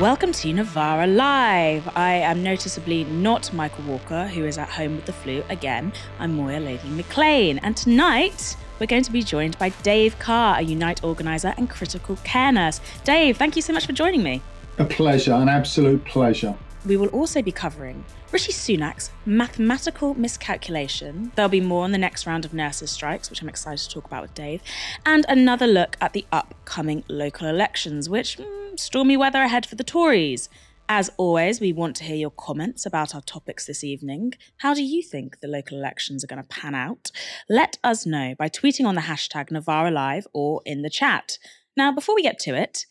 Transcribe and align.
Welcome 0.00 0.32
to 0.32 0.52
Novara 0.52 1.06
Live. 1.06 1.88
I 1.96 2.14
am 2.14 2.42
noticeably 2.42 3.04
not 3.04 3.52
Michael 3.52 3.84
Walker, 3.84 4.26
who 4.26 4.44
is 4.44 4.58
at 4.58 4.68
home 4.68 4.96
with 4.96 5.06
the 5.06 5.12
flu 5.12 5.44
again. 5.48 5.92
I'm 6.18 6.34
Moya 6.34 6.58
Lothian-Mclean. 6.58 7.60
And 7.62 7.76
tonight, 7.76 8.56
we're 8.80 8.88
going 8.88 9.04
to 9.04 9.12
be 9.12 9.22
joined 9.22 9.56
by 9.56 9.68
Dave 9.84 10.18
Carr, 10.18 10.58
a 10.58 10.62
Unite 10.62 11.04
organiser 11.04 11.54
and 11.56 11.70
critical 11.70 12.16
care 12.24 12.50
nurse. 12.50 12.80
Dave, 13.04 13.36
thank 13.36 13.54
you 13.54 13.62
so 13.62 13.72
much 13.72 13.86
for 13.86 13.92
joining 13.92 14.24
me. 14.24 14.42
A 14.78 14.84
pleasure, 14.84 15.32
an 15.32 15.48
absolute 15.48 16.04
pleasure. 16.04 16.56
We 16.86 16.98
will 16.98 17.08
also 17.08 17.40
be 17.40 17.50
covering 17.50 18.04
Rishi 18.30 18.52
Sunak's 18.52 19.10
mathematical 19.24 20.12
miscalculation. 20.14 21.32
There'll 21.34 21.48
be 21.48 21.60
more 21.60 21.84
on 21.84 21.92
the 21.92 21.98
next 21.98 22.26
round 22.26 22.44
of 22.44 22.52
nurses' 22.52 22.90
strikes, 22.90 23.30
which 23.30 23.40
I'm 23.40 23.48
excited 23.48 23.82
to 23.82 23.88
talk 23.88 24.04
about 24.04 24.20
with 24.20 24.34
Dave, 24.34 24.60
and 25.06 25.24
another 25.28 25.66
look 25.66 25.96
at 26.02 26.12
the 26.12 26.26
upcoming 26.30 27.02
local 27.08 27.48
elections, 27.48 28.10
which 28.10 28.36
mm, 28.36 28.78
stormy 28.78 29.16
weather 29.16 29.40
ahead 29.40 29.64
for 29.64 29.76
the 29.76 29.84
Tories. 29.84 30.50
As 30.86 31.10
always, 31.16 31.58
we 31.58 31.72
want 31.72 31.96
to 31.96 32.04
hear 32.04 32.16
your 32.16 32.30
comments 32.30 32.84
about 32.84 33.14
our 33.14 33.22
topics 33.22 33.64
this 33.64 33.82
evening. 33.82 34.34
How 34.58 34.74
do 34.74 34.82
you 34.82 35.02
think 35.02 35.40
the 35.40 35.48
local 35.48 35.78
elections 35.78 36.22
are 36.22 36.26
going 36.26 36.42
to 36.42 36.48
pan 36.48 36.74
out? 36.74 37.10
Let 37.48 37.78
us 37.82 38.04
know 38.04 38.34
by 38.38 38.50
tweeting 38.50 38.84
on 38.84 38.94
the 38.94 39.00
hashtag 39.02 39.50
Novara 39.50 39.90
Live 39.90 40.26
or 40.34 40.60
in 40.66 40.82
the 40.82 40.90
chat. 40.90 41.38
Now, 41.74 41.90
before 41.90 42.14
we 42.14 42.22
get 42.22 42.38
to 42.40 42.54
it, 42.54 42.84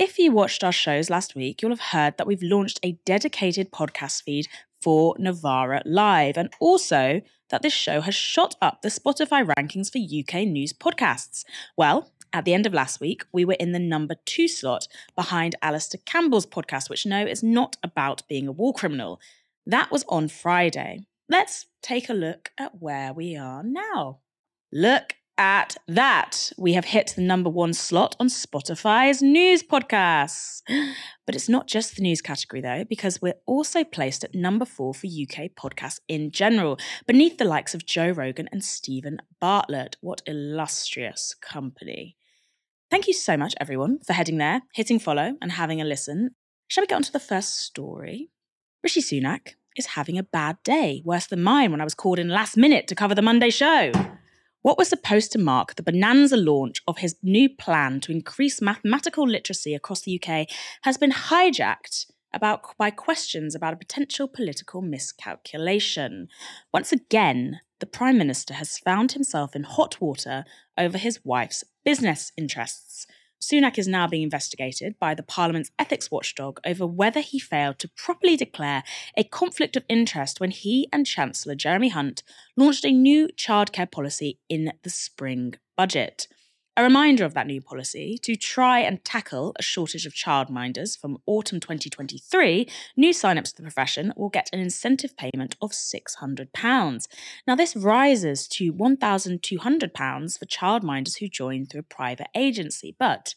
if 0.00 0.18
you 0.18 0.32
watched 0.32 0.64
our 0.64 0.72
shows 0.72 1.10
last 1.10 1.34
week, 1.34 1.60
you'll 1.60 1.72
have 1.72 1.92
heard 1.92 2.16
that 2.16 2.26
we've 2.26 2.42
launched 2.42 2.80
a 2.82 2.98
dedicated 3.04 3.70
podcast 3.70 4.22
feed 4.22 4.48
for 4.80 5.14
Novara 5.18 5.82
Live, 5.84 6.38
and 6.38 6.50
also 6.58 7.20
that 7.50 7.60
this 7.60 7.74
show 7.74 8.00
has 8.00 8.14
shot 8.14 8.56
up 8.62 8.80
the 8.80 8.88
Spotify 8.88 9.44
rankings 9.44 9.92
for 9.92 9.98
UK 9.98 10.46
news 10.46 10.72
podcasts. 10.72 11.44
Well, 11.76 12.10
at 12.32 12.46
the 12.46 12.54
end 12.54 12.64
of 12.64 12.72
last 12.72 12.98
week, 12.98 13.24
we 13.30 13.44
were 13.44 13.58
in 13.60 13.72
the 13.72 13.78
number 13.78 14.14
two 14.24 14.48
slot 14.48 14.88
behind 15.14 15.54
Alastair 15.60 16.00
Campbell's 16.06 16.46
podcast, 16.46 16.88
which 16.88 17.04
no, 17.04 17.26
is 17.26 17.42
not 17.42 17.76
about 17.82 18.26
being 18.26 18.48
a 18.48 18.52
war 18.52 18.72
criminal. 18.72 19.20
That 19.66 19.90
was 19.90 20.06
on 20.08 20.28
Friday. 20.28 21.00
Let's 21.28 21.66
take 21.82 22.08
a 22.08 22.14
look 22.14 22.52
at 22.56 22.80
where 22.80 23.12
we 23.12 23.36
are 23.36 23.62
now. 23.62 24.20
Look 24.72 25.16
at 25.40 25.78
that. 25.88 26.52
We 26.58 26.74
have 26.74 26.84
hit 26.84 27.14
the 27.16 27.22
number 27.22 27.48
one 27.48 27.72
slot 27.72 28.14
on 28.20 28.28
Spotify's 28.28 29.22
news 29.22 29.62
podcasts. 29.62 30.60
But 31.26 31.36
it's 31.36 31.48
not 31.48 31.68
just 31.68 31.94
the 31.94 32.02
news 32.02 32.20
category, 32.20 32.60
though, 32.60 32.84
because 32.88 33.22
we're 33.22 33.38
also 33.46 33.84
placed 33.84 34.24
at 34.24 34.34
number 34.34 34.64
four 34.64 34.92
for 34.92 35.06
UK 35.06 35.52
podcasts 35.54 36.00
in 36.08 36.32
general, 36.32 36.76
beneath 37.06 37.38
the 37.38 37.44
likes 37.44 37.72
of 37.72 37.86
Joe 37.86 38.10
Rogan 38.10 38.48
and 38.50 38.64
Steven 38.64 39.18
Bartlett. 39.40 39.96
What 40.00 40.22
illustrious 40.26 41.36
company. 41.40 42.16
Thank 42.90 43.06
you 43.06 43.14
so 43.14 43.36
much, 43.36 43.54
everyone, 43.60 44.00
for 44.04 44.12
heading 44.12 44.38
there, 44.38 44.62
hitting 44.74 44.98
follow, 44.98 45.36
and 45.40 45.52
having 45.52 45.80
a 45.80 45.84
listen. 45.84 46.30
Shall 46.66 46.82
we 46.82 46.88
get 46.88 46.96
on 46.96 47.02
to 47.02 47.12
the 47.12 47.20
first 47.20 47.60
story? 47.60 48.30
Rishi 48.82 49.00
Sunak 49.00 49.54
is 49.76 49.86
having 49.86 50.18
a 50.18 50.24
bad 50.24 50.56
day, 50.64 51.00
worse 51.04 51.28
than 51.28 51.44
mine 51.44 51.70
when 51.70 51.80
I 51.80 51.84
was 51.84 51.94
called 51.94 52.18
in 52.18 52.28
last 52.28 52.56
minute 52.56 52.88
to 52.88 52.96
cover 52.96 53.14
the 53.14 53.22
Monday 53.22 53.50
show. 53.50 53.92
What 54.62 54.76
was 54.76 54.88
supposed 54.88 55.32
to 55.32 55.38
mark 55.38 55.74
the 55.74 55.82
bonanza 55.82 56.36
launch 56.36 56.82
of 56.86 56.98
his 56.98 57.16
new 57.22 57.48
plan 57.48 58.00
to 58.00 58.12
increase 58.12 58.60
mathematical 58.60 59.26
literacy 59.26 59.74
across 59.74 60.02
the 60.02 60.20
UK 60.22 60.48
has 60.82 60.98
been 60.98 61.12
hijacked 61.12 62.10
about 62.34 62.76
by 62.76 62.90
questions 62.90 63.54
about 63.54 63.72
a 63.72 63.78
potential 63.78 64.28
political 64.28 64.82
miscalculation. 64.82 66.28
Once 66.74 66.92
again, 66.92 67.60
the 67.78 67.86
Prime 67.86 68.18
Minister 68.18 68.54
has 68.54 68.78
found 68.78 69.12
himself 69.12 69.56
in 69.56 69.62
hot 69.62 69.98
water 69.98 70.44
over 70.76 70.98
his 70.98 71.24
wife's 71.24 71.64
business 71.82 72.30
interests. 72.36 73.06
Sunak 73.40 73.78
is 73.78 73.88
now 73.88 74.06
being 74.06 74.22
investigated 74.22 74.98
by 74.98 75.14
the 75.14 75.22
Parliament's 75.22 75.70
ethics 75.78 76.10
watchdog 76.10 76.60
over 76.64 76.86
whether 76.86 77.20
he 77.20 77.38
failed 77.38 77.78
to 77.78 77.88
properly 77.88 78.36
declare 78.36 78.82
a 79.16 79.24
conflict 79.24 79.76
of 79.76 79.84
interest 79.88 80.40
when 80.40 80.50
he 80.50 80.88
and 80.92 81.06
Chancellor 81.06 81.54
Jeremy 81.54 81.88
Hunt 81.88 82.22
launched 82.56 82.84
a 82.84 82.90
new 82.90 83.28
childcare 83.28 83.90
policy 83.90 84.38
in 84.48 84.72
the 84.82 84.90
spring 84.90 85.54
budget. 85.76 86.28
A 86.80 86.82
reminder 86.82 87.26
of 87.26 87.34
that 87.34 87.46
new 87.46 87.60
policy 87.60 88.16
to 88.22 88.36
try 88.36 88.78
and 88.78 89.04
tackle 89.04 89.54
a 89.58 89.62
shortage 89.62 90.06
of 90.06 90.14
childminders 90.14 90.98
from 90.98 91.18
autumn 91.26 91.60
2023, 91.60 92.66
new 92.96 93.12
sign-ups 93.12 93.52
to 93.52 93.56
the 93.56 93.64
profession 93.64 94.14
will 94.16 94.30
get 94.30 94.48
an 94.50 94.60
incentive 94.60 95.14
payment 95.14 95.56
of 95.60 95.72
£600. 95.72 97.06
Now, 97.46 97.54
this 97.54 97.76
rises 97.76 98.48
to 98.48 98.72
£1,200 98.72 100.38
for 100.38 100.46
childminders 100.46 101.18
who 101.18 101.28
join 101.28 101.66
through 101.66 101.80
a 101.80 101.94
private 101.94 102.28
agency, 102.34 102.96
but 102.98 103.34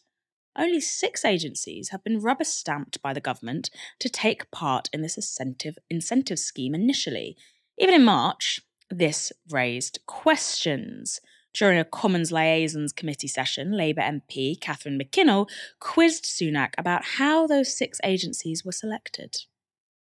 only 0.56 0.80
six 0.80 1.22
agencies 1.22 1.90
have 1.90 2.02
been 2.02 2.22
rubber 2.22 2.44
stamped 2.44 3.02
by 3.02 3.12
the 3.12 3.20
government 3.20 3.68
to 3.98 4.08
take 4.08 4.50
part 4.52 4.88
in 4.90 5.02
this 5.02 5.18
incentive, 5.18 5.76
incentive 5.90 6.38
scheme 6.38 6.74
initially. 6.74 7.36
Even 7.76 7.94
in 7.94 8.04
March, 8.04 8.60
this 8.88 9.32
raised 9.50 9.98
questions. 10.06 11.20
During 11.54 11.78
a 11.78 11.84
Commons 11.84 12.32
Liaisons 12.32 12.92
Committee 12.92 13.28
session, 13.28 13.76
Labour 13.76 14.00
MP 14.00 14.60
Catherine 14.60 14.98
McKinnell 14.98 15.48
quizzed 15.78 16.24
Sunak 16.24 16.74
about 16.76 17.04
how 17.04 17.46
those 17.46 17.76
six 17.76 18.00
agencies 18.02 18.64
were 18.64 18.72
selected. 18.72 19.36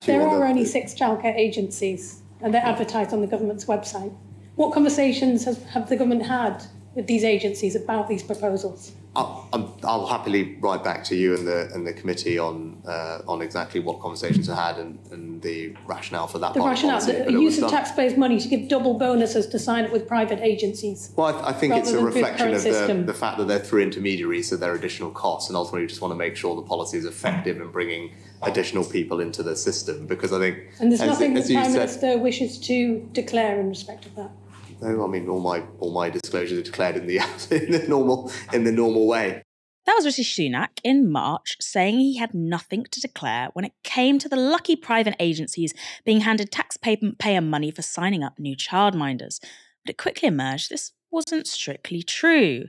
There 0.02 0.20
are 0.20 0.46
only 0.46 0.66
six 0.66 0.92
childcare 0.92 1.34
agencies, 1.34 2.20
and 2.42 2.52
they're 2.52 2.64
advertised 2.64 3.14
on 3.14 3.22
the 3.22 3.26
government's 3.26 3.64
website. 3.64 4.14
What 4.56 4.74
conversations 4.74 5.46
has, 5.46 5.62
have 5.64 5.88
the 5.88 5.96
government 5.96 6.26
had 6.26 6.62
with 6.94 7.06
these 7.06 7.24
agencies 7.24 7.74
about 7.74 8.06
these 8.06 8.22
proposals? 8.22 8.92
I'll, 9.16 9.76
I'll, 9.82 10.06
happily 10.06 10.56
write 10.60 10.84
back 10.84 11.02
to 11.04 11.16
you 11.16 11.34
and 11.34 11.44
the 11.44 11.68
and 11.74 11.84
the 11.84 11.92
committee 11.92 12.38
on 12.38 12.80
uh, 12.86 13.22
on 13.26 13.42
exactly 13.42 13.80
what 13.80 14.00
conversations 14.00 14.48
are 14.48 14.54
had 14.54 14.78
and, 14.78 15.00
and 15.10 15.42
the 15.42 15.74
rationale 15.84 16.28
for 16.28 16.38
that. 16.38 16.54
The 16.54 16.60
rationale, 16.60 17.00
the 17.00 17.32
use 17.32 17.60
of 17.60 17.70
taxpayers' 17.70 18.16
money 18.16 18.38
to 18.38 18.46
give 18.46 18.68
double 18.68 18.94
bonuses 18.94 19.48
to 19.48 19.58
sign 19.58 19.84
up 19.84 19.90
with 19.90 20.06
private 20.06 20.38
agencies. 20.40 21.12
Well, 21.16 21.36
I, 21.44 21.48
I 21.48 21.52
think 21.52 21.74
it's 21.74 21.90
a 21.90 22.04
reflection 22.04 22.54
of 22.54 22.62
the, 22.62 23.02
the 23.04 23.14
fact 23.14 23.38
that 23.38 23.48
they're 23.48 23.58
through 23.58 23.82
intermediaries, 23.82 24.48
so 24.48 24.56
there 24.56 24.70
are 24.70 24.76
additional 24.76 25.10
costs, 25.10 25.50
and 25.50 25.56
ultimately 25.56 25.82
we 25.82 25.86
just 25.88 26.00
want 26.00 26.12
to 26.12 26.18
make 26.18 26.36
sure 26.36 26.54
the 26.54 26.62
policy 26.62 26.96
is 26.96 27.04
effective 27.04 27.60
in 27.60 27.68
bringing 27.72 28.12
additional 28.42 28.84
people 28.84 29.18
into 29.18 29.42
the 29.42 29.56
system. 29.56 30.06
Because 30.06 30.32
I 30.32 30.38
think, 30.38 30.58
and 30.78 30.92
there's 30.92 31.02
nothing 31.02 31.36
as, 31.36 31.48
the 31.48 31.54
Prime 31.54 31.72
Minister 31.72 32.16
wishes 32.16 32.58
to 32.60 33.00
declare 33.12 33.58
in 33.58 33.68
respect 33.68 34.06
of 34.06 34.14
that. 34.14 34.30
No, 34.80 35.04
I 35.04 35.08
mean 35.08 35.28
all 35.28 35.40
my 35.40 35.62
all 35.78 35.92
my 35.92 36.10
disclosures 36.10 36.58
are 36.58 36.62
declared 36.62 36.96
in 36.96 37.06
the 37.06 37.16
in 37.50 37.72
the 37.72 37.84
normal 37.88 38.32
in 38.52 38.64
the 38.64 38.72
normal 38.72 39.06
way. 39.06 39.42
That 39.86 39.94
was 39.94 40.04
Rishi 40.04 40.50
Sunak 40.50 40.78
in 40.84 41.10
March 41.10 41.56
saying 41.60 41.98
he 41.98 42.18
had 42.18 42.34
nothing 42.34 42.84
to 42.90 43.00
declare 43.00 43.48
when 43.54 43.64
it 43.64 43.72
came 43.82 44.18
to 44.18 44.28
the 44.28 44.36
lucky 44.36 44.76
private 44.76 45.16
agencies 45.18 45.74
being 46.04 46.20
handed 46.20 46.52
taxpayer 46.52 47.40
money 47.40 47.70
for 47.70 47.82
signing 47.82 48.22
up 48.22 48.38
new 48.38 48.56
childminders. 48.56 49.40
But 49.84 49.90
it 49.90 49.98
quickly 49.98 50.28
emerged 50.28 50.70
this 50.70 50.92
wasn't 51.10 51.46
strictly 51.46 52.02
true. 52.02 52.66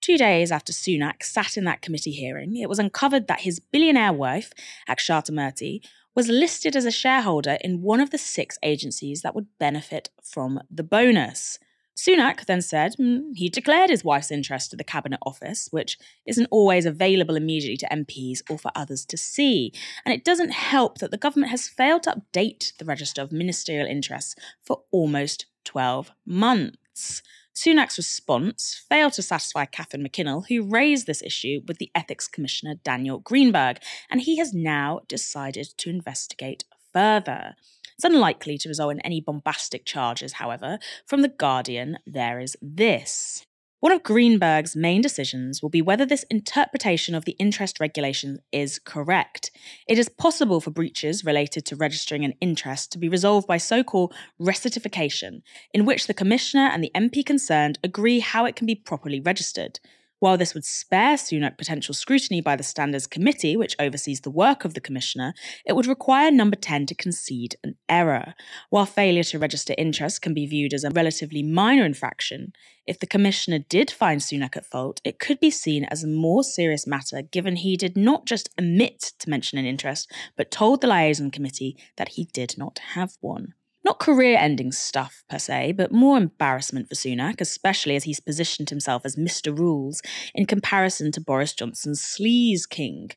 Two 0.00 0.18
days 0.18 0.50
after 0.50 0.72
Sunak 0.72 1.22
sat 1.22 1.56
in 1.56 1.64
that 1.64 1.80
committee 1.80 2.10
hearing, 2.10 2.56
it 2.56 2.68
was 2.68 2.78
uncovered 2.78 3.26
that 3.28 3.40
his 3.40 3.60
billionaire 3.60 4.12
wife, 4.12 4.52
Akshata 4.88 5.30
Murthy, 5.30 5.80
was 6.14 6.28
listed 6.28 6.76
as 6.76 6.84
a 6.84 6.90
shareholder 6.90 7.58
in 7.60 7.82
one 7.82 8.00
of 8.00 8.10
the 8.10 8.18
six 8.18 8.58
agencies 8.62 9.22
that 9.22 9.34
would 9.34 9.46
benefit 9.58 10.10
from 10.22 10.60
the 10.70 10.82
bonus. 10.82 11.58
Sunak 11.96 12.46
then 12.46 12.60
said 12.60 12.96
mm, 12.98 13.30
he 13.34 13.48
declared 13.48 13.90
his 13.90 14.04
wife's 14.04 14.30
interest 14.30 14.70
to 14.70 14.76
the 14.76 14.84
Cabinet 14.84 15.20
Office, 15.24 15.68
which 15.70 15.96
isn't 16.26 16.48
always 16.50 16.86
available 16.86 17.36
immediately 17.36 17.76
to 17.76 17.88
MPs 17.88 18.42
or 18.50 18.58
for 18.58 18.72
others 18.74 19.04
to 19.06 19.16
see. 19.16 19.72
And 20.04 20.12
it 20.12 20.24
doesn't 20.24 20.52
help 20.52 20.98
that 20.98 21.10
the 21.10 21.18
government 21.18 21.50
has 21.50 21.68
failed 21.68 22.02
to 22.04 22.20
update 22.20 22.76
the 22.78 22.84
register 22.84 23.22
of 23.22 23.30
ministerial 23.30 23.86
interests 23.86 24.34
for 24.62 24.82
almost 24.90 25.46
12 25.64 26.10
months. 26.26 27.22
Sunak's 27.54 27.96
response 27.96 28.84
failed 28.88 29.12
to 29.14 29.22
satisfy 29.22 29.64
Catherine 29.64 30.06
McKinnell, 30.06 30.46
who 30.48 30.68
raised 30.68 31.06
this 31.06 31.22
issue 31.22 31.60
with 31.68 31.78
the 31.78 31.90
Ethics 31.94 32.26
Commissioner 32.26 32.74
Daniel 32.82 33.20
Greenberg, 33.20 33.78
and 34.10 34.20
he 34.20 34.38
has 34.38 34.52
now 34.52 35.00
decided 35.08 35.68
to 35.78 35.90
investigate 35.90 36.64
further. 36.92 37.54
It's 37.94 38.04
unlikely 38.04 38.58
to 38.58 38.68
result 38.68 38.92
in 38.92 39.00
any 39.00 39.20
bombastic 39.20 39.84
charges, 39.84 40.34
however. 40.34 40.78
From 41.06 41.22
The 41.22 41.28
Guardian, 41.28 41.98
there 42.04 42.40
is 42.40 42.56
this. 42.60 43.46
One 43.84 43.92
of 43.92 44.02
Greenberg's 44.02 44.74
main 44.74 45.02
decisions 45.02 45.60
will 45.60 45.68
be 45.68 45.82
whether 45.82 46.06
this 46.06 46.22
interpretation 46.30 47.14
of 47.14 47.26
the 47.26 47.36
interest 47.38 47.80
regulation 47.80 48.38
is 48.50 48.78
correct. 48.78 49.50
It 49.86 49.98
is 49.98 50.08
possible 50.08 50.62
for 50.62 50.70
breaches 50.70 51.22
related 51.22 51.66
to 51.66 51.76
registering 51.76 52.24
an 52.24 52.32
interest 52.40 52.92
to 52.92 52.98
be 52.98 53.10
resolved 53.10 53.46
by 53.46 53.58
so 53.58 53.84
called 53.84 54.14
rectification, 54.38 55.42
in 55.74 55.84
which 55.84 56.06
the 56.06 56.14
Commissioner 56.14 56.70
and 56.72 56.82
the 56.82 56.92
MP 56.94 57.26
concerned 57.26 57.78
agree 57.84 58.20
how 58.20 58.46
it 58.46 58.56
can 58.56 58.66
be 58.66 58.74
properly 58.74 59.20
registered. 59.20 59.80
While 60.20 60.38
this 60.38 60.54
would 60.54 60.64
spare 60.64 61.16
Sunak 61.16 61.58
potential 61.58 61.92
scrutiny 61.92 62.40
by 62.40 62.56
the 62.56 62.62
Standards 62.62 63.06
Committee, 63.06 63.56
which 63.56 63.76
oversees 63.78 64.20
the 64.20 64.30
work 64.30 64.64
of 64.64 64.74
the 64.74 64.80
Commissioner, 64.80 65.34
it 65.66 65.74
would 65.74 65.86
require 65.86 66.30
Number 66.30 66.56
10 66.56 66.86
to 66.86 66.94
concede 66.94 67.56
an 67.62 67.76
error. 67.88 68.34
While 68.70 68.86
failure 68.86 69.24
to 69.24 69.38
register 69.38 69.74
interest 69.76 70.22
can 70.22 70.32
be 70.32 70.46
viewed 70.46 70.72
as 70.72 70.84
a 70.84 70.90
relatively 70.90 71.42
minor 71.42 71.84
infraction, 71.84 72.52
if 72.86 72.98
the 72.98 73.06
Commissioner 73.06 73.58
did 73.58 73.90
find 73.90 74.20
Sunak 74.20 74.56
at 74.56 74.66
fault, 74.66 75.00
it 75.04 75.18
could 75.18 75.40
be 75.40 75.50
seen 75.50 75.84
as 75.84 76.04
a 76.04 76.08
more 76.08 76.44
serious 76.44 76.86
matter 76.86 77.22
given 77.22 77.56
he 77.56 77.76
did 77.76 77.96
not 77.96 78.26
just 78.26 78.48
omit 78.58 79.12
to 79.18 79.30
mention 79.30 79.58
an 79.58 79.66
interest, 79.66 80.10
but 80.36 80.50
told 80.50 80.80
the 80.80 80.86
Liaison 80.86 81.30
Committee 81.30 81.76
that 81.96 82.10
he 82.10 82.24
did 82.32 82.56
not 82.56 82.78
have 82.94 83.12
one. 83.20 83.54
Not 83.84 83.98
career 83.98 84.38
ending 84.38 84.72
stuff 84.72 85.22
per 85.28 85.38
se, 85.38 85.72
but 85.72 85.92
more 85.92 86.16
embarrassment 86.16 86.88
for 86.88 86.94
Sunak, 86.94 87.40
especially 87.40 87.96
as 87.96 88.04
he's 88.04 88.20
positioned 88.20 88.70
himself 88.70 89.04
as 89.04 89.16
Mr. 89.16 89.56
Rules 89.56 90.00
in 90.34 90.46
comparison 90.46 91.12
to 91.12 91.20
Boris 91.20 91.52
Johnson's 91.52 92.00
sleaze 92.00 92.68
king. 92.68 93.10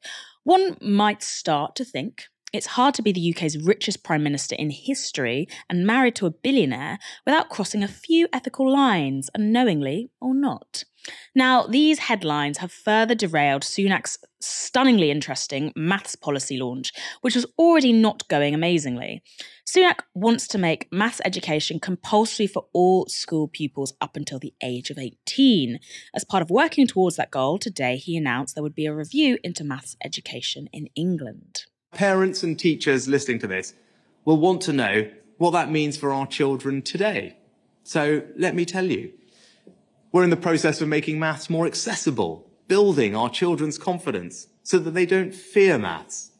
One 0.43 0.77
might 0.81 1.23
start 1.23 1.75
to 1.77 1.85
think 1.85 2.25
it's 2.53 2.67
hard 2.67 2.93
to 2.95 3.01
be 3.01 3.11
the 3.11 3.33
UK's 3.35 3.57
richest 3.57 4.03
Prime 4.03 4.23
Minister 4.23 4.55
in 4.55 4.69
history 4.69 5.47
and 5.69 5.85
married 5.85 6.15
to 6.15 6.25
a 6.25 6.31
billionaire 6.31 6.97
without 7.25 7.49
crossing 7.49 7.83
a 7.83 7.87
few 7.87 8.27
ethical 8.31 8.71
lines, 8.71 9.29
unknowingly 9.35 10.11
or 10.21 10.33
not. 10.33 10.83
Now, 11.35 11.67
these 11.67 11.99
headlines 11.99 12.57
have 12.59 12.71
further 12.71 13.15
derailed 13.15 13.63
Sunak's 13.63 14.17
stunningly 14.39 15.11
interesting 15.11 15.73
maths 15.75 16.15
policy 16.15 16.57
launch, 16.57 16.91
which 17.21 17.35
was 17.35 17.45
already 17.57 17.93
not 17.93 18.27
going 18.27 18.53
amazingly. 18.53 19.23
Sunak 19.65 19.99
wants 20.13 20.47
to 20.47 20.57
make 20.57 20.91
maths 20.91 21.21
education 21.25 21.79
compulsory 21.79 22.47
for 22.47 22.65
all 22.73 23.07
school 23.07 23.47
pupils 23.47 23.93
up 23.99 24.15
until 24.15 24.39
the 24.39 24.53
age 24.63 24.89
of 24.89 24.97
18. 24.97 25.79
As 26.15 26.23
part 26.23 26.41
of 26.41 26.49
working 26.49 26.87
towards 26.87 27.17
that 27.17 27.31
goal, 27.31 27.57
today 27.57 27.97
he 27.97 28.15
announced 28.17 28.55
there 28.55 28.63
would 28.63 28.75
be 28.75 28.85
a 28.85 28.93
review 28.93 29.37
into 29.43 29.63
maths 29.63 29.97
education 30.03 30.69
in 30.71 30.87
England. 30.95 31.65
Parents 31.93 32.43
and 32.43 32.59
teachers 32.59 33.07
listening 33.07 33.39
to 33.39 33.47
this 33.47 33.73
will 34.25 34.37
want 34.37 34.61
to 34.63 34.73
know 34.73 35.09
what 35.37 35.51
that 35.51 35.71
means 35.71 35.97
for 35.97 36.11
our 36.11 36.27
children 36.27 36.81
today. 36.81 37.37
So 37.83 38.23
let 38.35 38.55
me 38.55 38.65
tell 38.65 38.85
you. 38.85 39.13
We're 40.11 40.23
in 40.23 40.29
the 40.29 40.37
process 40.37 40.81
of 40.81 40.87
making 40.87 41.19
maths 41.19 41.49
more 41.49 41.65
accessible, 41.65 42.49
building 42.67 43.15
our 43.15 43.29
children's 43.29 43.77
confidence 43.77 44.47
so 44.63 44.79
that 44.79 44.91
they 44.91 45.05
don't 45.05 45.33
fear 45.33 45.77
maths. 45.77 46.31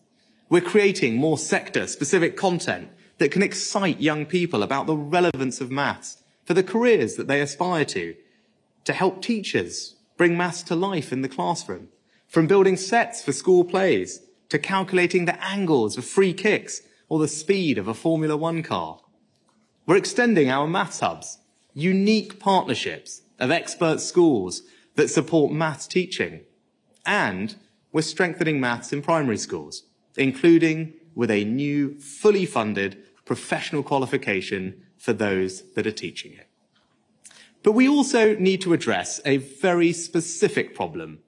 We're 0.49 0.61
creating 0.61 1.15
more 1.15 1.37
sector 1.37 1.87
specific 1.87 2.35
content 2.35 2.89
that 3.17 3.31
can 3.31 3.43
excite 3.43 4.01
young 4.01 4.25
people 4.25 4.63
about 4.63 4.85
the 4.85 4.95
relevance 4.95 5.61
of 5.61 5.71
maths 5.71 6.23
for 6.43 6.53
the 6.53 6.63
careers 6.63 7.15
that 7.15 7.27
they 7.27 7.41
aspire 7.41 7.85
to, 7.85 8.15
to 8.85 8.93
help 8.93 9.21
teachers 9.21 9.95
bring 10.17 10.37
maths 10.37 10.63
to 10.63 10.75
life 10.75 11.11
in 11.11 11.21
the 11.21 11.29
classroom, 11.29 11.89
from 12.27 12.47
building 12.47 12.77
sets 12.77 13.21
for 13.21 13.31
school 13.31 13.63
plays 13.63 14.21
to 14.49 14.59
calculating 14.59 15.25
the 15.25 15.43
angles 15.43 15.97
of 15.97 16.05
free 16.05 16.33
kicks 16.33 16.81
or 17.09 17.19
the 17.19 17.27
speed 17.27 17.77
of 17.77 17.87
a 17.87 17.93
Formula 17.93 18.35
One 18.35 18.63
car. 18.63 18.99
We're 19.85 19.97
extending 19.97 20.49
our 20.49 20.67
maths 20.67 20.99
hubs, 20.99 21.39
unique 21.73 22.39
partnerships 22.39 23.21
of 23.39 23.51
expert 23.51 24.01
schools 24.01 24.63
that 24.95 25.09
support 25.09 25.51
maths 25.51 25.87
teaching. 25.87 26.41
And 27.05 27.55
we're 27.91 28.01
strengthening 28.01 28.59
maths 28.59 28.91
in 28.91 29.01
primary 29.01 29.37
schools, 29.37 29.83
including 30.17 30.93
with 31.15 31.31
a 31.31 31.45
new, 31.45 31.99
fully 31.99 32.45
funded 32.45 32.97
professional 33.25 33.83
qualification 33.83 34.83
for 34.97 35.13
those 35.13 35.63
that 35.73 35.87
are 35.87 35.91
teaching 35.91 36.33
it. 36.33 36.47
But 37.63 37.73
we 37.73 37.87
also 37.87 38.35
need 38.35 38.61
to 38.61 38.73
address 38.73 39.19
a 39.25 39.37
very 39.37 39.91
specific 39.93 40.75
problem 40.75 41.19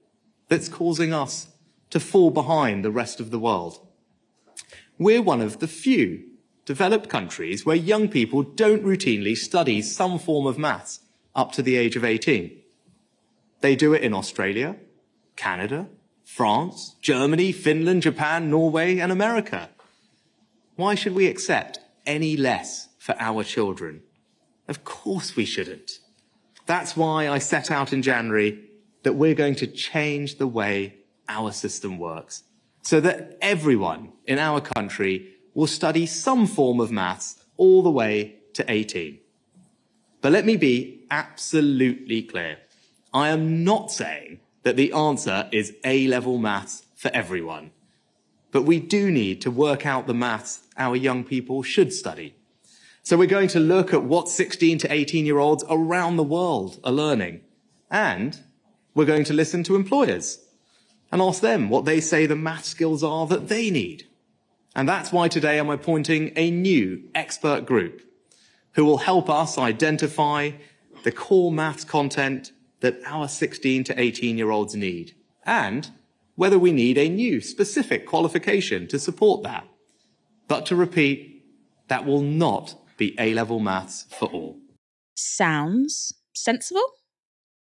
that's 0.48 0.70
causing 0.70 1.14
us 1.14 1.49
to 1.90 2.00
fall 2.00 2.32
behind 2.32 2.84
the 2.84 2.92
rest 2.92 3.20
of 3.20 3.32
the 3.32 3.40
world. 3.40 3.86
We're 4.98 5.22
one 5.22 5.42
of 5.42 5.60
the 5.60 5.68
few 5.68 6.26
developed 6.66 7.10
countries 7.10 7.66
where 7.66 7.76
young 7.76 8.08
people 8.10 8.44
don't 8.44 8.84
routinely 8.84 9.36
study 9.36 9.82
some 9.82 10.20
form 10.20 10.46
of 10.46 10.58
maths 10.58 11.00
up 11.36 11.52
to 11.54 11.62
the 11.62 11.78
age 11.78 11.96
of 11.96 12.06
18. 12.06 12.52
They 13.62 13.76
do 13.76 13.94
it 13.94 14.04
in 14.04 14.14
Australia, 14.14 14.76
Canada, 15.36 15.88
France, 16.24 16.96
Germany, 17.02 17.52
Finland, 17.52 18.04
Japan, 18.04 18.50
Norway, 18.50 19.00
and 19.00 19.12
America. 19.12 19.70
Why 20.76 20.96
should 20.96 21.16
we 21.16 21.26
accept 21.26 21.80
any 22.06 22.38
less 22.38 22.90
for 23.00 23.16
our 23.20 23.44
children? 23.44 24.04
Of 24.68 24.84
course 24.84 25.36
we 25.36 25.46
shouldn't. 25.46 25.92
That's 26.68 26.96
why 26.96 27.28
I 27.28 27.40
set 27.40 27.72
out 27.72 27.92
in 27.92 28.04
January 28.04 28.64
that 29.02 29.14
we're 29.14 29.34
going 29.34 29.56
to 29.56 29.68
change 29.68 30.38
the 30.38 30.48
way 30.48 30.99
our 31.30 31.52
system 31.52 31.98
works 31.98 32.44
so 32.82 33.00
that 33.00 33.38
everyone 33.42 34.12
in 34.26 34.40
our 34.40 34.60
country 34.60 35.36
will 35.54 35.68
study 35.68 36.06
some 36.06 36.48
form 36.48 36.80
of 36.80 36.92
maths 36.92 37.44
all 37.58 37.84
the 37.84 37.90
way 37.90 38.36
to 38.54 38.66
18. 38.70 39.20
But 40.22 40.32
let 40.32 40.46
me 40.46 40.58
be 40.58 41.06
absolutely 41.12 42.24
clear. 42.24 42.58
I 43.14 43.30
am 43.30 43.64
not 43.64 43.92
saying 43.92 44.40
that 44.64 44.76
the 44.76 44.92
answer 44.92 45.48
is 45.52 45.76
A-level 45.84 46.38
maths 46.38 46.86
for 46.96 47.10
everyone. 47.14 47.72
But 48.52 48.64
we 48.64 48.80
do 48.80 49.12
need 49.12 49.42
to 49.42 49.52
work 49.52 49.86
out 49.86 50.08
the 50.08 50.14
maths 50.14 50.68
our 50.78 50.96
young 50.96 51.24
people 51.24 51.64
should 51.64 51.94
study. 51.94 52.36
So 53.04 53.18
we're 53.18 53.28
going 53.28 53.48
to 53.50 53.60
look 53.60 53.94
at 53.94 54.04
what 54.04 54.28
16 54.28 54.80
to 54.80 54.92
18 54.92 55.26
year 55.26 55.40
olds 55.40 55.64
around 55.70 56.18
the 56.18 56.24
world 56.24 56.80
are 56.84 56.92
learning. 56.92 57.42
And 57.90 58.40
we're 58.94 59.06
going 59.06 59.24
to 59.26 59.34
listen 59.34 59.64
to 59.64 59.76
employers 59.76 60.40
and 61.12 61.22
ask 61.22 61.42
them 61.42 61.70
what 61.70 61.86
they 61.86 62.00
say 62.00 62.26
the 62.26 62.36
math 62.36 62.66
skills 62.66 63.04
are 63.04 63.28
that 63.28 63.48
they 63.48 63.70
need. 63.70 64.08
And 64.76 64.88
that's 64.88 65.12
why 65.12 65.28
today 65.28 65.58
I'm 65.58 65.70
appointing 65.70 66.32
a 66.36 66.52
new 66.52 67.04
expert 67.16 67.66
group 67.66 68.02
who 68.74 68.86
will 68.86 69.00
help 69.00 69.30
us 69.30 69.58
identify 69.58 70.52
the 71.04 71.12
core 71.12 71.52
maths 71.52 71.84
content 71.84 72.52
that 72.82 73.00
our 73.06 73.28
16 73.28 73.84
to 73.86 74.00
18 74.00 74.38
year 74.38 74.52
olds 74.52 74.76
need 74.76 75.16
and 75.44 75.90
whether 76.36 76.60
we 76.60 76.72
need 76.72 76.98
a 76.98 77.10
new 77.10 77.42
specific 77.42 78.06
qualification 78.06 78.88
to 78.88 79.00
support 79.00 79.44
that. 79.44 79.68
But 80.48 80.66
to 80.68 80.76
repeat, 80.76 81.44
that 81.90 82.06
will 82.06 82.22
not 82.22 82.76
be 82.98 83.16
A 83.20 83.34
level 83.34 83.60
maths 83.60 84.06
for 84.10 84.30
all. 84.30 84.60
Sounds 85.16 86.14
sensible? 86.34 86.99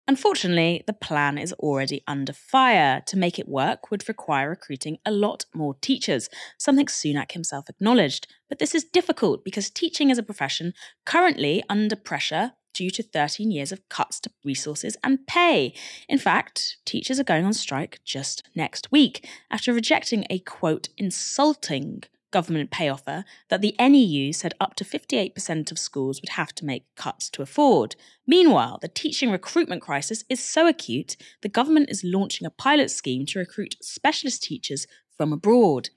Unfortunately, 0.06 0.85
the 0.87 0.93
plan 0.93 1.39
is 1.39 1.53
already 1.55 2.03
under 2.06 2.33
fire. 2.33 3.03
To 3.06 3.17
make 3.17 3.39
it 3.39 3.49
work 3.49 3.91
would 3.91 4.06
require 4.06 4.51
recruiting 4.51 4.99
a 5.06 5.11
lot 5.11 5.47
more 5.55 5.75
teachers, 5.81 6.29
something 6.59 6.87
Sunak 6.87 7.33
himself 7.33 7.71
acknowledged. 7.71 8.27
But 8.49 8.59
this 8.59 8.75
is 8.75 8.85
difficult 8.85 9.45
because 9.45 9.71
teaching 9.71 10.11
is 10.11 10.19
a 10.19 10.23
profession 10.23 10.75
currently 11.06 11.62
under 11.71 11.97
pressure 11.97 12.53
due 12.75 12.91
to 12.91 13.03
13 13.03 13.51
years 13.51 13.73
of 13.73 13.89
cuts 13.89 14.21
to 14.21 14.31
resources 14.45 14.97
and 15.03 15.27
pay. 15.27 15.73
In 16.09 16.19
fact, 16.19 16.77
teachers 16.85 17.19
are 17.19 17.25
going 17.25 17.47
on 17.47 17.55
strike 17.55 18.00
just 18.05 18.43
next 18.55 18.93
week 18.93 19.26
after 19.50 19.73
rejecting 19.73 20.26
a 20.28 20.40
quote, 20.40 20.88
insulting 20.99 22.02
government 22.35 22.73
pay 22.73 22.88
offer 22.88 23.25
that 23.49 23.61
the 23.61 23.76
NEU 23.79 24.33
said 24.33 24.55
up 24.61 24.75
to 24.75 24.85
58% 24.85 25.71
of 25.71 25.79
schools 25.79 26.21
would 26.21 26.31
have 26.31 26.53
to 26.57 26.64
make 26.64 26.93
cuts 26.97 27.31
to 27.31 27.43
afford. 27.43 27.95
Meanwhile, 28.26 28.81
the 28.83 28.88
teaching 28.88 29.31
recruitment 29.31 29.83
crisis 29.83 30.25
is 30.29 30.43
so 30.43 30.67
acute, 30.67 31.17
the 31.43 31.49
government 31.49 31.91
is 31.91 32.03
launching 32.03 32.45
a 32.45 32.50
pilot 32.50 32.91
scheme 32.91 33.25
to 33.26 33.38
recruit 33.38 33.76
specialist 33.81 34.43
teachers 34.43 34.88
from 35.17 35.33
abroad. 35.33 35.91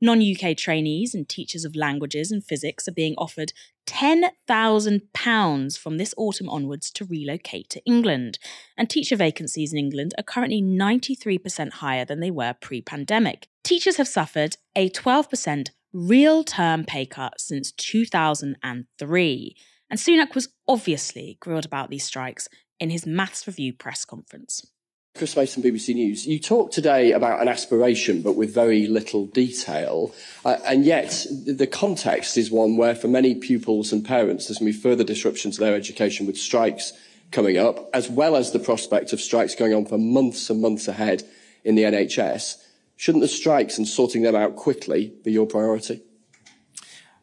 Non 0.00 0.18
UK 0.18 0.56
trainees 0.56 1.14
and 1.14 1.28
teachers 1.28 1.66
of 1.66 1.76
languages 1.76 2.32
and 2.32 2.42
physics 2.42 2.88
are 2.88 2.98
being 3.02 3.14
offered 3.18 3.52
£10,000 3.86 5.78
from 5.78 5.98
this 5.98 6.14
autumn 6.16 6.48
onwards 6.48 6.90
to 6.92 7.04
relocate 7.04 7.68
to 7.68 7.84
England. 7.84 8.38
And 8.78 8.88
teacher 8.88 9.14
vacancies 9.14 9.72
in 9.72 9.78
England 9.78 10.14
are 10.16 10.24
currently 10.24 10.62
93% 10.62 11.72
higher 11.84 12.06
than 12.06 12.20
they 12.20 12.30
were 12.30 12.54
pre 12.60 12.80
pandemic. 12.80 13.46
Teachers 13.62 13.98
have 13.98 14.08
suffered 14.08 14.56
a 14.74 14.88
12% 14.88 15.68
real 15.92 16.44
term 16.44 16.84
pay 16.84 17.06
cut 17.06 17.40
since 17.40 17.72
2003. 17.72 19.56
And 19.90 19.98
Sunak 19.98 20.34
was 20.34 20.48
obviously 20.66 21.36
grilled 21.40 21.66
about 21.66 21.90
these 21.90 22.04
strikes 22.04 22.48
in 22.80 22.90
his 22.90 23.06
Maths 23.06 23.46
Review 23.46 23.72
press 23.72 24.04
conference. 24.04 24.66
Chris 25.14 25.36
Mason, 25.36 25.62
BBC 25.62 25.94
News. 25.94 26.26
You 26.26 26.38
talked 26.38 26.72
today 26.72 27.12
about 27.12 27.42
an 27.42 27.48
aspiration, 27.48 28.22
but 28.22 28.34
with 28.34 28.54
very 28.54 28.86
little 28.86 29.26
detail. 29.26 30.14
Uh, 30.42 30.56
and 30.64 30.86
yet, 30.86 31.26
the 31.46 31.66
context 31.66 32.38
is 32.38 32.50
one 32.50 32.78
where, 32.78 32.94
for 32.94 33.08
many 33.08 33.34
pupils 33.34 33.92
and 33.92 34.02
parents, 34.02 34.48
there's 34.48 34.58
going 34.58 34.72
to 34.72 34.78
be 34.78 34.82
further 34.82 35.04
disruption 35.04 35.50
to 35.50 35.60
their 35.60 35.74
education 35.74 36.26
with 36.26 36.38
strikes 36.38 36.94
coming 37.30 37.58
up, 37.58 37.90
as 37.92 38.08
well 38.08 38.36
as 38.36 38.52
the 38.52 38.58
prospect 38.58 39.12
of 39.12 39.20
strikes 39.20 39.54
going 39.54 39.74
on 39.74 39.84
for 39.84 39.98
months 39.98 40.48
and 40.48 40.62
months 40.62 40.88
ahead 40.88 41.22
in 41.62 41.74
the 41.74 41.82
NHS. 41.82 42.56
Shouldn't 43.02 43.22
the 43.22 43.26
strikes 43.26 43.78
and 43.78 43.88
sorting 43.88 44.22
them 44.22 44.36
out 44.36 44.54
quickly 44.54 45.12
be 45.24 45.32
your 45.32 45.44
priority? 45.44 46.02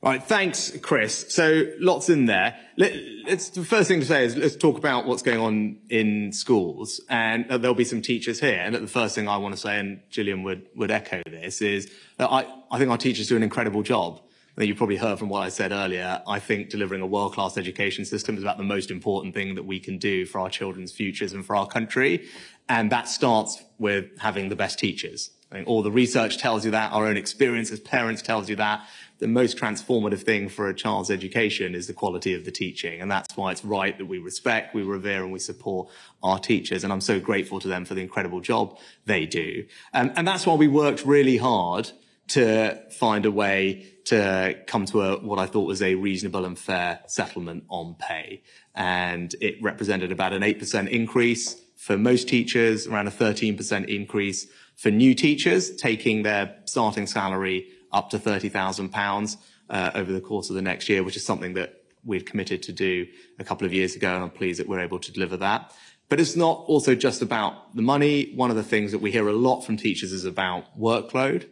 Right, 0.04 0.22
thanks, 0.22 0.78
Chris. 0.82 1.28
So 1.30 1.68
lots 1.80 2.10
in 2.10 2.26
there. 2.26 2.58
Let, 2.76 2.92
us 3.30 3.48
the 3.48 3.64
first 3.64 3.88
thing 3.88 4.02
to 4.02 4.06
say 4.06 4.26
is 4.26 4.36
let's 4.36 4.58
talk 4.58 4.78
about 4.78 5.06
what's 5.06 5.22
going 5.22 5.40
on 5.40 5.78
in 5.88 6.34
schools, 6.34 7.00
and 7.08 7.50
uh, 7.50 7.58
there'll 7.58 7.76
be 7.76 7.86
some 7.86 8.02
teachers 8.02 8.42
here. 8.42 8.60
And 8.62 8.76
the 8.76 8.88
first 8.88 9.16
thing 9.16 9.30
I 9.30 9.38
want 9.38 9.56
to 9.56 9.62
say, 9.62 9.80
and 9.80 10.02
Gillian 10.10 10.44
would 10.44 10.68
would 10.76 10.92
echo 10.92 11.22
this, 11.26 11.62
is 11.62 11.90
that 12.18 12.30
I 12.30 12.46
I 12.70 12.78
think 12.78 12.92
our 12.92 12.98
teachers 12.98 13.30
do 13.30 13.38
an 13.38 13.44
incredible 13.44 13.82
job. 13.82 14.20
You 14.58 14.76
probably 14.76 14.98
heard 14.98 15.18
from 15.18 15.30
what 15.30 15.44
I 15.44 15.48
said 15.48 15.72
earlier. 15.72 16.22
I 16.28 16.40
think 16.40 16.70
delivering 16.70 17.00
a 17.00 17.08
world 17.08 17.36
class 17.36 17.58
education 17.58 18.04
system 18.04 18.36
is 18.36 18.44
about 18.44 18.58
the 18.58 18.66
most 18.66 18.92
important 18.92 19.34
thing 19.34 19.56
that 19.56 19.64
we 19.64 19.80
can 19.80 19.98
do 19.98 20.26
for 20.26 20.42
our 20.42 20.50
children's 20.50 20.92
futures 20.92 21.32
and 21.32 21.46
for 21.46 21.56
our 21.56 21.68
country, 21.68 22.28
and 22.68 22.92
that 22.92 23.08
starts 23.08 23.64
with 23.78 24.08
having 24.20 24.50
the 24.50 24.58
best 24.58 24.78
teachers. 24.78 25.32
I 25.52 25.56
think 25.56 25.68
all 25.68 25.82
the 25.82 25.92
research 25.92 26.38
tells 26.38 26.64
you 26.64 26.72
that, 26.72 26.92
our 26.92 27.08
own 27.08 27.18
experience 27.18 27.72
as 27.72 27.80
parents 27.80 28.22
tells 28.22 28.50
you 28.50 28.56
that 28.58 28.86
the 29.18 29.28
most 29.28 29.58
transformative 29.58 30.22
thing 30.22 30.48
for 30.48 30.70
a 30.70 30.74
child's 30.74 31.12
education 31.12 31.76
is 31.76 31.88
the 31.88 31.94
quality 31.94 32.34
of 32.34 32.46
the 32.46 32.52
teaching. 32.52 33.02
And 33.02 33.12
that's 33.12 33.36
why 33.36 33.52
it's 33.52 33.66
right 33.66 33.98
that 33.98 34.06
we 34.06 34.18
respect, 34.20 34.74
we 34.74 34.84
revere, 34.84 35.24
and 35.24 35.32
we 35.32 35.40
support 35.40 35.90
our 36.24 36.40
teachers. 36.40 36.84
And 36.84 36.94
I'm 36.94 37.02
so 37.02 37.20
grateful 37.20 37.60
to 37.60 37.68
them 37.68 37.84
for 37.84 37.96
the 37.96 38.02
incredible 38.02 38.40
job 38.40 38.78
they 39.06 39.26
do. 39.26 39.66
Um, 39.94 40.12
and 40.16 40.28
that's 40.28 40.46
why 40.46 40.54
we 40.54 40.68
worked 40.68 41.06
really 41.06 41.38
hard 41.38 41.92
to 42.30 42.80
find 42.92 43.26
a 43.26 43.32
way 43.32 43.88
to 44.06 44.58
come 44.68 44.86
to 44.86 45.02
a, 45.02 45.20
what 45.20 45.40
I 45.40 45.48
thought 45.48 45.68
was 45.68 45.82
a 45.82 45.96
reasonable 45.96 46.46
and 46.46 46.58
fair 46.58 47.00
settlement 47.08 47.66
on 47.70 47.96
pay. 48.00 48.44
And 48.74 49.36
it 49.42 49.62
represented 49.62 50.12
about 50.12 50.32
an 50.32 50.44
8% 50.44 50.88
increase 50.90 51.60
for 51.76 51.98
most 51.98 52.28
teachers, 52.28 52.88
around 52.88 53.08
a 53.08 53.12
13% 53.12 53.88
increase 53.88 54.48
for 54.80 54.90
new 54.90 55.14
teachers, 55.14 55.76
taking 55.76 56.24
their 56.24 56.56
starting 56.64 57.06
salary 57.06 57.68
up 57.92 58.10
to 58.12 58.18
£30,000 58.18 59.38
uh, 59.70 59.92
over 59.94 60.14
the 60.14 60.22
course 60.22 60.50
of 60.50 60.56
the 60.56 60.62
next 60.62 60.88
year, 60.88 61.04
which 61.04 61.18
is 61.18 61.26
something 61.26 61.54
that 61.54 61.84
we'd 62.06 62.26
committed 62.26 62.64
to 62.64 62.72
do 62.72 63.06
a 63.40 63.44
couple 63.44 63.68
of 63.68 63.74
years 63.74 63.98
ago, 63.98 64.16
and 64.16 64.24
I'm 64.24 64.30
pleased 64.30 64.58
that 64.58 64.70
we're 64.70 64.80
able 64.80 65.00
to 65.00 65.12
deliver 65.12 65.36
that. 65.36 65.74
But 66.08 66.22
it's 66.22 66.38
not 66.38 66.64
also 66.68 66.96
just 66.96 67.22
about 67.22 67.76
the 67.76 67.82
money. 67.82 68.32
One 68.36 68.50
of 68.52 68.56
the 68.56 68.64
things 68.64 68.94
that 68.94 69.00
we 69.00 69.12
hear 69.12 69.28
a 69.28 69.34
lot 69.34 69.62
from 69.62 69.76
teachers 69.76 70.14
is 70.14 70.24
about 70.24 70.80
workload 70.80 71.50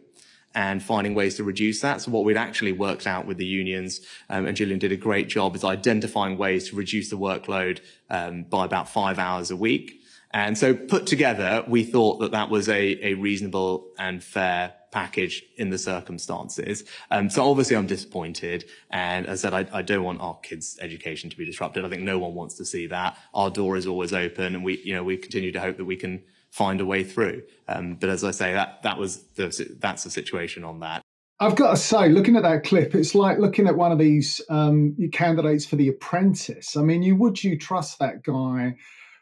and 0.54 0.82
finding 0.82 1.14
ways 1.14 1.36
to 1.36 1.44
reduce 1.44 1.82
that. 1.82 2.00
So 2.00 2.10
what 2.10 2.24
we'd 2.24 2.38
actually 2.38 2.72
worked 2.72 3.06
out 3.06 3.26
with 3.26 3.36
the 3.36 3.44
unions, 3.44 4.00
um, 4.30 4.46
and 4.46 4.56
Gillian 4.56 4.78
did 4.78 4.90
a 4.90 4.96
great 4.96 5.28
job, 5.28 5.54
is 5.54 5.64
identifying 5.64 6.38
ways 6.38 6.70
to 6.70 6.76
reduce 6.76 7.10
the 7.10 7.18
workload 7.18 7.80
um, 8.08 8.44
by 8.44 8.64
about 8.64 8.88
five 8.88 9.18
hours 9.18 9.50
a 9.50 9.56
week. 9.56 9.97
And 10.32 10.58
so 10.58 10.74
put 10.74 11.06
together, 11.06 11.64
we 11.66 11.84
thought 11.84 12.20
that 12.20 12.32
that 12.32 12.50
was 12.50 12.68
a, 12.68 13.06
a 13.06 13.14
reasonable 13.14 13.88
and 13.98 14.22
fair 14.22 14.74
package 14.90 15.44
in 15.56 15.70
the 15.70 15.78
circumstances. 15.78 16.84
Um, 17.10 17.30
so 17.30 17.48
obviously 17.48 17.76
I'm 17.76 17.86
disappointed. 17.86 18.64
And 18.90 19.26
as 19.26 19.44
I 19.44 19.50
said, 19.50 19.68
I, 19.72 19.78
I, 19.78 19.82
don't 19.82 20.02
want 20.02 20.20
our 20.20 20.38
kids' 20.40 20.78
education 20.80 21.28
to 21.30 21.36
be 21.36 21.44
disrupted. 21.44 21.84
I 21.84 21.88
think 21.88 22.02
no 22.02 22.18
one 22.18 22.34
wants 22.34 22.54
to 22.56 22.64
see 22.64 22.86
that. 22.86 23.18
Our 23.34 23.50
door 23.50 23.76
is 23.76 23.86
always 23.86 24.12
open 24.12 24.54
and 24.54 24.64
we, 24.64 24.80
you 24.82 24.94
know, 24.94 25.04
we 25.04 25.16
continue 25.16 25.52
to 25.52 25.60
hope 25.60 25.76
that 25.76 25.84
we 25.84 25.96
can 25.96 26.22
find 26.50 26.80
a 26.80 26.86
way 26.86 27.04
through. 27.04 27.42
Um, 27.66 27.96
but 27.96 28.08
as 28.08 28.24
I 28.24 28.30
say, 28.30 28.54
that, 28.54 28.82
that 28.82 28.98
was 28.98 29.22
the, 29.34 29.76
that's 29.78 30.04
the 30.04 30.10
situation 30.10 30.64
on 30.64 30.80
that. 30.80 31.02
I've 31.40 31.54
got 31.54 31.70
to 31.70 31.76
say, 31.76 32.08
looking 32.08 32.34
at 32.36 32.42
that 32.42 32.64
clip, 32.64 32.94
it's 32.94 33.14
like 33.14 33.38
looking 33.38 33.68
at 33.68 33.76
one 33.76 33.92
of 33.92 33.98
these 33.98 34.40
um, 34.50 34.96
candidates 35.12 35.64
for 35.64 35.76
The 35.76 35.88
Apprentice. 35.88 36.76
I 36.76 36.82
mean, 36.82 37.02
you 37.02 37.14
would 37.14 37.44
you 37.44 37.56
trust 37.56 38.00
that 38.00 38.24
guy 38.24 38.74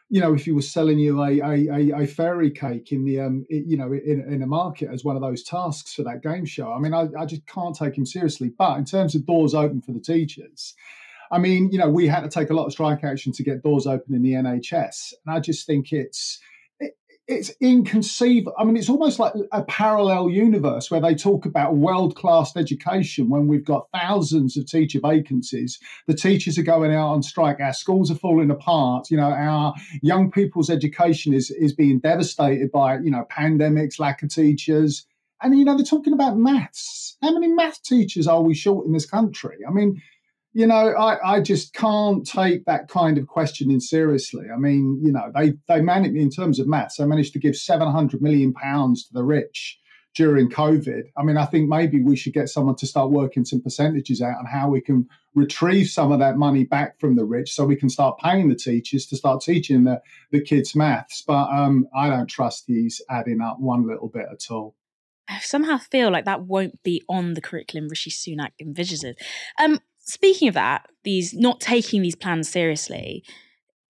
you 0.09 0.21
know, 0.21 0.33
if 0.33 0.45
he 0.45 0.51
was 0.51 0.71
selling 0.71 0.99
you 0.99 1.21
a 1.21 1.39
a, 1.39 2.03
a 2.03 2.07
fairy 2.07 2.49
cake 2.49 2.91
in 2.91 3.03
the 3.03 3.19
um, 3.19 3.45
you 3.49 3.77
know, 3.77 3.91
in, 3.91 4.21
in 4.27 4.41
a 4.41 4.47
market 4.47 4.89
as 4.91 5.03
one 5.03 5.15
of 5.15 5.21
those 5.21 5.43
tasks 5.43 5.93
for 5.93 6.03
that 6.03 6.23
game 6.23 6.45
show, 6.45 6.71
I 6.71 6.79
mean, 6.79 6.93
I, 6.93 7.07
I 7.17 7.25
just 7.25 7.45
can't 7.45 7.75
take 7.75 7.97
him 7.97 8.05
seriously. 8.05 8.51
But 8.57 8.77
in 8.77 8.85
terms 8.85 9.15
of 9.15 9.25
doors 9.25 9.53
open 9.53 9.81
for 9.81 9.91
the 9.91 9.99
teachers, 9.99 10.73
I 11.29 11.39
mean, 11.39 11.71
you 11.71 11.77
know, 11.77 11.89
we 11.89 12.07
had 12.07 12.21
to 12.21 12.29
take 12.29 12.49
a 12.49 12.53
lot 12.53 12.65
of 12.65 12.71
strike 12.71 13.03
action 13.03 13.33
to 13.33 13.43
get 13.43 13.63
doors 13.63 13.85
open 13.85 14.15
in 14.15 14.21
the 14.21 14.33
NHS, 14.33 15.13
and 15.25 15.35
I 15.35 15.39
just 15.39 15.65
think 15.65 15.91
it's 15.91 16.39
it's 17.27 17.51
inconceivable. 17.59 18.53
I 18.57 18.63
mean, 18.63 18.77
it's 18.77 18.89
almost 18.89 19.19
like 19.19 19.33
a 19.51 19.61
parallel 19.63 20.29
universe 20.29 20.89
where 20.89 21.01
they 21.01 21.13
talk 21.13 21.45
about 21.45 21.75
world 21.75 22.15
class 22.15 22.55
education 22.55 23.29
when 23.29 23.47
we've 23.47 23.65
got 23.65 23.89
thousands 23.93 24.55
of 24.55 24.65
teacher 24.65 24.99
vacancies. 25.01 25.77
The 26.07 26.13
teachers 26.13 26.57
are 26.57 26.63
going 26.63 26.93
out 26.93 27.09
on 27.09 27.23
strike. 27.23 27.59
Our 27.59 27.73
schools 27.73 28.09
are 28.09 28.15
falling 28.15 28.49
apart. 28.49 29.11
You 29.11 29.17
know, 29.17 29.31
our 29.31 29.73
young 30.01 30.31
people's 30.31 30.69
education 30.69 31.33
is 31.33 31.51
is 31.51 31.73
being 31.73 31.99
devastated 31.99 32.71
by 32.71 32.99
you 32.99 33.11
know 33.11 33.25
pandemics, 33.29 33.99
lack 33.99 34.23
of 34.23 34.29
teachers, 34.29 35.05
and 35.41 35.57
you 35.57 35.65
know 35.65 35.75
they're 35.75 35.85
talking 35.85 36.13
about 36.13 36.37
maths. 36.37 37.17
How 37.21 37.33
many 37.33 37.47
math 37.47 37.83
teachers 37.83 38.27
are 38.27 38.41
we 38.41 38.53
short 38.53 38.85
in 38.85 38.93
this 38.93 39.05
country? 39.05 39.57
I 39.67 39.71
mean 39.71 40.01
you 40.57 40.65
know, 40.65 40.73
I, 40.73 41.35
I 41.35 41.39
just 41.39 41.75
can't 41.75 42.25
take 42.25 42.65
that 42.65 42.87
kind 42.87 43.19
of 43.19 43.27
questioning 43.27 43.79
seriously. 43.79 44.47
I 44.51 44.57
mean, 44.57 44.99
you 45.03 45.11
know, 45.11 45.31
they 45.35 45.53
they 45.67 45.81
managed 45.81 46.15
in 46.15 46.31
terms 46.31 46.59
of 46.59 46.67
maths, 46.67 46.97
they 46.97 47.05
managed 47.05 47.33
to 47.33 47.39
give 47.39 47.55
seven 47.55 47.91
hundred 47.91 48.23
million 48.23 48.53
pounds 48.53 49.05
to 49.05 49.13
the 49.13 49.23
rich 49.23 49.77
during 50.15 50.49
COVID. 50.49 51.03
I 51.15 51.21
mean, 51.21 51.37
I 51.37 51.45
think 51.45 51.69
maybe 51.69 52.01
we 52.01 52.15
should 52.15 52.33
get 52.33 52.49
someone 52.49 52.75
to 52.77 52.87
start 52.87 53.11
working 53.11 53.45
some 53.45 53.61
percentages 53.61 54.19
out 54.19 54.39
on 54.39 54.47
how 54.47 54.67
we 54.67 54.81
can 54.81 55.07
retrieve 55.35 55.89
some 55.89 56.11
of 56.11 56.17
that 56.17 56.37
money 56.37 56.63
back 56.63 56.99
from 56.99 57.17
the 57.17 57.25
rich 57.25 57.53
so 57.53 57.63
we 57.63 57.75
can 57.75 57.87
start 57.89 58.17
paying 58.17 58.49
the 58.49 58.55
teachers 58.55 59.05
to 59.05 59.15
start 59.15 59.41
teaching 59.41 59.83
the, 59.83 60.01
the 60.31 60.41
kids 60.41 60.75
maths. 60.75 61.21
But 61.21 61.51
um, 61.51 61.87
I 61.95 62.09
don't 62.09 62.25
trust 62.25 62.63
he's 62.65 62.99
adding 63.11 63.41
up 63.41 63.59
one 63.59 63.87
little 63.87 64.09
bit 64.09 64.25
at 64.31 64.49
all. 64.49 64.73
I 65.29 65.39
somehow 65.39 65.77
feel 65.77 66.09
like 66.09 66.25
that 66.25 66.43
won't 66.43 66.81
be 66.83 67.03
on 67.09 67.33
the 67.33 67.41
curriculum 67.41 67.89
Rishi 67.89 68.09
Sunak 68.09 68.51
envisages. 68.59 69.15
Um, 69.59 69.79
speaking 70.07 70.47
of 70.47 70.53
that, 70.53 70.87
these 71.03 71.33
not 71.33 71.59
taking 71.59 72.01
these 72.01 72.15
plans 72.15 72.49
seriously, 72.49 73.23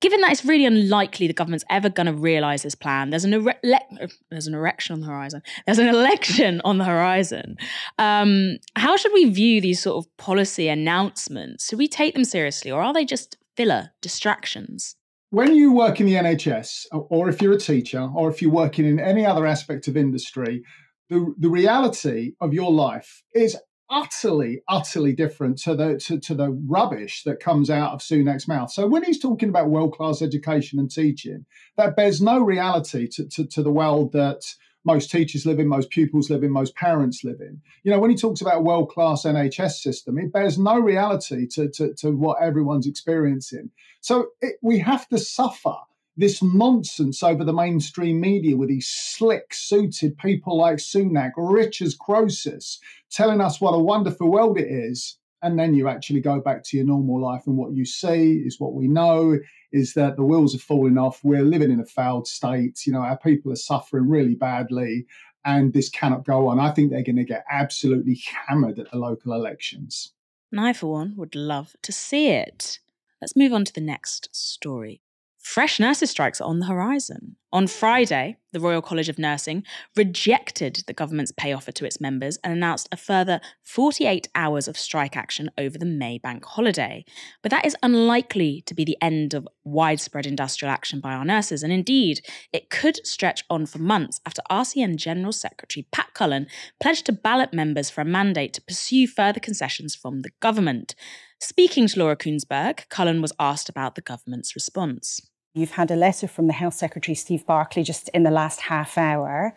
given 0.02 0.22
that 0.22 0.32
it's 0.32 0.46
really 0.46 0.66
unlikely 0.66 1.28
the 1.28 1.34
government's 1.34 1.66
ever 1.70 1.90
going 1.90 2.06
to 2.08 2.14
realise 2.14 2.64
this 2.64 2.76
plan, 2.76 3.10
there's 3.10 3.24
an 3.24 3.34
ere- 3.34 3.90
there's 4.30 4.48
an 4.48 4.54
erection 4.54 4.94
on 4.94 5.02
the 5.02 5.08
horizon. 5.08 5.42
There's 5.66 5.80
an 5.80 5.88
election 5.96 6.62
on 6.64 6.78
the 6.78 6.86
horizon. 6.86 7.58
Um, 7.98 8.58
how 8.76 8.98
should 8.98 9.14
we 9.14 9.30
view 9.30 9.62
these 9.62 9.82
sort 9.82 10.04
of 10.04 10.18
policy 10.18 10.68
announcements? 10.68 11.70
Should 11.70 11.80
we 11.80 11.88
take 11.88 12.14
them 12.14 12.26
seriously, 12.26 12.72
or 12.72 12.82
are 12.82 12.94
they 12.94 13.06
just 13.06 13.38
filler 13.56 13.92
distractions? 14.02 14.96
When 15.30 15.56
you 15.56 15.74
work 15.74 16.00
in 16.00 16.06
the 16.06 16.14
NHS, 16.14 16.86
or 16.92 17.28
if 17.28 17.42
you're 17.42 17.54
a 17.54 17.60
teacher, 17.60 18.10
or 18.16 18.30
if 18.30 18.42
you're 18.42 18.52
working 18.52 18.86
in 18.86 18.98
any 18.98 19.26
other 19.26 19.46
aspect 19.46 19.90
of 19.90 19.98
industry, 19.98 20.64
the, 21.10 21.34
the 21.38 21.50
reality 21.50 22.34
of 22.40 22.54
your 22.54 22.72
life 22.72 23.24
is 23.34 23.58
utterly, 23.89 24.62
utterly 24.67 25.13
different 25.13 25.58
to 25.60 25.75
the 25.75 25.98
to, 25.98 26.20
to 26.20 26.36
the 26.36 26.50
rubbish 26.50 27.24
that 27.24 27.39
comes 27.39 27.70
out 27.70 27.94
of 27.94 28.00
Sunak's 28.00 28.48
mouth. 28.48 28.72
So 28.72 28.88
when 28.88 29.03
he's 29.03 29.20
talking 29.20 29.50
about 29.50 29.70
world 29.70 29.94
class 29.94 30.22
education 30.22 30.79
and 30.79 30.91
teaching, 30.91 31.46
that 31.77 31.96
bears 31.96 32.22
no 32.22 32.39
reality 32.39 33.08
to, 33.10 33.27
to, 33.29 33.46
to 33.46 33.63
the 33.63 33.72
world 33.72 34.13
that 34.13 34.41
most 34.86 35.12
teachers 35.12 35.46
live 35.46 35.60
in, 35.60 35.67
most 35.67 35.89
pupils 35.89 36.29
live 36.29 36.44
in, 36.44 36.51
most 36.51 36.75
parents 36.75 37.24
live 37.24 37.41
in. 37.41 37.62
You 37.84 37.91
know, 37.91 38.00
when 38.00 38.10
he 38.10 38.15
talks 38.15 38.39
about 38.39 38.63
world 38.63 38.89
class 38.89 39.24
NHS 39.24 39.74
system, 39.74 40.17
it 40.17 40.32
bears 40.32 40.58
no 40.58 40.79
reality 40.79 41.46
to, 41.48 41.70
to, 41.72 41.94
to 41.96 42.12
what 42.12 42.41
everyone's 42.41 42.88
experiencing. 42.88 43.70
So 44.00 44.27
it, 44.41 44.56
we 44.62 44.79
have 44.79 45.08
to 45.10 45.17
suffer 45.17 45.75
this 46.18 46.42
nonsense 46.42 47.22
over 47.22 47.44
the 47.44 47.54
mainstream 47.54 48.20
media 48.20 48.58
with 48.58 48.70
these 48.70 48.88
slick 48.88 49.54
suited 49.54 50.18
people 50.18 50.58
like 50.58 50.78
Sunak, 50.78 51.32
rich 51.38 51.82
as 51.82 51.96
Croesus, 51.96 52.80
telling 53.12 53.40
us 53.40 53.62
what 53.62 53.72
a 53.72 53.80
wonderful 53.80 54.30
world 54.30 54.60
it 54.60 54.68
is. 54.68 55.18
And 55.44 55.60
then 55.60 55.76
you 55.76 55.88
actually 55.88 56.20
go 56.20 56.40
back 56.42 56.64
to 56.64 56.78
your 56.78 56.88
normal 56.88 57.22
life, 57.22 57.44
and 57.46 57.56
what 57.56 57.74
you 57.74 57.86
see 57.86 58.42
is 58.44 58.60
what 58.60 58.74
we 58.74 58.88
know 58.88 59.38
is 59.72 59.94
that 59.94 60.16
the 60.16 60.24
wheels 60.24 60.56
are 60.56 60.60
falling 60.60 60.98
off. 60.98 61.24
We're 61.24 61.44
living 61.44 61.70
in 61.70 61.80
a 61.80 61.86
failed 61.86 62.28
state. 62.28 62.88
You 62.88 62.94
know, 62.94 63.02
our 63.02 63.20
people 63.20 63.52
are 63.52 63.56
suffering 63.56 64.10
really 64.10 64.34
badly, 64.34 65.06
and 65.46 65.74
this 65.74 65.90
cannot 65.90 66.26
go 66.26 66.48
on. 66.48 66.60
I 66.60 66.72
think 66.72 66.90
they're 66.90 67.04
going 67.04 67.18
to 67.18 67.24
get 67.24 67.46
absolutely 67.52 68.20
hammered 68.48 68.80
at 68.80 68.90
the 68.90 68.98
local 68.98 69.34
elections. 69.34 70.12
And 70.52 70.60
I, 70.60 70.74
for 70.74 70.92
one, 70.92 71.14
would 71.18 71.36
love 71.36 71.76
to 71.84 71.92
see 71.92 72.30
it. 72.30 72.80
Let's 73.22 73.36
move 73.36 73.54
on 73.54 73.64
to 73.66 73.74
the 73.74 73.82
next 73.82 74.36
story. 74.36 75.02
Fresh 75.50 75.80
nurses' 75.80 76.12
strikes 76.12 76.42
are 76.42 76.48
on 76.50 76.60
the 76.60 76.66
horizon. 76.66 77.38
On 77.54 77.68
Friday, 77.68 78.36
the 78.51 78.60
Royal 78.60 78.82
College 78.82 79.08
of 79.08 79.18
Nursing 79.18 79.63
rejected 79.96 80.84
the 80.86 80.94
government's 80.94 81.32
pay 81.32 81.54
offer 81.54 81.72
to 81.72 81.86
its 81.86 82.01
members 82.01 82.38
and 82.44 82.51
announced 82.51 82.89
a 82.92 82.98
further 82.98 83.39
48 83.63 84.27
hours 84.36 84.68
of 84.68 84.77
strike 84.77 85.16
action 85.16 85.50
over 85.58 85.77
the 85.77 85.86
May 85.86 86.18
bank 86.18 86.44
holiday. 86.44 87.06
But 87.42 87.51
that 87.51 87.66
is 87.66 87.77
unlikely 87.82 88.62
to 88.66 88.75
be 88.75 88.84
the 88.84 88.98
end 89.01 89.34
of 89.34 89.48
widespread 89.63 90.25
industrial 90.25 90.72
action 90.72 91.00
by 91.00 91.13
our 91.13 91.24
nurses, 91.24 91.63
and 91.63 91.72
indeed, 91.72 92.20
it 92.51 92.70
could 92.70 93.04
stretch 93.08 93.46
on 93.50 93.66
for 93.66 93.80
months 93.80 94.20
after 94.25 94.42
RCN 94.51 94.98
General 94.98 95.32
Secretary 95.32 95.88
Pat 95.94 96.13
Cullen 96.13 96.48
pledged 96.82 97.06
to 97.06 97.13
ballot 97.13 97.54
members 97.54 97.89
for 97.89 98.01
a 98.01 98.06
mandate 98.06 98.51
to 98.54 98.62
pursue 98.62 99.08
further 99.08 99.39
concessions 99.39 99.96
from 99.96 100.24
the 100.24 100.32
government. 100.42 100.94
Speaking 101.39 101.88
to 101.88 102.00
Laura 102.00 102.18
Kuenssberg, 102.18 102.89
Cullen 102.89 103.22
was 103.22 103.34
asked 103.39 103.70
about 103.70 103.96
the 103.96 104.01
government's 104.01 104.54
response. 104.54 105.22
You've 105.58 105.72
had 105.72 105.90
a 105.90 105.96
letter 105.96 106.28
from 106.28 106.46
the 106.46 106.54
Health 106.54 106.76
Secretary, 106.76 107.16
Steve 107.16 107.44
Barclay, 107.48 107.82
just 107.82 108.10
in 108.10 108.22
the 108.22 108.30
last 108.30 108.62
half 108.62 108.96
hour. 108.96 109.56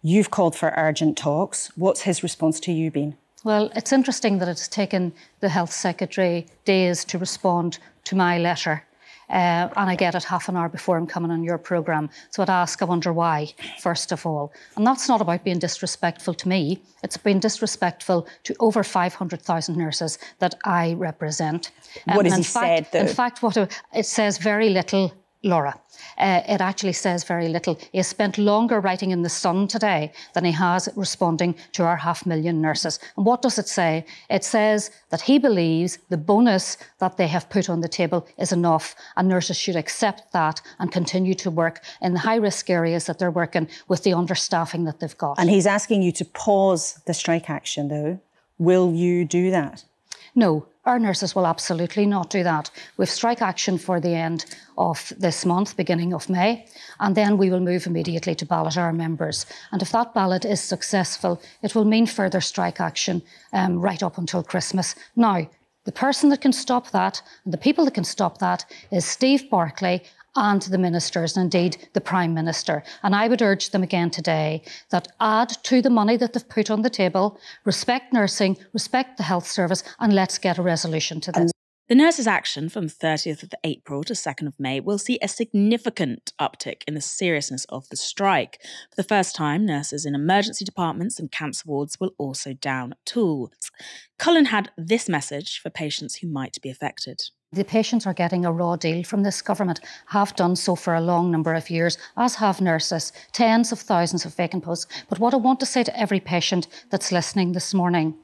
You've 0.00 0.30
called 0.30 0.56
for 0.56 0.72
urgent 0.74 1.18
talks. 1.18 1.70
What's 1.76 2.00
his 2.02 2.22
response 2.22 2.58
to 2.60 2.72
you 2.72 2.90
been? 2.90 3.18
Well, 3.44 3.70
it's 3.76 3.92
interesting 3.92 4.38
that 4.38 4.48
it's 4.48 4.68
taken 4.68 5.12
the 5.40 5.50
Health 5.50 5.70
Secretary 5.70 6.46
days 6.64 7.04
to 7.04 7.18
respond 7.18 7.78
to 8.04 8.16
my 8.16 8.38
letter. 8.38 8.86
Uh, 9.28 9.68
and 9.76 9.90
I 9.90 9.96
get 9.96 10.14
it 10.14 10.24
half 10.24 10.48
an 10.48 10.56
hour 10.56 10.70
before 10.70 10.96
I'm 10.96 11.06
coming 11.06 11.30
on 11.30 11.44
your 11.44 11.58
programme. 11.58 12.08
So 12.30 12.42
I'd 12.42 12.48
ask, 12.48 12.80
I 12.80 12.86
wonder 12.86 13.12
why, 13.12 13.52
first 13.80 14.12
of 14.12 14.24
all. 14.24 14.50
And 14.76 14.86
that's 14.86 15.10
not 15.10 15.20
about 15.20 15.44
being 15.44 15.58
disrespectful 15.58 16.32
to 16.34 16.48
me, 16.48 16.80
it's 17.02 17.18
been 17.18 17.38
disrespectful 17.38 18.26
to 18.44 18.54
over 18.60 18.82
500,000 18.82 19.76
nurses 19.76 20.18
that 20.38 20.54
I 20.64 20.94
represent. 20.94 21.70
Um, 22.08 22.16
what 22.16 22.24
has 22.24 22.36
he 22.36 22.42
fact, 22.44 22.54
said, 22.54 22.88
though? 22.92 23.08
In 23.10 23.14
fact, 23.14 23.42
what 23.42 23.58
it 23.58 24.06
says 24.06 24.38
very 24.38 24.70
little 24.70 25.12
Laura. 25.44 25.78
Uh, 26.18 26.40
it 26.48 26.60
actually 26.60 26.92
says 26.92 27.24
very 27.24 27.48
little. 27.48 27.78
He 27.92 27.98
has 27.98 28.08
spent 28.08 28.38
longer 28.38 28.80
writing 28.80 29.10
in 29.10 29.22
The 29.22 29.28
Sun 29.28 29.68
today 29.68 30.12
than 30.32 30.44
he 30.44 30.52
has 30.52 30.88
responding 30.96 31.54
to 31.72 31.84
our 31.84 31.96
half 31.96 32.26
million 32.26 32.60
nurses. 32.60 32.98
And 33.16 33.26
what 33.26 33.42
does 33.42 33.58
it 33.58 33.68
say? 33.68 34.04
It 34.30 34.44
says 34.44 34.90
that 35.10 35.20
he 35.22 35.38
believes 35.38 35.98
the 36.08 36.16
bonus 36.16 36.76
that 36.98 37.16
they 37.16 37.28
have 37.28 37.50
put 37.50 37.68
on 37.68 37.80
the 37.80 37.88
table 37.88 38.26
is 38.38 38.52
enough, 38.52 38.94
and 39.16 39.28
nurses 39.28 39.56
should 39.56 39.76
accept 39.76 40.32
that 40.32 40.60
and 40.78 40.90
continue 40.90 41.34
to 41.34 41.50
work 41.50 41.80
in 42.00 42.14
the 42.14 42.20
high 42.20 42.36
risk 42.36 42.70
areas 42.70 43.06
that 43.06 43.18
they're 43.18 43.30
working 43.30 43.68
with 43.88 44.02
the 44.02 44.10
understaffing 44.10 44.84
that 44.86 45.00
they've 45.00 45.18
got. 45.18 45.38
And 45.38 45.50
he's 45.50 45.66
asking 45.66 46.02
you 46.02 46.12
to 46.12 46.24
pause 46.24 47.00
the 47.06 47.14
strike 47.14 47.50
action, 47.50 47.88
though. 47.88 48.20
Will 48.58 48.92
you 48.92 49.24
do 49.24 49.50
that? 49.50 49.84
No, 50.34 50.66
our 50.86 50.98
nurses 50.98 51.34
will 51.34 51.46
absolutely 51.46 52.06
not 52.06 52.30
do 52.30 52.42
that. 52.42 52.70
We've 52.96 53.08
strike 53.08 53.40
action 53.42 53.78
for 53.78 54.00
the 54.00 54.14
end 54.14 54.44
of 54.76 55.12
this 55.18 55.46
month, 55.46 55.76
beginning 55.76 56.12
of 56.12 56.28
May, 56.28 56.66
and 57.00 57.14
then 57.14 57.38
we 57.38 57.50
will 57.50 57.60
move 57.60 57.86
immediately 57.86 58.34
to 58.34 58.46
ballot 58.46 58.76
our 58.76 58.92
members. 58.92 59.46
And 59.72 59.82
if 59.82 59.92
that 59.92 60.14
ballot 60.14 60.44
is 60.44 60.60
successful, 60.60 61.40
it 61.62 61.74
will 61.74 61.84
mean 61.84 62.06
further 62.06 62.40
strike 62.40 62.80
action 62.80 63.22
um, 63.52 63.80
right 63.80 64.02
up 64.02 64.18
until 64.18 64.42
Christmas. 64.42 64.94
Now, 65.16 65.48
the 65.84 65.92
person 65.92 66.30
that 66.30 66.40
can 66.40 66.52
stop 66.52 66.90
that, 66.90 67.22
and 67.44 67.52
the 67.52 67.58
people 67.58 67.84
that 67.84 67.94
can 67.94 68.04
stop 68.04 68.38
that, 68.38 68.64
is 68.90 69.04
Steve 69.04 69.50
Barclay 69.50 70.02
and 70.36 70.62
the 70.62 70.78
ministers, 70.78 71.36
and 71.36 71.44
indeed 71.44 71.88
the 71.92 72.00
Prime 72.00 72.34
Minister. 72.34 72.82
And 73.02 73.14
I 73.14 73.28
would 73.28 73.42
urge 73.42 73.70
them 73.70 73.82
again 73.82 74.10
today 74.10 74.62
that 74.90 75.08
add 75.20 75.50
to 75.64 75.82
the 75.82 75.90
money 75.90 76.16
that 76.16 76.32
they've 76.32 76.48
put 76.48 76.70
on 76.70 76.82
the 76.82 76.90
table, 76.90 77.38
respect 77.64 78.12
nursing, 78.12 78.56
respect 78.72 79.16
the 79.16 79.22
health 79.22 79.46
service, 79.46 79.82
and 80.00 80.12
let's 80.12 80.38
get 80.38 80.58
a 80.58 80.62
resolution 80.62 81.20
to 81.22 81.32
this. 81.32 81.52
The 81.86 81.94
nurses' 81.94 82.26
action 82.26 82.70
from 82.70 82.86
30th 82.86 83.42
of 83.42 83.52
April 83.62 84.04
to 84.04 84.14
2nd 84.14 84.46
of 84.46 84.58
May 84.58 84.80
will 84.80 84.96
see 84.96 85.18
a 85.20 85.28
significant 85.28 86.32
uptick 86.40 86.82
in 86.88 86.94
the 86.94 87.02
seriousness 87.02 87.66
of 87.66 87.86
the 87.90 87.96
strike. 87.96 88.58
For 88.62 88.96
the 88.96 89.04
first 89.06 89.36
time, 89.36 89.66
nurses 89.66 90.06
in 90.06 90.14
emergency 90.14 90.64
departments 90.64 91.18
and 91.18 91.30
cancer 91.30 91.64
wards 91.66 92.00
will 92.00 92.12
also 92.16 92.54
down 92.54 92.94
tools. 93.04 93.70
Cullen 94.18 94.46
had 94.46 94.70
this 94.78 95.10
message 95.10 95.58
for 95.58 95.68
patients 95.68 96.16
who 96.16 96.26
might 96.26 96.56
be 96.62 96.70
affected. 96.70 97.20
The 97.54 97.64
patients 97.64 98.04
are 98.04 98.12
getting 98.12 98.44
a 98.44 98.50
raw 98.50 98.74
deal 98.74 99.04
from 99.04 99.22
this 99.22 99.40
government, 99.40 99.78
have 100.06 100.34
done 100.34 100.56
so 100.56 100.74
for 100.74 100.94
a 100.94 101.00
long 101.00 101.30
number 101.30 101.54
of 101.54 101.70
years, 101.70 101.96
as 102.16 102.34
have 102.34 102.60
nurses, 102.60 103.12
tens 103.30 103.70
of 103.70 103.78
thousands 103.78 104.24
of 104.24 104.34
vacant 104.34 104.64
posts. 104.64 104.86
But 105.08 105.20
what 105.20 105.34
I 105.34 105.36
want 105.36 105.60
to 105.60 105.66
say 105.66 105.84
to 105.84 105.96
every 105.96 106.18
patient 106.18 106.66
that's 106.90 107.12
listening 107.12 107.52
this 107.52 107.72
morning 107.72 108.14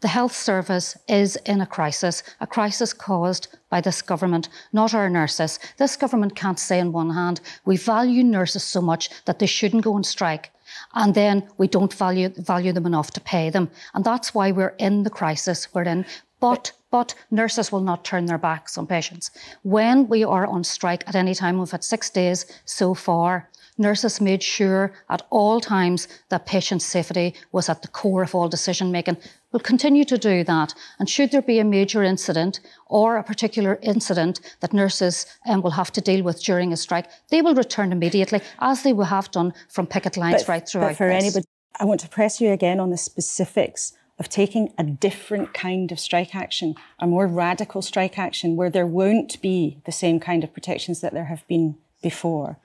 the 0.00 0.08
health 0.08 0.32
service 0.32 0.96
is 1.08 1.36
in 1.44 1.60
a 1.60 1.66
crisis, 1.66 2.22
a 2.40 2.46
crisis 2.46 2.92
caused 2.92 3.48
by 3.68 3.80
this 3.80 4.00
government, 4.00 4.48
not 4.72 4.94
our 4.94 5.10
nurses. 5.10 5.58
This 5.76 5.96
government 5.96 6.36
can't 6.36 6.58
say, 6.58 6.80
on 6.80 6.92
one 6.92 7.10
hand, 7.10 7.40
we 7.64 7.76
value 7.76 8.22
nurses 8.22 8.62
so 8.62 8.80
much 8.80 9.10
that 9.24 9.40
they 9.40 9.46
shouldn't 9.46 9.82
go 9.82 9.94
on 9.94 10.04
strike. 10.04 10.52
And 10.94 11.14
then 11.14 11.48
we 11.58 11.66
don't 11.66 11.92
value, 11.92 12.28
value 12.28 12.72
them 12.72 12.86
enough 12.86 13.10
to 13.12 13.20
pay 13.20 13.50
them. 13.50 13.70
And 13.92 14.04
that's 14.04 14.34
why 14.34 14.52
we're 14.52 14.76
in 14.78 15.02
the 15.02 15.10
crisis 15.10 15.74
we're 15.74 15.82
in. 15.82 16.06
But 16.38 16.72
but 16.90 17.14
nurses 17.30 17.70
will 17.70 17.80
not 17.80 18.04
turn 18.04 18.26
their 18.26 18.38
backs 18.38 18.78
on 18.78 18.86
patients. 18.86 19.30
When 19.62 20.08
we 20.08 20.24
are 20.24 20.46
on 20.46 20.64
strike 20.64 21.04
at 21.06 21.14
any 21.14 21.34
time, 21.34 21.58
we've 21.58 21.70
had 21.70 21.84
six 21.84 22.10
days 22.10 22.46
so 22.64 22.94
far, 22.94 23.48
nurses 23.78 24.20
made 24.20 24.42
sure 24.42 24.92
at 25.08 25.22
all 25.30 25.60
times 25.60 26.08
that 26.28 26.46
patient 26.46 26.82
safety 26.82 27.34
was 27.52 27.68
at 27.68 27.82
the 27.82 27.88
core 27.88 28.22
of 28.22 28.34
all 28.34 28.48
decision 28.48 28.90
making. 28.90 29.16
We'll 29.52 29.60
continue 29.60 30.04
to 30.06 30.18
do 30.18 30.44
that. 30.44 30.74
And 30.98 31.08
should 31.08 31.30
there 31.30 31.42
be 31.42 31.58
a 31.58 31.64
major 31.64 32.02
incident 32.02 32.60
or 32.86 33.16
a 33.16 33.22
particular 33.22 33.78
incident 33.82 34.40
that 34.60 34.72
nurses 34.72 35.26
um, 35.46 35.62
will 35.62 35.70
have 35.70 35.92
to 35.92 36.00
deal 36.00 36.22
with 36.22 36.42
during 36.42 36.72
a 36.72 36.76
strike, 36.76 37.08
they 37.30 37.40
will 37.40 37.54
return 37.54 37.92
immediately, 37.92 38.40
as 38.58 38.82
they 38.82 38.92
will 38.92 39.04
have 39.04 39.30
done 39.30 39.54
from 39.68 39.86
picket 39.86 40.16
lines 40.16 40.42
but, 40.42 40.48
right 40.48 40.68
throughout. 40.68 40.88
But 40.88 40.96
for 40.96 41.08
this. 41.08 41.22
anybody, 41.22 41.46
I 41.80 41.84
want 41.84 42.00
to 42.00 42.08
press 42.08 42.40
you 42.40 42.50
again 42.50 42.80
on 42.80 42.90
the 42.90 42.98
specifics 42.98 43.92
of 44.18 44.28
taking 44.28 44.72
a 44.76 44.84
different 44.84 45.54
kind 45.54 45.92
of 45.92 46.00
strike 46.00 46.34
action, 46.34 46.74
a 46.98 47.06
more 47.06 47.26
radical 47.26 47.82
strike 47.82 48.18
action 48.18 48.56
where 48.56 48.70
there 48.70 48.86
won't 48.86 49.40
be 49.40 49.78
the 49.86 49.92
same 49.92 50.18
kind 50.18 50.42
of 50.42 50.52
protections 50.52 51.00
that 51.00 51.12
there 51.12 51.26
have 51.26 51.46
been 51.46 51.76
before. 52.02 52.58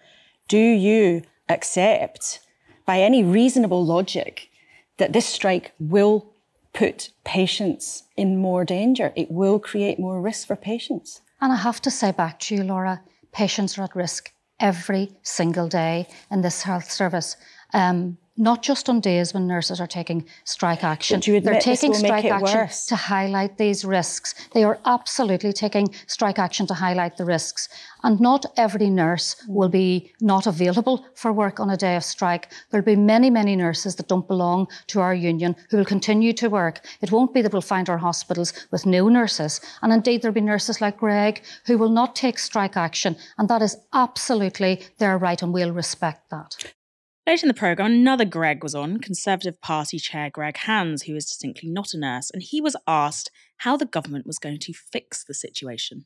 Do 0.48 0.58
you 0.58 1.22
accept, 1.50 2.40
by 2.86 3.00
any 3.00 3.24
reasonable 3.24 3.86
logic, 3.86 4.50
that 4.98 5.14
this 5.14 5.26
strike 5.26 5.74
will 5.80 6.34
put 6.74 7.12
patients 7.24 8.04
in 8.18 8.38
more 8.38 8.66
danger? 8.66 9.14
It 9.16 9.30
will 9.32 9.60
create 9.60 10.00
more 10.00 10.22
risk 10.22 10.48
for 10.48 10.56
patients. 10.56 11.22
And 11.40 11.52
I 11.52 11.58
have 11.58 11.82
to 11.82 11.92
say 11.92 12.12
back 12.12 12.40
to 12.42 12.56
you, 12.56 12.64
Laura, 12.64 13.02
patients 13.32 13.78
are 13.78 13.84
at 13.84 13.96
risk 13.96 14.32
every 14.60 15.12
single 15.22 15.68
day 15.68 16.08
in 16.32 16.42
this 16.42 16.64
health 16.64 16.90
service. 16.90 17.36
Um, 17.74 18.18
not 18.36 18.64
just 18.64 18.90
on 18.90 19.00
days 19.00 19.34
when 19.34 19.46
nurses 19.46 19.80
are 19.80 19.88
taking 19.88 20.26
strike 20.44 20.84
action. 20.84 21.20
They're 21.20 21.60
taking 21.60 21.94
strike 21.94 22.26
action 22.26 22.60
worse? 22.60 22.86
to 22.88 22.96
highlight 22.96 23.58
these 23.58 23.86
risks. 23.86 24.34
They 24.54 24.64
are 24.64 24.80
absolutely 24.86 25.54
taking 25.54 25.94
strike 26.08 26.40
action 26.40 26.66
to 26.68 26.74
highlight 26.74 27.18
the 27.18 27.26
risks. 27.26 27.70
And 28.02 28.20
not 28.20 28.46
every 28.58 28.90
nurse 28.90 29.36
will 29.48 29.70
be 29.70 30.12
not 30.20 30.48
available 30.48 31.06
for 31.14 31.32
work 31.32 31.60
on 31.60 31.70
a 31.70 31.78
day 31.78 31.96
of 31.96 32.04
strike. 32.04 32.52
There'll 32.72 32.86
be 32.86 32.96
many, 32.96 33.30
many 33.30 33.56
nurses 33.56 33.96
that 33.96 34.08
don't 34.08 34.28
belong 34.28 34.68
to 34.88 35.00
our 35.00 35.14
union 35.14 35.56
who 35.70 35.78
will 35.78 35.86
continue 35.86 36.34
to 36.34 36.50
work. 36.50 36.86
It 37.02 37.12
won't 37.12 37.34
be 37.34 37.42
that 37.44 37.54
we'll 37.54 37.62
find 37.62 37.88
our 37.88 38.00
hospitals 38.00 38.52
with 38.72 38.86
no 38.86 39.10
nurses. 39.10 39.62
And 39.84 39.94
indeed, 39.94 40.22
there'll 40.22 40.34
be 40.34 40.42
nurses 40.42 40.82
like 40.82 40.98
Greg 40.98 41.44
who 41.68 41.78
will 41.78 41.90
not 41.90 42.16
take 42.16 42.40
strike 42.40 42.76
action. 42.76 43.16
And 43.38 43.48
that 43.50 43.62
is 43.62 43.78
absolutely 43.94 44.82
their 44.98 45.18
right, 45.18 45.42
and 45.42 45.54
we'll 45.54 45.72
respect 45.72 46.30
that. 46.32 46.74
Later 47.26 47.46
in 47.46 47.48
the 47.48 47.54
programme, 47.54 47.94
another 47.94 48.26
Greg 48.26 48.64
was 48.64 48.76
on, 48.76 49.00
Conservative 49.00 49.62
Party 49.62 49.98
Chair 49.98 50.30
Greg 50.30 50.58
Hands, 50.58 51.02
who 51.04 51.16
is 51.16 51.26
distinctly 51.26 51.70
not 51.70 51.94
a 51.94 51.98
nurse, 51.98 52.30
and 52.30 52.44
he 52.44 52.60
was 52.60 52.76
asked 52.86 53.32
how 53.58 53.78
the 53.78 53.86
government 53.86 54.28
was 54.28 54.40
going 54.40 54.60
to 54.60 54.74
fix 54.74 55.24
the 55.24 55.34
situation. 55.34 56.06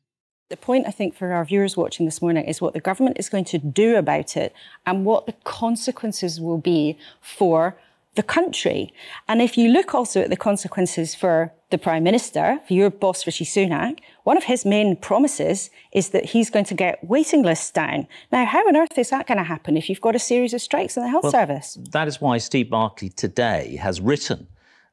The 0.49 0.57
point, 0.57 0.85
I 0.87 0.91
think, 0.91 1.15
for 1.15 1.33
our 1.33 1.43
viewers 1.43 1.75
watching 1.75 2.05
this 2.05 2.21
morning 2.21 2.45
is 2.45 2.61
what 2.61 2.73
the 2.73 2.79
government 2.79 3.17
is 3.17 3.29
going 3.29 3.45
to 3.45 3.57
do 3.57 3.95
about 3.95 4.37
it 4.37 4.53
and 4.85 5.05
what 5.05 5.25
the 5.25 5.33
consequences 5.43 6.39
will 6.39 6.59
be 6.59 6.99
for 7.19 7.79
the 8.17 8.23
country. 8.23 8.93
And 9.29 9.41
if 9.41 9.57
you 9.57 9.69
look 9.69 9.95
also 9.95 10.21
at 10.21 10.29
the 10.29 10.35
consequences 10.35 11.15
for 11.15 11.53
the 11.69 11.77
Prime 11.77 12.03
Minister, 12.03 12.59
for 12.67 12.73
your 12.73 12.89
boss, 12.89 13.25
Rishi 13.25 13.45
Sunak, 13.45 13.99
one 14.23 14.35
of 14.35 14.43
his 14.43 14.65
main 14.65 14.97
promises 14.97 15.69
is 15.93 16.09
that 16.09 16.25
he's 16.25 16.49
going 16.49 16.65
to 16.65 16.73
get 16.73 17.01
waiting 17.03 17.43
lists 17.43 17.71
down. 17.71 18.07
Now, 18.31 18.45
how 18.45 18.67
on 18.67 18.75
earth 18.75 18.97
is 18.97 19.09
that 19.09 19.27
going 19.27 19.37
to 19.37 19.43
happen 19.43 19.77
if 19.77 19.89
you've 19.89 20.01
got 20.01 20.15
a 20.15 20.19
series 20.19 20.53
of 20.53 20.61
strikes 20.61 20.97
in 20.97 21.03
the 21.03 21.09
health 21.09 21.23
well, 21.23 21.31
service? 21.31 21.77
That 21.91 22.07
is 22.07 22.19
why 22.19 22.37
Steve 22.37 22.69
Barclay 22.69 23.09
today 23.09 23.77
has 23.81 24.01
written 24.01 24.47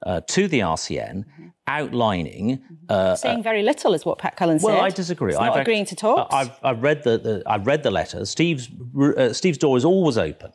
uh, 0.05 0.21
to 0.29 0.49
the 0.49 0.61
RCN 0.61 1.25
mm-hmm. 1.25 1.47
outlining. 1.67 2.63
Uh, 2.89 3.15
Saying 3.17 3.43
very 3.43 3.63
little 3.63 3.95
is 3.95 4.05
what 4.05 4.19
Pat 4.19 4.37
Cullen 4.37 4.59
well, 4.59 4.73
said. 4.73 4.75
Well, 4.75 4.85
I 4.85 4.91
disagree. 4.91 5.33
It's 5.33 5.41
not 5.41 5.53
I've 5.53 5.63
agreeing 5.63 5.87
to 5.87 5.97
talk. 5.97 6.29
I've, 6.33 6.51
I've, 6.63 6.83
read 6.83 7.05
the, 7.05 7.19
the, 7.19 7.43
I've 7.47 7.67
read 7.67 7.83
the 7.83 7.91
letter. 7.91 8.25
Steve's 8.27 8.69
uh, 9.17 9.33
Steve's 9.33 9.59
door 9.59 9.77
is 9.77 9.85
always 9.85 10.19
open, 10.19 10.53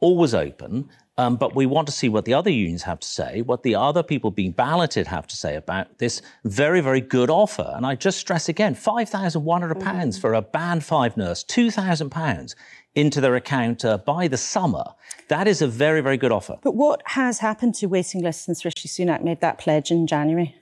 always 0.00 0.34
open. 0.34 0.88
Um, 1.18 1.36
but 1.36 1.54
we 1.54 1.64
want 1.64 1.86
to 1.86 1.92
see 1.92 2.10
what 2.10 2.26
the 2.26 2.34
other 2.34 2.50
unions 2.50 2.82
have 2.82 3.00
to 3.00 3.08
say, 3.08 3.40
what 3.40 3.62
the 3.62 3.74
other 3.74 4.02
people 4.02 4.30
being 4.30 4.52
balloted 4.52 5.06
have 5.06 5.26
to 5.28 5.36
say 5.36 5.56
about 5.56 5.96
this 5.98 6.20
very, 6.44 6.82
very 6.82 7.00
good 7.00 7.30
offer. 7.30 7.72
And 7.74 7.86
I 7.86 7.94
just 7.94 8.18
stress 8.18 8.50
again 8.50 8.74
£5,100 8.74 9.42
mm-hmm. 9.42 10.20
for 10.20 10.34
a 10.34 10.42
band 10.42 10.84
five 10.84 11.16
nurse, 11.16 11.42
£2,000 11.44 12.54
into 12.94 13.20
their 13.22 13.34
account 13.34 13.84
uh, 13.84 13.96
by 13.96 14.28
the 14.28 14.36
summer. 14.36 14.84
That 15.28 15.48
is 15.48 15.62
a 15.62 15.66
very, 15.66 16.02
very 16.02 16.18
good 16.18 16.32
offer. 16.32 16.56
But 16.62 16.74
what 16.74 17.00
has 17.06 17.38
happened 17.38 17.74
to 17.76 17.86
waiting 17.86 18.22
lists 18.22 18.44
since 18.44 18.64
Rishi 18.64 18.88
Sunak 18.88 19.24
made 19.24 19.40
that 19.40 19.58
pledge 19.58 19.90
in 19.90 20.06
January? 20.06 20.54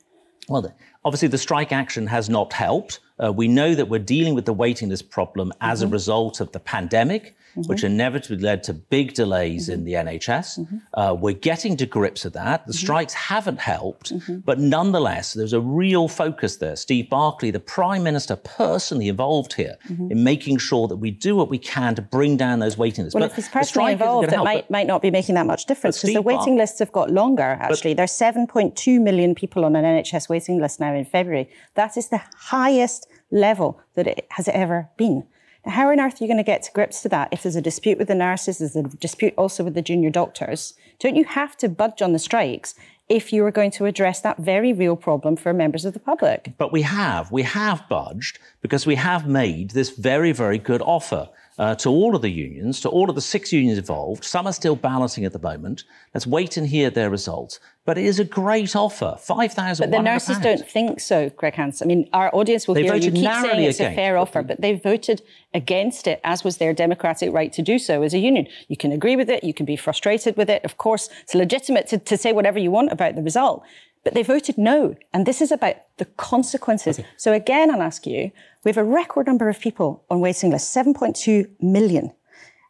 Well, 0.49 0.73
Obviously, 1.05 1.29
the 1.29 1.39
strike 1.39 1.71
action 1.71 2.07
has 2.07 2.31
not 2.31 2.53
helped. 2.53 3.01
Uh, 3.23 3.31
we 3.31 3.47
know 3.47 3.75
that 3.75 3.89
we're 3.89 3.99
dealing 3.99 4.35
with 4.35 4.47
the 4.47 4.55
waiting 4.55 4.89
list 4.89 5.11
problem 5.11 5.53
as 5.61 5.81
mm-hmm. 5.81 5.91
a 5.91 5.93
result 5.93 6.41
of 6.41 6.51
the 6.53 6.61
pandemic 6.61 7.37
mm-hmm. 7.57 7.69
which 7.69 7.85
inevitably 7.85 8.39
led 8.39 8.63
to 8.65 8.75
big 8.75 9.15
delays 9.15 9.65
mm-hmm. 9.65 9.73
in 9.73 9.85
the 9.85 9.93
NHS. 9.93 10.59
Mm-hmm. 10.59 10.77
Uh, 10.95 11.15
we're 11.15 11.35
getting 11.35 11.77
to 11.77 11.87
grips 11.87 12.25
with 12.25 12.35
that. 12.35 12.67
The 12.67 12.73
mm-hmm. 12.73 12.85
strikes 12.85 13.15
haven't 13.15 13.61
helped, 13.61 14.13
mm-hmm. 14.13 14.39
but 14.39 14.59
nonetheless, 14.59 15.33
there's 15.33 15.53
a 15.53 15.61
real 15.61 16.09
focus 16.09 16.57
there. 16.57 16.77
Steve 16.77 17.09
Barclay, 17.11 17.51
the 17.51 17.61
Prime 17.61 18.03
Minister, 18.03 18.37
personally 18.37 19.09
involved 19.09 19.53
here 19.55 19.77
in 19.89 20.25
making 20.25 20.59
sure 20.59 20.89
that 20.89 20.97
we 20.97 21.11
do 21.11 21.37
what 21.37 21.49
we 21.49 21.59
can 21.59 21.95
to 21.95 22.03
bring 22.03 22.37
down 22.37 22.59
those 22.59 22.77
waiting 22.77 23.05
lists. 23.05 23.15
Well, 23.15 23.23
but 23.23 23.31
if 23.31 23.37
he's 23.37 23.49
personally 23.49 23.93
involved, 23.93 24.33
it 24.33 24.39
might, 24.39 24.71
might 24.71 24.87
not 24.87 25.03
be 25.03 25.11
making 25.11 25.35
that 25.37 25.47
much 25.47 25.67
difference 25.67 26.01
because 26.01 26.15
the 26.15 26.23
waiting 26.23 26.55
Bar- 26.55 26.63
lists 26.63 26.79
have 26.79 26.93
got 26.93 27.11
longer, 27.11 27.59
actually. 27.61 27.95
But, 27.95 27.99
There's 27.99 28.13
7.2 28.13 29.01
million 29.01 29.35
people 29.35 29.65
on 29.65 29.77
an 29.77 29.85
NHS 29.85 30.29
waiting 30.29 30.61
list 30.61 30.81
now 30.81 30.95
in 30.95 31.05
February. 31.05 31.49
That 31.75 31.97
is 31.97 32.09
the 32.09 32.23
highest 32.37 33.09
level 33.31 33.81
that 33.95 34.07
it 34.07 34.27
has 34.31 34.49
ever 34.49 34.89
been. 34.97 35.25
How 35.67 35.91
on 35.91 35.99
earth 35.99 36.21
are 36.21 36.25
you 36.25 36.29
going 36.29 36.37
to 36.37 36.43
get 36.43 36.63
to 36.65 36.73
grips 36.73 37.01
to 37.03 37.09
that 37.09 37.29
if 37.33 37.43
there's 37.43 37.57
a 37.57 37.63
dispute 37.63 37.99
with 37.99 38.09
the 38.09 38.15
nurses, 38.15 38.59
there's 38.59 38.77
a 38.77 38.83
dispute 38.83 39.33
also 39.37 39.65
with 39.65 39.75
the 39.75 39.83
junior 39.83 40.11
doctors? 40.11 40.75
Don't 40.99 41.17
you 41.17 41.25
have 41.25 41.57
to 41.59 41.69
budge 41.69 42.03
on 42.03 42.13
the 42.13 42.19
strikes 42.19 42.75
if 43.09 43.33
you 43.33 43.45
are 43.45 43.51
going 43.51 43.71
to 43.71 43.87
address 43.87 44.21
that 44.21 44.39
very 44.39 44.73
real 44.73 44.97
problem 44.97 45.37
for 45.37 45.55
members 45.55 45.87
of 45.87 45.95
the 45.95 46.01
public? 46.01 46.53
But 46.59 46.73
we 46.73 46.83
have. 46.83 47.33
We 47.33 47.43
have 47.43 47.89
budged 47.89 48.39
because 48.61 48.87
we 48.87 48.97
have 48.97 49.27
made 49.27 49.71
this 49.71 49.91
very, 49.91 50.33
very 50.33 50.59
good 50.59 50.83
offer 50.83 51.31
uh, 51.59 51.75
to 51.77 51.89
all 51.89 52.17
of 52.17 52.23
the 52.23 52.31
unions, 52.31 52.81
to 52.81 52.89
all 52.89 53.09
of 53.09 53.15
the 53.15 53.21
six 53.21 53.53
unions 53.53 53.79
involved. 53.79 54.25
Some 54.25 54.47
are 54.47 54.53
still 54.53 54.75
balancing 54.75 55.25
at 55.25 55.33
the 55.33 55.39
moment. 55.39 55.85
Let's 56.13 56.27
wait 56.27 56.57
and 56.57 56.67
hear 56.67 56.91
their 56.91 57.11
results. 57.11 57.61
But 57.85 57.99
it 57.99 58.07
is 58.07 58.19
a 58.19 58.25
great 58.25 58.75
offer, 58.75 59.17
five 59.21 59.53
thousand. 59.53 59.91
But 59.91 59.97
the 59.97 60.03
nurses 60.03 60.39
don't 60.39 60.67
think 60.67 61.01
so, 61.01 61.31
Greg 61.31 61.55
Hands. 61.55 61.81
I 61.81 61.85
mean, 61.85 62.09
our 62.13 62.35
audience 62.35 62.67
will 62.67 62.75
they 62.75 62.83
hear 62.83 62.95
you 62.95 63.13
keep 63.13 63.31
saying 63.31 63.63
it's 63.63 63.79
a 63.79 63.95
fair 63.95 64.17
offer, 64.17 64.43
but 64.43 64.61
they 64.61 64.75
voted 64.75 65.23
against 65.53 66.07
it, 66.07 66.21
as 66.25 66.43
was 66.43 66.57
their 66.57 66.73
democratic 66.73 67.33
right 67.33 67.53
to 67.53 67.63
do 67.63 67.79
so 67.79 68.03
as 68.03 68.15
a 68.15 68.19
union. 68.19 68.47
You 68.69 68.77
can 68.77 68.91
agree 68.91 69.17
with 69.17 69.31
it, 69.31 69.45
you 69.45 69.55
can 69.55 69.67
be 69.67 69.77
frustrated 69.77 70.37
with 70.37 70.49
it. 70.49 70.65
Of 70.65 70.79
course, 70.79 71.09
it's 71.23 71.35
legitimate 71.35 71.87
to, 71.89 71.99
to 71.99 72.17
say 72.17 72.33
whatever 72.33 72.59
you 72.59 72.71
want 72.71 72.91
about 72.91 73.15
the 73.17 73.23
result, 73.23 73.63
but 74.05 74.15
they 74.15 74.23
voted 74.23 74.57
no. 74.59 74.95
And 75.13 75.27
this 75.27 75.41
is 75.41 75.51
about 75.51 75.77
the 75.97 76.05
consequences. 76.05 76.99
Okay. 76.99 77.09
So 77.17 77.33
again, 77.33 77.71
I'll 77.71 77.83
ask 77.83 78.07
you, 78.07 78.31
we 78.63 78.69
have 78.69 78.77
a 78.77 78.85
record 78.85 79.27
number 79.27 79.49
of 79.49 79.59
people 79.59 80.05
on 80.11 80.21
waiting 80.21 80.51
lists, 80.51 80.75
7.2 80.75 81.51
million. 81.61 82.13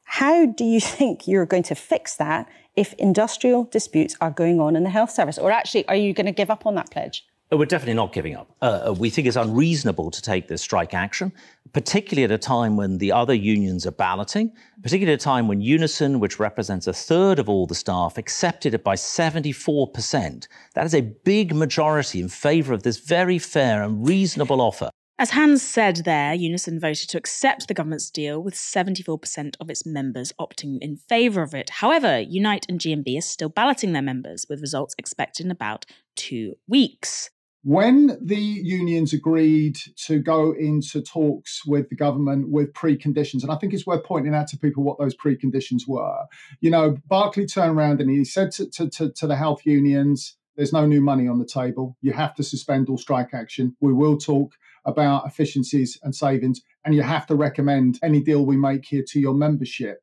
How 0.05 0.47
do 0.47 0.65
you 0.65 0.81
think 0.99 1.27
you're 1.27 1.47
going 1.47 1.65
to 1.65 1.75
fix 1.75 2.17
that 2.17 2.49
if 2.77 2.93
industrial 2.95 3.65
disputes 3.65 4.17
are 4.21 4.31
going 4.31 4.61
on 4.61 4.77
in 4.77 4.85
the 4.85 4.91
health 4.91 5.11
service? 5.11 5.39
Or 5.39 5.51
actually, 5.51 5.87
are 5.89 5.97
you 5.97 6.15
going 6.15 6.27
to 6.27 6.33
give 6.33 6.51
up 6.51 6.67
on 6.67 6.75
that 6.77 6.91
pledge? 6.91 7.27
Oh, 7.53 7.57
we're 7.57 7.67
definitely 7.67 7.95
not 7.95 8.13
giving 8.13 8.35
up. 8.35 8.51
Uh, 8.63 8.89
uh, 8.89 8.93
we 8.93 9.11
think 9.11 9.29
it's 9.29 9.37
unreasonable 9.37 10.11
to 10.11 10.23
take 10.23 10.49
this 10.49 10.63
strike 10.63 10.95
action, 10.95 11.33
particularly 11.75 12.25
at 12.25 12.31
a 12.31 12.39
time 12.39 12.77
when 12.77 12.99
the 12.99 13.13
other 13.13 13.35
unions 13.35 13.85
are 13.85 13.91
balloting, 13.91 14.53
particularly 14.83 15.13
at 15.13 15.21
a 15.21 15.25
time 15.25 15.49
when 15.49 15.61
Unison, 15.61 16.21
which 16.21 16.39
represents 16.39 16.87
a 16.87 16.93
third 16.93 17.39
of 17.39 17.49
all 17.49 17.67
the 17.67 17.75
staff, 17.75 18.17
accepted 18.17 18.73
it 18.73 18.85
by 18.85 18.95
74%. 18.95 20.47
That 20.75 20.87
is 20.87 20.95
a 20.95 21.03
big 21.03 21.55
majority 21.55 22.21
in 22.21 22.29
favour 22.29 22.73
of 22.73 22.85
this 22.85 22.99
very 22.99 23.39
fair 23.39 23.83
and 23.83 24.07
reasonable 24.07 24.61
offer. 24.61 24.89
As 25.17 25.31
Hands 25.31 25.63
said 25.63 25.99
there, 25.99 26.35
Unison 26.35 26.81
voted 26.81 27.09
to 27.11 27.19
accept 27.19 27.69
the 27.69 27.75
government's 27.75 28.11
deal 28.11 28.43
with 28.43 28.55
74% 28.55 29.55
of 29.61 29.71
its 29.71 29.87
members 29.87 30.33
opting 30.41 30.79
in 30.81 30.97
favour 30.97 31.43
of 31.43 31.55
it. 31.55 31.71
However, 31.71 32.21
Unite 32.21 32.67
and 32.69 32.81
GMB 32.81 33.19
are 33.19 33.21
still 33.21 33.49
balloting 33.49 33.93
their 33.93 34.03
members, 34.03 34.47
with 34.49 34.61
results 34.61 34.95
expected 34.99 35.47
in 35.47 35.53
about 35.53 35.87
two 36.17 36.55
weeks. 36.67 37.31
When 37.65 38.19
the 38.21 38.37
unions 38.37 39.15
agreed 39.15 39.79
to 40.05 40.19
go 40.19 40.53
into 40.53 41.01
talks 41.01 41.65
with 41.65 41.89
the 41.89 41.97
government 41.97 42.51
with 42.51 42.75
preconditions, 42.75 43.43
and 43.43 43.51
I 43.51 43.57
think 43.57 43.73
it's 43.73 43.87
worth 43.87 44.05
pointing 44.05 44.35
out 44.35 44.49
to 44.49 44.59
people 44.59 44.83
what 44.83 44.99
those 44.99 45.17
preconditions 45.17 45.89
were. 45.89 46.27
You 46.61 46.71
know, 46.71 46.99
Barclay 47.09 47.47
turned 47.47 47.75
around 47.75 48.03
and 48.03 48.11
he 48.11 48.23
said 48.27 48.51
to, 48.53 48.69
to, 48.73 48.91
to, 48.91 49.13
to 49.13 49.27
the 49.27 49.37
health 49.37 49.65
unions, 49.65 50.37
there's 50.57 50.75
no 50.75 50.85
new 50.85 51.01
money 51.01 51.27
on 51.27 51.39
the 51.39 51.47
table. 51.47 51.97
You 52.03 52.13
have 52.13 52.35
to 52.35 52.43
suspend 52.43 52.91
all 52.91 52.99
strike 52.99 53.33
action. 53.33 53.75
We 53.81 53.95
will 53.95 54.19
talk 54.19 54.53
about 54.85 55.27
efficiencies 55.27 55.99
and 56.03 56.15
savings, 56.15 56.61
and 56.85 56.95
you 56.95 57.01
have 57.01 57.27
to 57.29 57.35
recommend 57.35 57.99
any 58.03 58.21
deal 58.21 58.45
we 58.45 58.59
make 58.59 58.85
here 58.85 59.05
to 59.09 59.19
your 59.19 59.33
membership. 59.33 60.03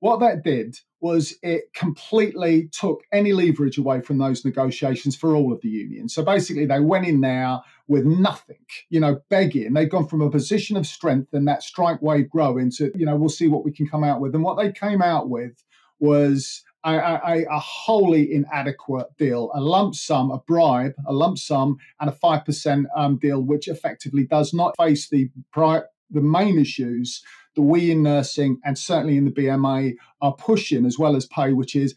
What 0.00 0.20
that 0.20 0.42
did 0.42 0.78
was 1.04 1.34
it 1.42 1.64
completely 1.74 2.66
took 2.72 3.02
any 3.12 3.34
leverage 3.34 3.76
away 3.76 4.00
from 4.00 4.16
those 4.16 4.42
negotiations 4.42 5.14
for 5.14 5.36
all 5.36 5.52
of 5.52 5.60
the 5.60 5.68
unions. 5.68 6.14
So 6.14 6.24
basically, 6.24 6.64
they 6.64 6.80
went 6.80 7.06
in 7.06 7.20
there 7.20 7.60
with 7.88 8.06
nothing, 8.06 8.64
you 8.88 9.00
know, 9.00 9.20
begging. 9.28 9.74
They'd 9.74 9.90
gone 9.90 10.08
from 10.08 10.22
a 10.22 10.30
position 10.30 10.78
of 10.78 10.86
strength 10.86 11.34
and 11.34 11.46
that 11.46 11.62
strike 11.62 12.00
wave 12.00 12.30
growing 12.30 12.70
to, 12.78 12.90
you 12.94 13.04
know, 13.04 13.16
we'll 13.16 13.28
see 13.28 13.48
what 13.48 13.66
we 13.66 13.70
can 13.70 13.86
come 13.86 14.02
out 14.02 14.18
with. 14.18 14.34
And 14.34 14.42
what 14.42 14.56
they 14.56 14.72
came 14.72 15.02
out 15.02 15.28
with 15.28 15.62
was 15.98 16.62
a, 16.86 16.94
a, 16.94 17.44
a, 17.50 17.58
wholly 17.58 18.32
inadequate 18.32 19.08
deal, 19.18 19.50
a 19.54 19.60
lump 19.60 19.94
sum, 19.94 20.30
a 20.30 20.38
bribe, 20.38 20.94
a 21.06 21.12
lump 21.12 21.36
sum, 21.36 21.76
and 22.00 22.08
a 22.08 22.14
5% 22.14 22.84
um, 22.96 23.18
deal, 23.18 23.42
which 23.42 23.68
effectively 23.68 24.24
does 24.24 24.54
not 24.54 24.74
face 24.78 25.10
the, 25.10 25.28
pri- 25.52 25.82
the 26.10 26.22
main 26.22 26.58
issues 26.58 27.22
that 27.56 27.62
we 27.62 27.90
in 27.90 28.02
nursing 28.02 28.58
and 28.64 28.78
certainly 28.78 29.16
in 29.16 29.24
the 29.24 29.30
BMA 29.30 29.94
are 30.20 30.34
pushing 30.34 30.86
as 30.86 30.98
well 30.98 31.16
as 31.16 31.26
pay, 31.26 31.52
which 31.52 31.76
is 31.76 31.94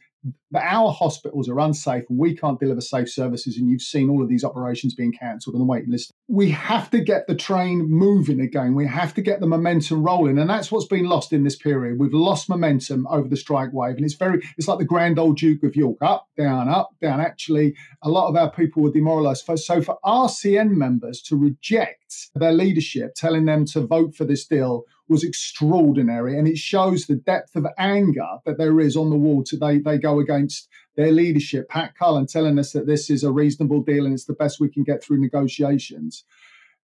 that 0.51 0.63
our 0.63 0.91
hospitals 0.91 1.49
are 1.49 1.59
unsafe 1.59 2.03
and 2.09 2.17
we 2.17 2.35
can't 2.35 2.59
deliver 2.59 2.81
safe 2.81 3.09
services, 3.09 3.57
and 3.57 3.69
you've 3.69 3.81
seen 3.81 4.09
all 4.09 4.21
of 4.21 4.29
these 4.29 4.43
operations 4.43 4.93
being 4.95 5.11
cancelled 5.11 5.55
and 5.55 5.61
the 5.61 5.65
waiting 5.65 5.91
list. 5.91 6.11
We 6.27 6.49
have 6.51 6.89
to 6.91 6.99
get 6.99 7.27
the 7.27 7.35
train 7.35 7.89
moving 7.89 8.39
again. 8.39 8.75
We 8.75 8.87
have 8.87 9.13
to 9.15 9.21
get 9.21 9.39
the 9.39 9.47
momentum 9.47 10.03
rolling, 10.03 10.37
and 10.37 10.49
that's 10.49 10.71
what's 10.71 10.87
been 10.87 11.05
lost 11.05 11.33
in 11.33 11.43
this 11.43 11.55
period. 11.55 11.99
We've 11.99 12.13
lost 12.13 12.49
momentum 12.49 13.07
over 13.07 13.27
the 13.27 13.37
strike 13.37 13.73
wave, 13.73 13.95
and 13.95 14.05
it's 14.05 14.15
very 14.15 14.41
it's 14.57 14.67
like 14.67 14.79
the 14.79 14.85
grand 14.85 15.19
old 15.19 15.37
Duke 15.37 15.63
of 15.63 15.75
York, 15.75 15.97
up, 16.01 16.27
down, 16.37 16.69
up, 16.69 16.89
down. 17.01 17.21
Actually, 17.21 17.75
a 18.01 18.09
lot 18.09 18.27
of 18.27 18.35
our 18.35 18.51
people 18.51 18.83
were 18.83 18.91
demoralised. 18.91 19.45
So 19.57 19.81
for 19.81 19.97
RCN 20.03 20.71
members 20.71 21.21
to 21.23 21.35
reject 21.35 22.29
their 22.35 22.53
leadership, 22.53 23.13
telling 23.15 23.45
them 23.45 23.65
to 23.65 23.85
vote 23.85 24.15
for 24.15 24.25
this 24.25 24.45
deal 24.45 24.83
was 25.09 25.23
extraordinary. 25.23 26.37
And 26.37 26.47
it 26.47 26.57
shows 26.57 27.05
the 27.05 27.15
depth 27.15 27.55
of 27.55 27.65
anger 27.77 28.27
that 28.45 28.57
there 28.57 28.79
is 28.79 28.95
on 28.95 29.09
the 29.09 29.15
wall 29.15 29.43
today. 29.43 29.79
They 29.79 29.97
go 29.97 30.19
against 30.19 30.67
their 30.95 31.11
leadership, 31.11 31.69
Pat 31.69 31.95
Cullen, 31.97 32.27
telling 32.27 32.59
us 32.59 32.71
that 32.73 32.87
this 32.87 33.09
is 33.09 33.23
a 33.23 33.31
reasonable 33.31 33.81
deal 33.81 34.05
and 34.05 34.13
it's 34.13 34.25
the 34.25 34.33
best 34.33 34.59
we 34.59 34.69
can 34.69 34.83
get 34.83 35.03
through 35.03 35.21
negotiations. 35.21 36.23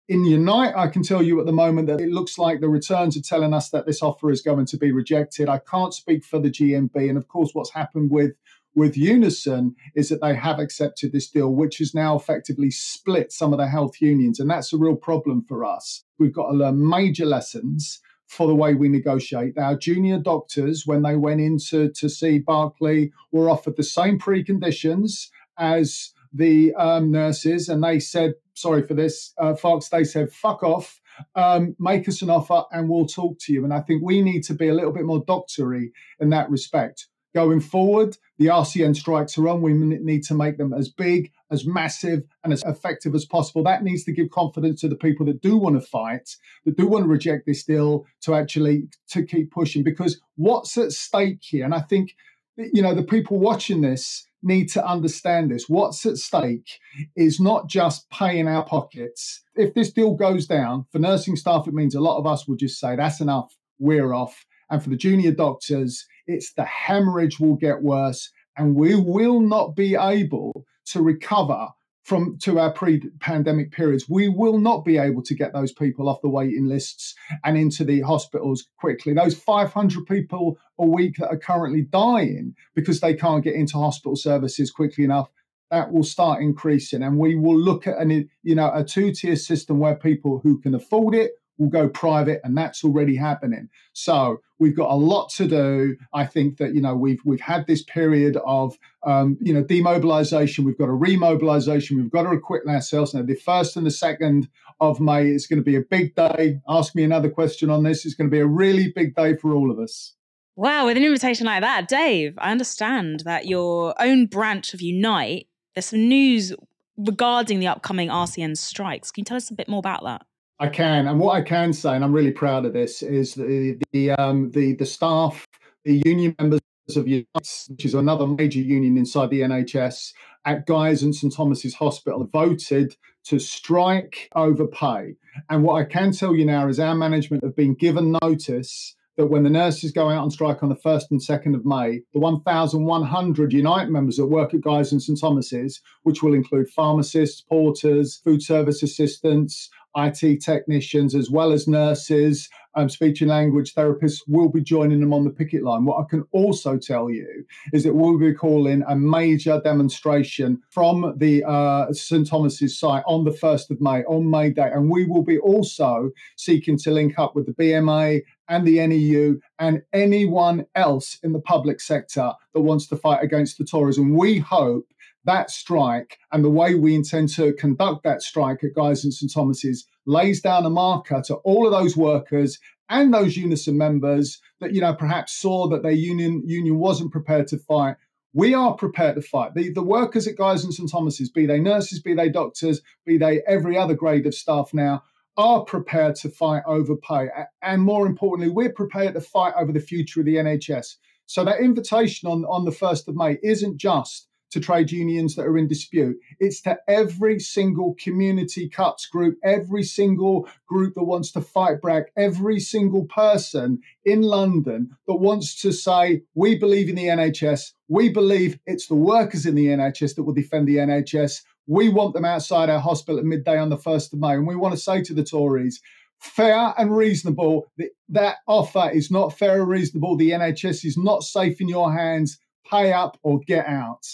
In 0.07 0.23
Unite, 0.23 0.75
I 0.75 0.87
can 0.87 1.01
tell 1.01 1.23
you 1.23 1.39
at 1.39 1.47
the 1.47 1.51
moment 1.51 1.87
that 1.87 1.99
it 1.99 2.09
looks 2.11 2.37
like 2.37 2.59
the 2.59 2.69
returns 2.69 3.17
are 3.17 3.21
telling 3.21 3.55
us 3.55 3.69
that 3.69 3.87
this 3.87 4.03
offer 4.03 4.29
is 4.29 4.43
going 4.43 4.67
to 4.67 4.77
be 4.77 4.91
rejected. 4.91 5.49
I 5.49 5.59
can't 5.59 5.95
speak 5.95 6.23
for 6.23 6.37
the 6.37 6.51
GMB. 6.51 6.95
And 7.09 7.17
of 7.17 7.27
course, 7.27 7.51
what's 7.53 7.73
happened 7.73 8.11
with 8.11 8.33
with 8.75 8.97
Unison 8.97 9.73
is 9.95 10.09
that 10.09 10.21
they 10.21 10.35
have 10.35 10.59
accepted 10.59 11.11
this 11.11 11.29
deal, 11.29 11.53
which 11.53 11.77
has 11.77 11.95
now 11.95 12.15
effectively 12.15 12.69
split 12.69 13.31
some 13.31 13.53
of 13.53 13.57
the 13.57 13.67
health 13.67 14.01
unions. 14.01 14.39
And 14.39 14.49
that's 14.49 14.73
a 14.73 14.77
real 14.77 14.97
problem 14.97 15.45
for 15.47 15.63
us. 15.63 16.03
We've 16.19 16.33
got 16.33 16.51
to 16.51 16.57
learn 16.57 16.87
major 16.87 17.25
lessons 17.25 18.01
for 18.27 18.47
the 18.47 18.55
way 18.55 18.73
we 18.73 18.89
negotiate. 18.89 19.57
Our 19.57 19.77
junior 19.77 20.19
doctors, 20.19 20.83
when 20.85 21.03
they 21.03 21.15
went 21.15 21.41
in 21.41 21.57
to, 21.69 21.91
to 21.91 22.09
see 22.09 22.39
Barclay, 22.39 23.11
were 23.31 23.49
offered 23.49 23.77
the 23.77 23.83
same 23.83 24.19
preconditions 24.19 25.27
as 25.57 26.11
the 26.33 26.73
um, 26.75 27.11
nurses, 27.11 27.69
and 27.69 27.83
they 27.83 27.99
said, 27.99 28.33
sorry 28.55 28.81
for 28.85 28.93
this, 28.93 29.33
uh, 29.37 29.55
Fox, 29.55 29.89
they 29.89 30.03
said, 30.03 30.31
fuck 30.31 30.63
off. 30.63 30.99
Um, 31.33 31.77
make 31.79 32.09
us 32.09 32.21
an 32.21 32.29
offer 32.29 32.63
and 32.73 32.89
we'll 32.89 33.05
talk 33.05 33.39
to 33.39 33.53
you. 33.53 33.63
And 33.63 33.73
I 33.73 33.79
think 33.79 34.03
we 34.03 34.21
need 34.21 34.43
to 34.45 34.53
be 34.53 34.67
a 34.67 34.73
little 34.73 34.91
bit 34.91 35.05
more 35.05 35.23
doctory 35.25 35.93
in 36.19 36.29
that 36.31 36.49
respect. 36.49 37.07
Going 37.35 37.59
forward, 37.59 38.17
the 38.37 38.45
RCN 38.45 38.95
strikes 38.95 39.37
are 39.37 39.49
on. 39.49 39.61
We 39.61 39.73
need 39.73 40.23
to 40.23 40.33
make 40.33 40.57
them 40.57 40.73
as 40.73 40.87
big, 40.87 41.33
as 41.51 41.67
massive, 41.67 42.23
and 42.45 42.53
as 42.53 42.63
effective 42.63 43.13
as 43.13 43.25
possible. 43.25 43.61
That 43.61 43.83
needs 43.83 44.05
to 44.05 44.13
give 44.13 44.29
confidence 44.29 44.79
to 44.81 44.87
the 44.87 44.95
people 44.95 45.25
that 45.25 45.41
do 45.41 45.57
want 45.57 45.75
to 45.75 45.85
fight, 45.85 46.37
that 46.63 46.77
do 46.77 46.87
want 46.87 47.03
to 47.03 47.09
reject 47.09 47.45
this 47.45 47.65
deal, 47.65 48.05
to 48.21 48.35
actually 48.35 48.87
to 49.09 49.21
keep 49.21 49.51
pushing. 49.51 49.83
Because 49.83 50.21
what's 50.37 50.77
at 50.77 50.93
stake 50.93 51.39
here, 51.41 51.65
and 51.65 51.73
I 51.73 51.81
think 51.81 52.15
you 52.55 52.81
know 52.81 52.95
the 52.95 53.03
people 53.03 53.37
watching 53.37 53.81
this 53.81 54.25
need 54.41 54.69
to 54.69 54.87
understand 54.87 55.51
this. 55.51 55.67
What's 55.67 56.05
at 56.05 56.15
stake 56.15 56.79
is 57.17 57.41
not 57.41 57.67
just 57.67 58.09
paying 58.11 58.47
our 58.47 58.63
pockets. 58.63 59.41
If 59.55 59.73
this 59.73 59.91
deal 59.91 60.13
goes 60.13 60.47
down 60.47 60.85
for 60.89 60.99
nursing 60.99 61.35
staff, 61.35 61.67
it 61.67 61.73
means 61.73 61.95
a 61.95 61.99
lot 61.99 62.17
of 62.17 62.25
us 62.25 62.47
will 62.47 62.55
just 62.55 62.79
say 62.79 62.95
that's 62.95 63.19
enough. 63.19 63.57
We're 63.77 64.13
off. 64.13 64.45
And 64.69 64.81
for 64.81 64.89
the 64.89 64.95
junior 64.95 65.31
doctors, 65.31 66.05
it's 66.27 66.53
the 66.53 66.65
hemorrhage 66.65 67.39
will 67.39 67.55
get 67.55 67.81
worse 67.81 68.31
and 68.57 68.75
we 68.75 68.95
will 68.95 69.41
not 69.41 69.75
be 69.75 69.95
able 69.95 70.65
to 70.85 71.01
recover 71.01 71.67
from 72.03 72.37
to 72.37 72.59
our 72.59 72.71
pre-pandemic 72.71 73.71
periods. 73.71 74.07
We 74.07 74.29
will 74.29 74.59
not 74.59 74.85
be 74.85 74.99
able 74.99 75.23
to 75.23 75.33
get 75.33 75.53
those 75.53 75.73
people 75.73 76.07
off 76.07 76.21
the 76.21 76.29
waiting 76.29 76.67
lists 76.67 77.15
and 77.43 77.57
into 77.57 77.83
the 77.83 78.01
hospitals 78.01 78.67
quickly. 78.77 79.13
Those 79.13 79.33
500 79.35 80.05
people 80.05 80.59
a 80.77 80.85
week 80.85 81.15
that 81.17 81.29
are 81.29 81.37
currently 81.37 81.81
dying 81.81 82.53
because 82.75 82.99
they 82.99 83.15
can't 83.15 83.43
get 83.43 83.55
into 83.55 83.77
hospital 83.77 84.15
services 84.15 84.69
quickly 84.69 85.03
enough 85.03 85.29
that 85.71 85.91
will 85.91 86.03
start 86.03 86.41
increasing, 86.41 87.01
and 87.01 87.17
we 87.17 87.35
will 87.35 87.57
look 87.57 87.87
at 87.87 87.97
an 87.97 88.29
you 88.43 88.55
know 88.55 88.71
a 88.73 88.83
two 88.83 89.11
tier 89.11 89.35
system 89.35 89.79
where 89.79 89.95
people 89.95 90.39
who 90.43 90.59
can 90.59 90.75
afford 90.75 91.15
it 91.15 91.31
will 91.57 91.69
go 91.69 91.87
private, 91.89 92.41
and 92.43 92.57
that's 92.57 92.83
already 92.83 93.15
happening. 93.15 93.69
So 93.93 94.41
we've 94.59 94.75
got 94.75 94.91
a 94.91 94.95
lot 94.95 95.29
to 95.31 95.47
do. 95.47 95.97
I 96.13 96.25
think 96.25 96.57
that 96.57 96.73
you 96.73 96.81
know 96.81 96.95
we've 96.95 97.21
we've 97.25 97.41
had 97.41 97.67
this 97.67 97.83
period 97.83 98.37
of 98.45 98.77
um, 99.05 99.37
you 99.41 99.53
know 99.53 99.63
demobilisation. 99.63 100.65
We've 100.65 100.77
got 100.77 100.89
a 100.89 100.93
remobilisation. 100.93 101.97
We've 101.97 102.11
got 102.11 102.23
to 102.23 102.31
equip 102.31 102.67
ourselves. 102.67 103.13
Now 103.13 103.21
the 103.21 103.35
first 103.35 103.77
and 103.77 103.85
the 103.85 103.91
second 103.91 104.49
of 104.79 104.99
May 104.99 105.27
is 105.27 105.47
going 105.47 105.59
to 105.59 105.63
be 105.63 105.75
a 105.75 105.81
big 105.81 106.15
day. 106.15 106.59
Ask 106.67 106.95
me 106.95 107.03
another 107.03 107.29
question 107.29 107.69
on 107.69 107.83
this. 107.83 108.05
It's 108.05 108.15
going 108.15 108.29
to 108.29 108.35
be 108.35 108.41
a 108.41 108.47
really 108.47 108.91
big 108.91 109.15
day 109.15 109.35
for 109.37 109.53
all 109.53 109.71
of 109.71 109.79
us. 109.79 110.13
Wow, 110.57 110.85
with 110.85 110.95
an 110.95 111.03
invitation 111.03 111.45
like 111.45 111.61
that, 111.61 111.89
Dave, 111.89 112.33
I 112.37 112.51
understand 112.51 113.21
that 113.21 113.45
your 113.45 113.93
own 114.01 114.25
branch 114.25 114.73
of 114.73 114.81
Unite, 114.81 115.47
there's 115.73 115.87
some 115.87 116.07
news 116.07 116.53
regarding 116.97 117.59
the 117.59 117.67
upcoming 117.67 118.07
RCN 118.07 118.57
strikes. 118.57 119.11
Can 119.11 119.21
you 119.21 119.25
tell 119.25 119.35
us 119.35 119.49
a 119.49 119.53
bit 119.53 119.67
more 119.67 119.79
about 119.79 120.03
that? 120.05 120.25
I 120.59 120.69
can, 120.69 121.07
and 121.07 121.19
what 121.19 121.33
I 121.33 121.41
can 121.41 121.73
say, 121.73 121.95
and 121.95 122.03
I'm 122.03 122.13
really 122.13 122.31
proud 122.31 122.65
of 122.65 122.73
this, 122.73 123.03
is 123.03 123.35
the 123.35 123.77
the 123.91 124.11
um, 124.11 124.51
the, 124.51 124.73
the 124.75 124.85
staff, 124.85 125.45
the 125.83 126.01
union 126.05 126.33
members 126.39 126.61
of 126.95 127.07
Unite, 127.07 127.65
which 127.67 127.83
is 127.83 127.93
another 127.93 128.25
major 128.25 128.59
union 128.59 128.97
inside 128.97 129.31
the 129.31 129.41
NHS, 129.41 130.13
at 130.45 130.65
Guy's 130.65 131.03
and 131.03 131.13
St 131.13 131.33
Thomas's 131.33 131.75
Hospital, 131.75 132.25
voted 132.31 132.95
to 133.25 133.39
strike 133.39 134.29
over 134.35 134.67
pay. 134.67 135.15
And 135.49 135.63
what 135.63 135.81
I 135.81 135.83
can 135.83 136.13
tell 136.13 136.35
you 136.35 136.45
now 136.45 136.67
is 136.67 136.79
our 136.79 136.95
management 136.95 137.43
have 137.43 137.55
been 137.55 137.73
given 137.73 138.15
notice 138.21 138.95
that 139.17 139.27
when 139.27 139.43
the 139.43 139.49
nurses 139.49 139.91
go 139.91 140.09
out 140.09 140.23
on 140.23 140.29
strike 140.29 140.61
on 140.61 140.69
the 140.69 140.75
1st 140.75 141.11
and 141.11 141.21
2nd 141.21 141.55
of 141.55 141.65
May, 141.65 142.01
the 142.13 142.19
1,100 142.19 143.53
Unite 143.53 143.89
members 143.89 144.17
that 144.17 144.25
work 144.25 144.53
at 144.53 144.61
Guy's 144.61 144.91
and 144.91 145.01
St 145.01 145.19
Thomas's, 145.19 145.81
which 146.03 146.21
will 146.21 146.33
include 146.33 146.69
pharmacists, 146.69 147.41
porters, 147.41 148.17
food 148.23 148.43
service 148.43 148.83
assistants, 148.83 149.69
IT 149.95 150.41
technicians, 150.41 151.15
as 151.15 151.29
well 151.29 151.51
as 151.51 151.67
nurses, 151.67 152.49
um, 152.75 152.89
speech 152.89 153.21
and 153.21 153.29
language 153.29 153.73
therapists 153.73 154.21
will 154.27 154.49
be 154.49 154.61
joining 154.61 154.99
them 154.99 155.13
on 155.13 155.23
the 155.23 155.29
picket 155.29 155.63
line. 155.63 155.85
What 155.85 156.03
I 156.03 156.09
can 156.09 156.25
also 156.31 156.77
tell 156.77 157.09
you 157.09 157.45
is 157.73 157.83
that 157.83 157.95
we'll 157.95 158.19
be 158.19 158.33
calling 158.33 158.83
a 158.87 158.95
major 158.95 159.61
demonstration 159.63 160.61
from 160.69 161.13
the 161.17 161.43
uh, 161.45 161.91
St 161.93 162.27
Thomas's 162.27 162.77
site 162.77 163.03
on 163.07 163.23
the 163.23 163.31
1st 163.31 163.71
of 163.71 163.81
May, 163.81 164.03
on 164.03 164.29
May 164.29 164.49
Day. 164.49 164.69
And 164.73 164.89
we 164.89 165.05
will 165.05 165.23
be 165.23 165.39
also 165.39 166.11
seeking 166.35 166.77
to 166.79 166.91
link 166.91 167.17
up 167.17 167.35
with 167.35 167.45
the 167.45 167.53
BMA 167.53 168.21
and 168.47 168.67
the 168.67 168.85
NEU 168.85 169.39
and 169.59 169.81
anyone 169.93 170.65
else 170.75 171.17
in 171.23 171.31
the 171.31 171.39
public 171.39 171.79
sector 171.79 172.33
that 172.53 172.61
wants 172.61 172.87
to 172.87 172.97
fight 172.97 173.23
against 173.23 173.57
the 173.57 173.65
Tories. 173.65 173.97
And 173.97 174.15
we 174.15 174.37
hope 174.37 174.85
that 175.25 175.49
strike 175.49 176.17
and 176.31 176.43
the 176.43 176.49
way 176.49 176.75
we 176.75 176.95
intend 176.95 177.29
to 177.29 177.53
conduct 177.53 178.03
that 178.03 178.21
strike 178.21 178.63
at 178.63 178.75
Guy's 178.75 179.03
and 179.03 179.13
St 179.13 179.31
Thomas's 179.31 179.85
lays 180.05 180.41
down 180.41 180.65
a 180.65 180.69
marker 180.69 181.21
to 181.25 181.35
all 181.35 181.65
of 181.65 181.71
those 181.71 181.97
workers 181.97 182.59
and 182.89 183.13
those 183.13 183.35
unison 183.35 183.77
members 183.77 184.39
that 184.59 184.73
you 184.73 184.81
know 184.81 184.93
perhaps 184.93 185.33
saw 185.33 185.67
that 185.69 185.83
their 185.83 185.91
union 185.91 186.43
union 186.45 186.77
wasn't 186.77 187.11
prepared 187.11 187.47
to 187.47 187.57
fight. 187.57 187.95
We 188.33 188.53
are 188.53 188.75
prepared 188.75 189.15
to 189.15 189.21
fight. 189.21 189.53
The, 189.53 189.71
the 189.71 189.81
workers 189.81 190.27
at 190.27 190.37
Guy's 190.37 190.63
and 190.63 190.73
St 190.73 190.91
Thomas's, 190.91 191.29
be 191.29 191.45
they 191.45 191.59
nurses, 191.59 192.01
be 192.01 192.13
they 192.13 192.29
doctors, 192.29 192.81
be 193.05 193.17
they 193.17 193.41
every 193.47 193.77
other 193.77 193.93
grade 193.93 194.27
of 194.27 194.35
staff 194.35 194.73
now, 194.73 195.03
are 195.37 195.63
prepared 195.63 196.15
to 196.17 196.29
fight 196.29 196.63
over 196.67 196.95
pay. 196.97 197.29
And 197.61 197.81
more 197.81 198.05
importantly, 198.05 198.53
we're 198.53 198.73
prepared 198.73 199.13
to 199.13 199.21
fight 199.21 199.53
over 199.57 199.71
the 199.71 199.79
future 199.79 200.19
of 200.19 200.25
the 200.25 200.35
NHS. 200.35 200.95
So 201.27 201.43
that 201.43 201.59
invitation 201.59 202.29
on, 202.29 202.45
on 202.45 202.65
the 202.65 202.71
1st 202.71 203.07
of 203.07 203.15
May 203.15 203.37
isn't 203.41 203.77
just 203.77 204.27
to 204.51 204.59
trade 204.59 204.91
unions 204.91 205.35
that 205.35 205.45
are 205.45 205.57
in 205.57 205.67
dispute. 205.67 206.17
It's 206.39 206.61
to 206.61 206.77
every 206.87 207.39
single 207.39 207.95
community 207.99 208.69
cuts 208.69 209.05
group, 209.07 209.37
every 209.43 209.83
single 209.83 210.47
group 210.67 210.93
that 210.95 211.03
wants 211.03 211.31
to 211.33 211.41
fight 211.41 211.81
back, 211.81 212.11
every 212.15 212.59
single 212.59 213.05
person 213.05 213.79
in 214.03 214.21
London 214.21 214.91
that 215.07 215.15
wants 215.15 215.59
to 215.61 215.71
say, 215.71 216.21
we 216.35 216.57
believe 216.57 216.89
in 216.89 216.95
the 216.95 217.07
NHS. 217.07 217.73
We 217.87 218.09
believe 218.09 218.59
it's 218.65 218.87
the 218.87 218.95
workers 218.95 219.45
in 219.45 219.55
the 219.55 219.67
NHS 219.67 220.15
that 220.15 220.23
will 220.23 220.33
defend 220.33 220.67
the 220.67 220.77
NHS. 220.77 221.41
We 221.67 221.89
want 221.89 222.13
them 222.13 222.25
outside 222.25 222.69
our 222.69 222.79
hospital 222.79 223.19
at 223.19 223.25
midday 223.25 223.57
on 223.57 223.69
the 223.69 223.77
1st 223.77 224.13
of 224.13 224.19
May. 224.19 224.33
And 224.33 224.47
we 224.47 224.55
want 224.55 224.73
to 224.73 224.79
say 224.79 225.01
to 225.03 225.13
the 225.13 225.23
Tories, 225.23 225.81
fair 226.19 226.73
and 226.77 226.95
reasonable. 226.95 227.71
That 228.09 228.37
offer 228.47 228.89
is 228.91 229.11
not 229.11 229.37
fair 229.37 229.61
and 229.61 229.69
reasonable. 229.69 230.15
The 230.15 230.31
NHS 230.31 230.85
is 230.85 230.97
not 230.97 231.23
safe 231.23 231.59
in 231.59 231.67
your 231.67 231.93
hands. 231.93 232.39
Pay 232.69 232.93
up 232.93 233.19
or 233.21 233.39
get 233.45 233.67
out. 233.67 234.05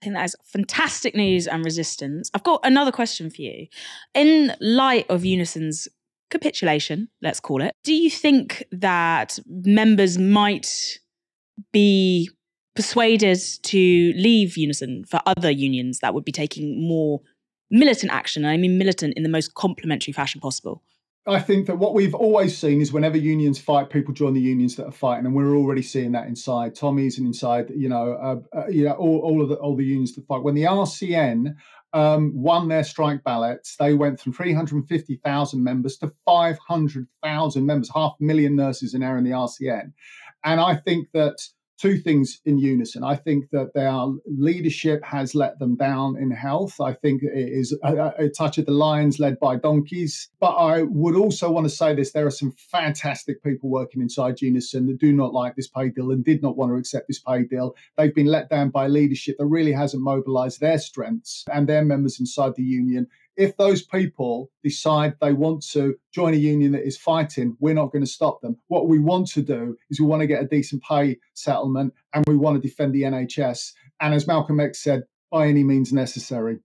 I 0.00 0.06
think 0.06 0.16
that 0.16 0.24
is 0.24 0.36
fantastic 0.44 1.14
news 1.14 1.46
and 1.46 1.62
resistance. 1.62 2.30
I've 2.32 2.42
got 2.42 2.60
another 2.64 2.90
question 2.90 3.28
for 3.28 3.42
you. 3.42 3.66
In 4.14 4.54
light 4.60 5.04
of 5.10 5.26
Unison's 5.26 5.88
capitulation, 6.30 7.08
let's 7.20 7.38
call 7.38 7.60
it, 7.60 7.74
do 7.84 7.92
you 7.92 8.08
think 8.08 8.64
that 8.72 9.38
members 9.46 10.16
might 10.16 10.98
be 11.72 12.30
persuaded 12.74 13.38
to 13.64 14.12
leave 14.16 14.56
Unison 14.56 15.04
for 15.04 15.20
other 15.26 15.50
unions 15.50 15.98
that 15.98 16.14
would 16.14 16.24
be 16.24 16.32
taking 16.32 16.88
more 16.88 17.20
militant 17.70 18.10
action? 18.10 18.46
I 18.46 18.56
mean, 18.56 18.78
militant 18.78 19.14
in 19.18 19.22
the 19.22 19.28
most 19.28 19.54
complimentary 19.54 20.14
fashion 20.14 20.40
possible. 20.40 20.82
I 21.26 21.38
think 21.38 21.66
that 21.66 21.78
what 21.78 21.94
we've 21.94 22.14
always 22.14 22.56
seen 22.56 22.80
is 22.80 22.92
whenever 22.92 23.18
unions 23.18 23.58
fight, 23.58 23.90
people 23.90 24.14
join 24.14 24.32
the 24.32 24.40
unions 24.40 24.76
that 24.76 24.86
are 24.86 24.92
fighting, 24.92 25.26
and 25.26 25.34
we're 25.34 25.54
already 25.54 25.82
seeing 25.82 26.12
that 26.12 26.26
inside 26.26 26.74
Tommy's 26.74 27.18
and 27.18 27.26
inside, 27.26 27.70
you 27.76 27.90
know, 27.90 28.12
uh, 28.14 28.58
uh, 28.58 28.68
you 28.68 28.84
know, 28.84 28.92
all, 28.92 29.18
all 29.18 29.42
of 29.42 29.50
the 29.50 29.56
all 29.56 29.76
the 29.76 29.84
unions 29.84 30.14
that 30.14 30.26
fight. 30.26 30.42
When 30.42 30.54
the 30.54 30.62
RCN 30.62 31.54
um, 31.92 32.32
won 32.34 32.68
their 32.68 32.84
strike 32.84 33.22
ballots, 33.22 33.76
they 33.76 33.92
went 33.92 34.18
from 34.18 34.32
350,000 34.32 35.62
members 35.62 35.98
to 35.98 36.10
500,000 36.24 37.66
members, 37.66 37.90
half 37.94 38.14
a 38.18 38.24
million 38.24 38.56
nurses 38.56 38.94
in 38.94 39.02
now 39.02 39.16
in 39.16 39.24
the 39.24 39.30
RCN, 39.30 39.92
and 40.44 40.58
I 40.58 40.76
think 40.76 41.08
that 41.12 41.36
two 41.80 41.96
things 41.96 42.40
in 42.44 42.58
unison. 42.58 43.02
I 43.02 43.16
think 43.16 43.50
that 43.52 43.72
their 43.74 43.92
leadership 44.26 45.02
has 45.04 45.34
let 45.34 45.58
them 45.58 45.76
down 45.76 46.16
in 46.18 46.30
health. 46.30 46.80
I 46.80 46.92
think 46.92 47.22
it 47.22 47.32
is 47.34 47.76
a, 47.82 48.12
a, 48.18 48.28
touch 48.28 48.58
of 48.58 48.66
the 48.66 48.72
lions 48.72 49.18
led 49.18 49.40
by 49.40 49.56
donkeys. 49.56 50.28
But 50.40 50.56
I 50.56 50.82
would 50.82 51.16
also 51.16 51.50
want 51.50 51.64
to 51.66 51.74
say 51.74 51.94
this 51.94 52.12
there 52.12 52.26
are 52.26 52.30
some 52.30 52.52
fantastic 52.70 53.42
people 53.42 53.70
working 53.70 54.02
inside 54.02 54.40
Unison 54.40 54.86
that 54.86 54.98
do 54.98 55.12
not 55.12 55.32
like 55.32 55.56
this 55.56 55.68
pay 55.68 55.88
deal 55.88 56.10
and 56.10 56.24
did 56.24 56.42
not 56.42 56.56
want 56.56 56.70
to 56.70 56.76
accept 56.76 57.08
this 57.08 57.20
pay 57.20 57.44
deal. 57.44 57.74
They've 57.96 58.14
been 58.14 58.26
let 58.26 58.50
down 58.50 58.70
by 58.70 58.86
leadership 58.86 59.36
that 59.38 59.46
really 59.46 59.72
hasn't 59.72 60.02
mobilized 60.02 60.60
their 60.60 60.78
strengths 60.78 61.44
and 61.52 61.66
their 61.66 61.84
members 61.84 62.20
inside 62.20 62.54
the 62.56 62.62
union 62.62 63.06
if 63.36 63.56
those 63.56 63.82
people 63.82 64.50
decide 64.62 65.14
they 65.20 65.32
want 65.32 65.62
to 65.72 65.94
join 66.12 66.34
a 66.34 66.36
union 66.36 66.72
that 66.72 66.86
is 66.86 66.98
fighting, 66.98 67.56
we're 67.60 67.74
not 67.74 67.92
going 67.92 68.04
to 68.04 68.10
stop 68.10 68.40
them. 68.40 68.56
What 68.68 68.88
we 68.88 68.98
want 68.98 69.28
to 69.28 69.42
do 69.42 69.76
is 69.88 70.00
we 70.00 70.06
want 70.06 70.20
to 70.20 70.26
get 70.26 70.42
a 70.42 70.46
decent 70.46 70.82
pay 70.82 71.18
settlement 71.34 71.94
and 72.12 72.24
we 72.26 72.36
want 72.36 72.60
to 72.60 72.68
defend 72.68 72.94
the 72.94 73.02
NHS. 73.02 73.72
And 74.00 74.14
as 74.14 74.26
Malcolm 74.26 74.60
X 74.60 74.82
said, 74.82 75.04
by 75.30 75.46
any 75.46 75.64
means 75.64 75.92
necessary. 75.92 76.58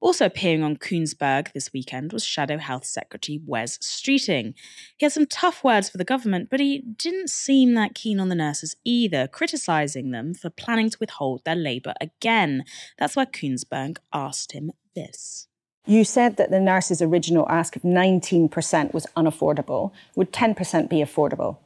Also 0.00 0.26
appearing 0.26 0.62
on 0.62 0.76
Kuenssberg 0.76 1.50
this 1.52 1.72
weekend 1.72 2.12
was 2.12 2.22
Shadow 2.22 2.58
Health 2.58 2.84
Secretary 2.84 3.40
Wes 3.46 3.78
Streeting. 3.78 4.52
He 4.98 5.06
had 5.06 5.12
some 5.12 5.24
tough 5.24 5.64
words 5.64 5.88
for 5.88 5.96
the 5.96 6.04
government, 6.04 6.50
but 6.50 6.60
he 6.60 6.80
didn't 6.98 7.30
seem 7.30 7.72
that 7.74 7.94
keen 7.94 8.20
on 8.20 8.28
the 8.28 8.34
nurses 8.34 8.76
either, 8.84 9.26
criticising 9.26 10.10
them 10.10 10.34
for 10.34 10.50
planning 10.50 10.90
to 10.90 10.98
withhold 11.00 11.42
their 11.44 11.56
labour 11.56 11.94
again. 12.02 12.64
That's 12.98 13.16
why 13.16 13.24
Kuenssberg 13.24 13.96
asked 14.12 14.52
him 14.52 14.72
this. 14.94 15.48
You 15.86 16.04
said 16.04 16.36
that 16.38 16.50
the 16.50 16.60
nurse's 16.60 17.02
original 17.02 17.46
ask 17.48 17.76
of 17.76 17.82
19% 17.82 18.94
was 18.94 19.06
unaffordable. 19.16 19.92
Would 20.16 20.32
10% 20.32 20.88
be 20.88 20.98
affordable? 20.98 21.58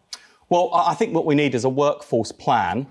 Well, 0.49 0.71
I 0.73 0.95
think 0.95 1.15
what 1.15 1.27
we 1.27 1.35
need 1.35 1.55
is 1.55 1.65
a 1.65 1.69
workforce 1.69 2.33
plan. 2.33 2.87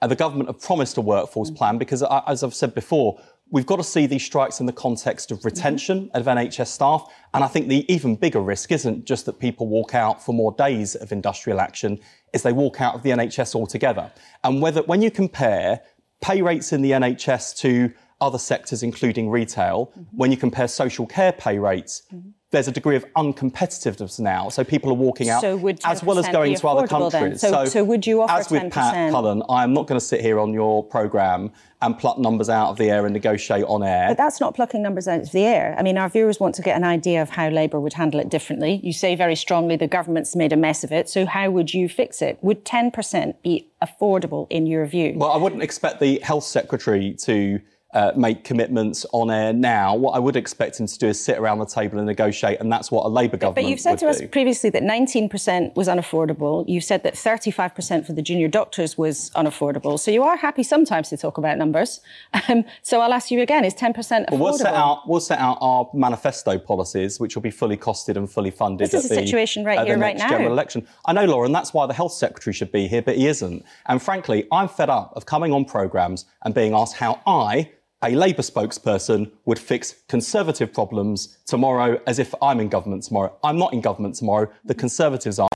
And 0.00 0.10
the 0.10 0.16
government 0.16 0.48
have 0.48 0.60
promised 0.60 0.96
a 0.96 1.00
workforce 1.00 1.50
mm. 1.50 1.56
plan 1.56 1.78
because, 1.78 2.02
uh, 2.02 2.22
as 2.26 2.42
I've 2.42 2.54
said 2.54 2.74
before, 2.74 3.20
we've 3.52 3.66
got 3.66 3.76
to 3.76 3.84
see 3.84 4.06
these 4.06 4.24
strikes 4.24 4.58
in 4.58 4.66
the 4.66 4.72
context 4.72 5.30
of 5.30 5.44
retention 5.44 6.06
mm-hmm. 6.08 6.16
of 6.16 6.26
NHS 6.26 6.66
staff. 6.66 7.06
And 7.32 7.44
I 7.44 7.46
think 7.46 7.68
the 7.68 7.90
even 7.92 8.16
bigger 8.16 8.40
risk 8.40 8.72
isn't 8.72 9.04
just 9.04 9.26
that 9.26 9.38
people 9.38 9.68
walk 9.68 9.94
out 9.94 10.24
for 10.24 10.34
more 10.34 10.52
days 10.52 10.96
of 10.96 11.12
industrial 11.12 11.60
action, 11.60 12.00
is 12.32 12.42
they 12.42 12.52
walk 12.52 12.80
out 12.80 12.96
of 12.96 13.04
the 13.04 13.10
NHS 13.10 13.54
altogether. 13.54 14.10
And 14.42 14.60
whether 14.60 14.82
when 14.82 15.02
you 15.02 15.12
compare 15.12 15.82
pay 16.20 16.42
rates 16.42 16.72
in 16.72 16.82
the 16.82 16.92
NHS 16.92 17.56
to 17.58 17.92
other 18.22 18.38
sectors, 18.38 18.82
including 18.82 19.28
retail, 19.28 19.86
mm-hmm. 19.86 20.16
when 20.16 20.30
you 20.30 20.36
compare 20.36 20.68
social 20.68 21.06
care 21.06 21.32
pay 21.32 21.58
rates, 21.58 22.02
mm-hmm. 22.14 22.30
there's 22.52 22.68
a 22.68 22.72
degree 22.72 22.94
of 22.94 23.04
uncompetitiveness 23.14 24.20
now. 24.20 24.48
So 24.48 24.62
people 24.62 24.90
are 24.90 24.94
walking 24.94 25.28
out, 25.28 25.40
so 25.40 25.68
as 25.84 26.04
well 26.04 26.18
as 26.18 26.28
going 26.28 26.54
to 26.54 26.68
other 26.68 26.86
countries. 26.86 27.40
So, 27.40 27.50
so, 27.50 27.64
so, 27.64 27.84
would 27.84 28.06
you 28.06 28.22
offer 28.22 28.32
As 28.32 28.50
with 28.50 28.62
10%? 28.62 28.70
Pat 28.70 29.10
Cullen, 29.10 29.42
I 29.50 29.64
am 29.64 29.74
not 29.74 29.88
going 29.88 29.98
to 29.98 30.04
sit 30.04 30.20
here 30.20 30.38
on 30.38 30.54
your 30.54 30.84
programme 30.84 31.50
and 31.82 31.98
pluck 31.98 32.16
numbers 32.16 32.48
out 32.48 32.68
of 32.68 32.78
the 32.78 32.90
air 32.90 33.04
and 33.04 33.12
negotiate 33.12 33.64
on 33.64 33.82
air. 33.82 34.06
But 34.08 34.16
that's 34.16 34.40
not 34.40 34.54
plucking 34.54 34.80
numbers 34.80 35.08
out 35.08 35.20
of 35.20 35.32
the 35.32 35.44
air. 35.44 35.74
I 35.76 35.82
mean, 35.82 35.98
our 35.98 36.08
viewers 36.08 36.38
want 36.38 36.54
to 36.54 36.62
get 36.62 36.76
an 36.76 36.84
idea 36.84 37.20
of 37.20 37.30
how 37.30 37.48
Labour 37.48 37.80
would 37.80 37.94
handle 37.94 38.20
it 38.20 38.28
differently. 38.28 38.80
You 38.84 38.92
say 38.92 39.16
very 39.16 39.34
strongly 39.34 39.74
the 39.74 39.88
government's 39.88 40.36
made 40.36 40.52
a 40.52 40.56
mess 40.56 40.84
of 40.84 40.92
it. 40.92 41.08
So 41.08 41.26
how 41.26 41.50
would 41.50 41.74
you 41.74 41.88
fix 41.88 42.22
it? 42.22 42.38
Would 42.40 42.64
10% 42.64 43.42
be 43.42 43.68
affordable 43.82 44.46
in 44.48 44.68
your 44.68 44.86
view? 44.86 45.14
Well, 45.16 45.32
I 45.32 45.38
wouldn't 45.38 45.62
expect 45.62 45.98
the 45.98 46.20
health 46.20 46.44
secretary 46.44 47.14
to 47.24 47.60
uh, 47.92 48.12
make 48.16 48.42
commitments 48.44 49.04
on 49.12 49.30
air 49.30 49.52
now. 49.52 49.94
What 49.94 50.12
I 50.12 50.18
would 50.18 50.36
expect 50.36 50.80
him 50.80 50.86
to 50.86 50.98
do 50.98 51.08
is 51.08 51.22
sit 51.22 51.38
around 51.38 51.58
the 51.58 51.66
table 51.66 51.98
and 51.98 52.06
negotiate, 52.06 52.60
and 52.60 52.72
that's 52.72 52.90
what 52.90 53.04
a 53.04 53.08
Labour 53.08 53.36
government. 53.36 53.66
But 53.66 53.70
you've 53.70 53.80
said 53.80 53.98
to 53.98 54.06
do. 54.06 54.10
us 54.10 54.22
previously 54.30 54.70
that 54.70 54.82
19% 54.82 55.76
was 55.76 55.88
unaffordable. 55.88 56.64
You've 56.66 56.84
said 56.84 57.02
that 57.02 57.14
35% 57.14 58.06
for 58.06 58.12
the 58.14 58.22
junior 58.22 58.48
doctors 58.48 58.96
was 58.96 59.30
unaffordable. 59.30 59.98
So 59.98 60.10
you 60.10 60.22
are 60.22 60.36
happy 60.36 60.62
sometimes 60.62 61.10
to 61.10 61.16
talk 61.16 61.38
about 61.38 61.58
numbers. 61.58 62.00
Um, 62.48 62.64
so 62.82 63.00
I'll 63.00 63.12
ask 63.12 63.30
you 63.30 63.40
again: 63.40 63.64
Is 63.64 63.74
10% 63.74 63.94
affordable? 63.94 64.30
Well, 64.30 64.40
we'll 64.40 64.58
set 64.58 64.74
out 64.74 65.08
we'll 65.08 65.20
set 65.20 65.38
out 65.38 65.58
our 65.60 65.88
manifesto 65.94 66.58
policies, 66.58 67.20
which 67.20 67.36
will 67.36 67.42
be 67.42 67.50
fully 67.50 67.76
costed 67.76 68.16
and 68.16 68.30
fully 68.30 68.50
funded. 68.50 68.90
This 68.90 69.04
is 69.04 69.08
the, 69.08 69.14
situation 69.14 69.64
right 69.64 69.86
here, 69.86 69.98
right 69.98 70.16
now. 70.16 70.28
General 70.28 70.52
election. 70.52 70.86
I 71.04 71.12
know, 71.12 71.24
Laura, 71.24 71.46
and 71.46 71.54
that's 71.54 71.72
why 71.72 71.86
the 71.86 71.94
health 71.94 72.12
secretary 72.12 72.52
should 72.52 72.72
be 72.72 72.88
here, 72.88 73.02
but 73.02 73.16
he 73.16 73.26
isn't. 73.26 73.64
And 73.86 74.02
frankly, 74.02 74.48
I'm 74.50 74.68
fed 74.68 74.90
up 74.90 75.12
of 75.14 75.26
coming 75.26 75.52
on 75.52 75.64
programmes 75.64 76.24
and 76.44 76.54
being 76.54 76.74
asked 76.74 76.96
how 76.96 77.20
I 77.26 77.70
a 78.02 78.10
Labour 78.10 78.42
spokesperson 78.42 79.30
would 79.44 79.58
fix 79.58 79.94
Conservative 80.08 80.72
problems 80.72 81.38
tomorrow 81.46 82.00
as 82.06 82.18
if 82.18 82.34
I'm 82.42 82.60
in 82.60 82.68
government 82.68 83.04
tomorrow. 83.04 83.34
I'm 83.44 83.58
not 83.58 83.72
in 83.72 83.80
government 83.80 84.16
tomorrow. 84.16 84.50
The 84.64 84.74
Conservatives 84.74 85.38
are. 85.38 85.48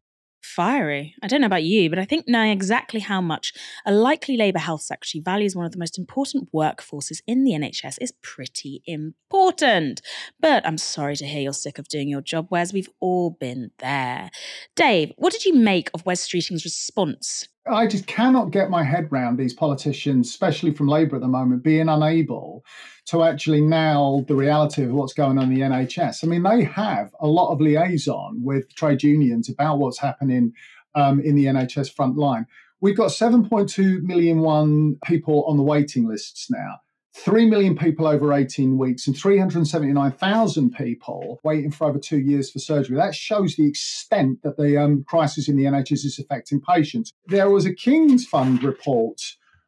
Fiery. 0.43 1.15
I 1.23 1.27
don't 1.27 1.43
know 1.43 1.49
about 1.49 1.65
you, 1.65 1.91
but 1.91 1.99
I 1.99 2.07
think 2.07 2.25
knowing 2.27 2.51
exactly 2.51 3.01
how 3.01 3.21
much 3.21 3.53
a 3.85 3.93
likely 3.93 4.39
Labour 4.39 4.61
Health 4.61 4.81
Secretary 4.83 5.21
values 5.21 5.55
one 5.55 5.67
of 5.67 5.73
the 5.73 5.79
most 5.79 5.99
important 5.99 6.49
workforces 6.55 7.21
in 7.27 7.45
the 7.45 7.51
NHS 7.51 7.99
is 8.01 8.15
pretty 8.23 8.83
important. 8.87 10.01
But 10.41 10.67
I'm 10.67 10.79
sorry 10.79 11.17
to 11.17 11.27
hear 11.27 11.43
you're 11.43 11.53
sick 11.53 11.79
of 11.79 11.89
doing 11.89 12.09
your 12.09 12.23
job, 12.23 12.47
Wes. 12.51 12.73
We've 12.73 12.89
all 13.01 13.31
been 13.31 13.73
there. 13.81 14.31
Dave, 14.77 15.13
what 15.17 15.33
did 15.33 15.45
you 15.45 15.53
make 15.53 15.91
of 15.93 16.07
Wes 16.07 16.27
Streeting's 16.27 16.65
response 16.65 17.49
I 17.69 17.87
just 17.87 18.07
cannot 18.07 18.51
get 18.51 18.71
my 18.71 18.83
head 18.83 19.11
round 19.11 19.39
these 19.39 19.55
politicians, 19.55 20.29
especially 20.29 20.73
from 20.73 20.89
Labour 20.89 21.17
at 21.17 21.23
the 21.23 21.29
moment, 21.29 21.63
being 21.63 21.89
unable 21.89 22.65
to 23.07 23.23
actually 23.23 23.61
nail 23.61 24.23
the 24.23 24.35
reality 24.35 24.85
of 24.85 24.93
what's 24.93 25.13
going 25.13 25.39
on 25.39 25.45
in 25.45 25.55
the 25.55 25.63
NHS. 25.63 26.23
I 26.23 26.27
mean, 26.27 26.43
they 26.43 26.65
have 26.65 27.15
a 27.21 27.27
lot 27.27 27.53
of 27.53 27.61
liaison 27.61 28.43
with 28.43 28.73
trade 28.75 29.03
unions 29.03 29.49
about 29.49 29.79
what's 29.79 29.99
happening 29.99 30.53
um, 30.95 31.21
in 31.21 31.35
the 31.35 31.47
NHS 31.47 31.93
front 31.93 32.17
line. 32.17 32.47
We've 32.81 32.97
got 32.97 33.11
7.2 33.11 34.03
million 34.03 34.41
one 34.41 34.97
people 35.05 35.45
on 35.47 35.57
the 35.57 35.63
waiting 35.63 36.07
lists 36.07 36.51
now. 36.51 36.77
3 37.25 37.47
million 37.47 37.77
people 37.77 38.07
over 38.07 38.33
18 38.33 38.77
weeks 38.77 39.07
and 39.07 39.17
379,000 39.17 40.71
people 40.71 41.41
waiting 41.43 41.71
for 41.71 41.89
over 41.89 41.99
two 41.99 42.19
years 42.19 42.51
for 42.51 42.59
surgery. 42.59 42.97
That 42.97 43.15
shows 43.15 43.57
the 43.57 43.67
extent 43.67 44.43
that 44.43 44.59
the 44.59 44.77
um, 44.77 45.03
crisis 45.05 45.49
in 45.49 45.57
the 45.57 45.65
NHS 45.65 46.05
is 46.05 46.19
affecting 46.19 46.61
patients. 46.61 47.13
There 47.27 47.51
was 47.51 47.65
a 47.65 47.75
King's 47.75 48.27
Fund 48.27 48.63
report 48.63 49.21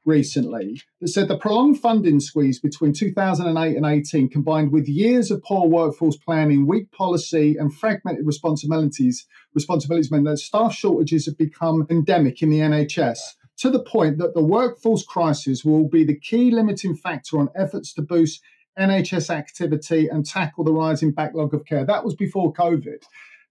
recently 0.04 0.82
that 1.00 1.08
said 1.08 1.28
the 1.28 1.38
prolonged 1.38 1.78
funding 1.80 2.18
squeeze 2.18 2.58
between 2.58 2.92
2008 2.92 3.76
and 3.76 3.86
18 3.86 4.28
combined 4.28 4.72
with 4.72 4.88
years 4.88 5.30
of 5.30 5.42
poor 5.42 5.68
workforce 5.68 6.16
planning 6.16 6.66
weak 6.66 6.90
policy 6.92 7.56
and 7.58 7.74
fragmented 7.76 8.26
responsibilities 8.26 9.26
responsibilities 9.54 10.10
meant 10.10 10.24
that 10.24 10.38
staff 10.38 10.74
shortages 10.74 11.26
have 11.26 11.36
become 11.36 11.86
endemic 11.90 12.40
in 12.42 12.48
the 12.48 12.60
nhs 12.60 13.18
to 13.58 13.70
the 13.70 13.82
point 13.82 14.18
that 14.18 14.34
the 14.34 14.42
workforce 14.44 15.04
crisis 15.04 15.64
will 15.64 15.88
be 15.88 16.04
the 16.04 16.18
key 16.18 16.50
limiting 16.50 16.96
factor 16.96 17.38
on 17.38 17.50
efforts 17.54 17.92
to 17.94 18.02
boost 18.02 18.40
NHS 18.78 19.30
activity 19.30 20.08
and 20.08 20.24
tackle 20.24 20.64
the 20.64 20.72
rising 20.72 21.10
backlog 21.10 21.52
of 21.52 21.64
care. 21.64 21.84
That 21.84 22.04
was 22.04 22.14
before 22.14 22.52
COVID. 22.52 23.02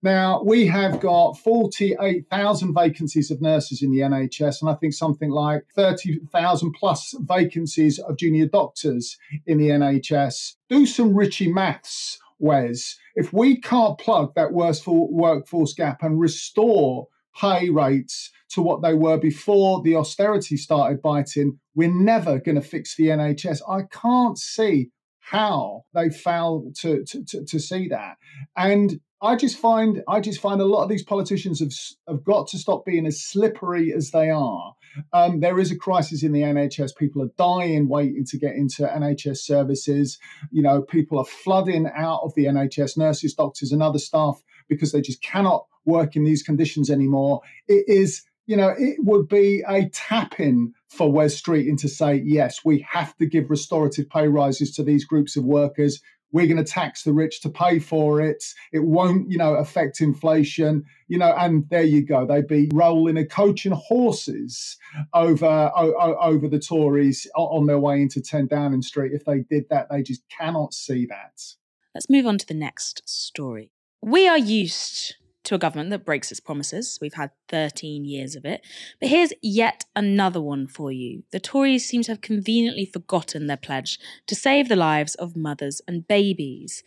Now, 0.03 0.43
we 0.43 0.67
have 0.67 0.99
got 0.99 1.39
48,000 1.39 2.73
vacancies 2.73 3.31
of 3.31 3.41
nurses 3.41 3.81
in 3.81 3.91
the 3.91 3.99
NHS, 3.99 4.61
and 4.61 4.69
I 4.69 4.75
think 4.75 4.93
something 4.93 5.31
like 5.31 5.65
30,000 5.75 6.71
plus 6.73 7.15
vacancies 7.21 7.97
of 7.99 8.15
junior 8.15 8.45
doctors 8.45 9.17
in 9.47 9.57
the 9.57 9.69
NHS. 9.69 10.53
Do 10.69 10.85
some 10.85 11.15
Rishi 11.15 11.51
maths, 11.51 12.19
Wes. 12.37 12.97
If 13.15 13.33
we 13.33 13.59
can't 13.59 13.97
plug 13.97 14.35
that 14.35 14.53
workforce 14.53 15.73
gap 15.73 16.03
and 16.03 16.19
restore 16.19 17.07
pay 17.35 17.69
rates 17.69 18.31
to 18.49 18.61
what 18.61 18.81
they 18.81 18.93
were 18.93 19.17
before 19.17 19.81
the 19.81 19.95
austerity 19.95 20.57
started 20.57 21.01
biting, 21.01 21.59
we're 21.75 21.93
never 21.93 22.39
going 22.39 22.55
to 22.55 22.61
fix 22.61 22.95
the 22.95 23.07
NHS. 23.07 23.61
I 23.67 23.83
can't 23.91 24.37
see 24.37 24.91
how 25.19 25.83
they 25.93 26.09
fail 26.09 26.71
to, 26.79 27.03
to, 27.03 27.25
to, 27.25 27.45
to, 27.45 27.59
see 27.59 27.89
that. 27.89 28.15
And 28.55 29.01
I 29.21 29.35
just 29.35 29.57
find 29.57 30.01
I 30.07 30.21
just 30.21 30.39
find 30.39 30.61
a 30.61 30.65
lot 30.65 30.83
of 30.83 30.89
these 30.89 31.03
politicians 31.03 31.59
have 31.59 31.73
have 32.07 32.23
got 32.23 32.47
to 32.49 32.57
stop 32.57 32.85
being 32.85 33.05
as 33.05 33.21
slippery 33.21 33.91
as 33.93 34.11
they 34.11 34.29
are. 34.29 34.73
Um, 35.11 35.41
there 35.41 35.59
is 35.59 35.71
a 35.71 35.75
crisis 35.75 36.23
in 36.23 36.31
the 36.31 36.41
NHS. 36.41 36.95
People 36.95 37.23
are 37.23 37.31
dying 37.37 37.89
waiting 37.89 38.25
to 38.25 38.37
get 38.37 38.55
into 38.55 38.83
NHS 38.83 39.37
services. 39.37 40.17
You 40.51 40.61
know, 40.61 40.81
people 40.81 41.19
are 41.19 41.25
flooding 41.25 41.89
out 41.93 42.21
of 42.23 42.33
the 42.35 42.45
NHS. 42.45 42.97
Nurses, 42.97 43.33
doctors, 43.33 43.71
and 43.71 43.83
other 43.83 43.99
staff 43.99 44.41
because 44.69 44.91
they 44.91 45.01
just 45.01 45.21
cannot 45.21 45.65
work 45.85 46.15
in 46.15 46.23
these 46.23 46.43
conditions 46.43 46.89
anymore. 46.89 47.41
It 47.67 47.85
is 47.87 48.23
you 48.47 48.55
know, 48.55 48.73
it 48.77 48.95
would 48.99 49.27
be 49.27 49.63
a 49.67 49.89
tap 49.89 50.39
in 50.39 50.73
for 50.89 51.11
Wes 51.11 51.39
Streeting 51.39 51.77
to 51.81 51.89
say, 51.89 52.15
yes, 52.15 52.61
we 52.65 52.79
have 52.89 53.15
to 53.17 53.25
give 53.25 53.49
restorative 53.49 54.09
pay 54.09 54.27
rises 54.27 54.73
to 54.75 54.83
these 54.83 55.05
groups 55.05 55.35
of 55.35 55.43
workers. 55.43 56.01
We're 56.31 56.47
going 56.47 56.63
to 56.63 56.69
tax 56.69 57.03
the 57.03 57.13
rich 57.13 57.41
to 57.41 57.49
pay 57.49 57.79
for 57.79 58.21
it. 58.21 58.43
It 58.73 58.83
won't, 58.83 59.29
you 59.29 59.37
know, 59.37 59.55
affect 59.55 60.01
inflation, 60.01 60.83
you 61.07 61.17
know, 61.17 61.33
and 61.37 61.69
there 61.69 61.83
you 61.83 62.05
go. 62.05 62.25
They'd 62.25 62.47
be 62.47 62.69
rolling 62.73 63.17
a 63.17 63.25
coach 63.25 63.65
and 63.65 63.75
horses 63.75 64.77
over 65.13 65.71
o- 65.75 66.17
over 66.19 66.47
the 66.47 66.59
Tories 66.59 67.27
on 67.35 67.65
their 67.65 67.79
way 67.79 68.01
into 68.01 68.21
10 68.21 68.47
Downing 68.47 68.81
Street. 68.81 69.13
If 69.13 69.25
they 69.25 69.39
did 69.39 69.65
that, 69.69 69.87
they 69.89 70.03
just 70.03 70.23
cannot 70.29 70.73
see 70.73 71.05
that. 71.05 71.41
Let's 71.93 72.09
move 72.09 72.27
on 72.27 72.37
to 72.39 72.47
the 72.47 72.53
next 72.53 73.07
story. 73.09 73.71
We 74.01 74.27
are 74.27 74.37
used 74.37 75.15
to 75.47 75.55
a 75.55 75.57
government 75.57 75.89
that 75.91 76.05
breaks 76.05 76.29
its 76.29 76.41
promises. 76.41 76.99
We've 77.01 77.13
had 77.13 77.31
13 77.47 78.03
years 78.03 78.35
of 78.35 78.45
it. 78.45 78.61
But 78.99 79.09
here's 79.09 79.31
yet 79.41 79.85
another 79.95 80.41
one 80.41 80.67
for 80.67 80.91
you. 80.91 81.23
The 81.31 81.39
Tories 81.39 81.87
seem 81.87 82.03
to 82.03 82.11
have 82.11 82.21
conveniently 82.21 82.85
forgotten 82.85 83.47
their 83.47 83.57
pledge 83.57 83.97
to 84.27 84.35
save 84.35 84.67
the 84.67 84.75
lives 84.75 85.15
of 85.15 85.37
mothers 85.37 85.81
and 85.87 86.05
babies. 86.05 86.83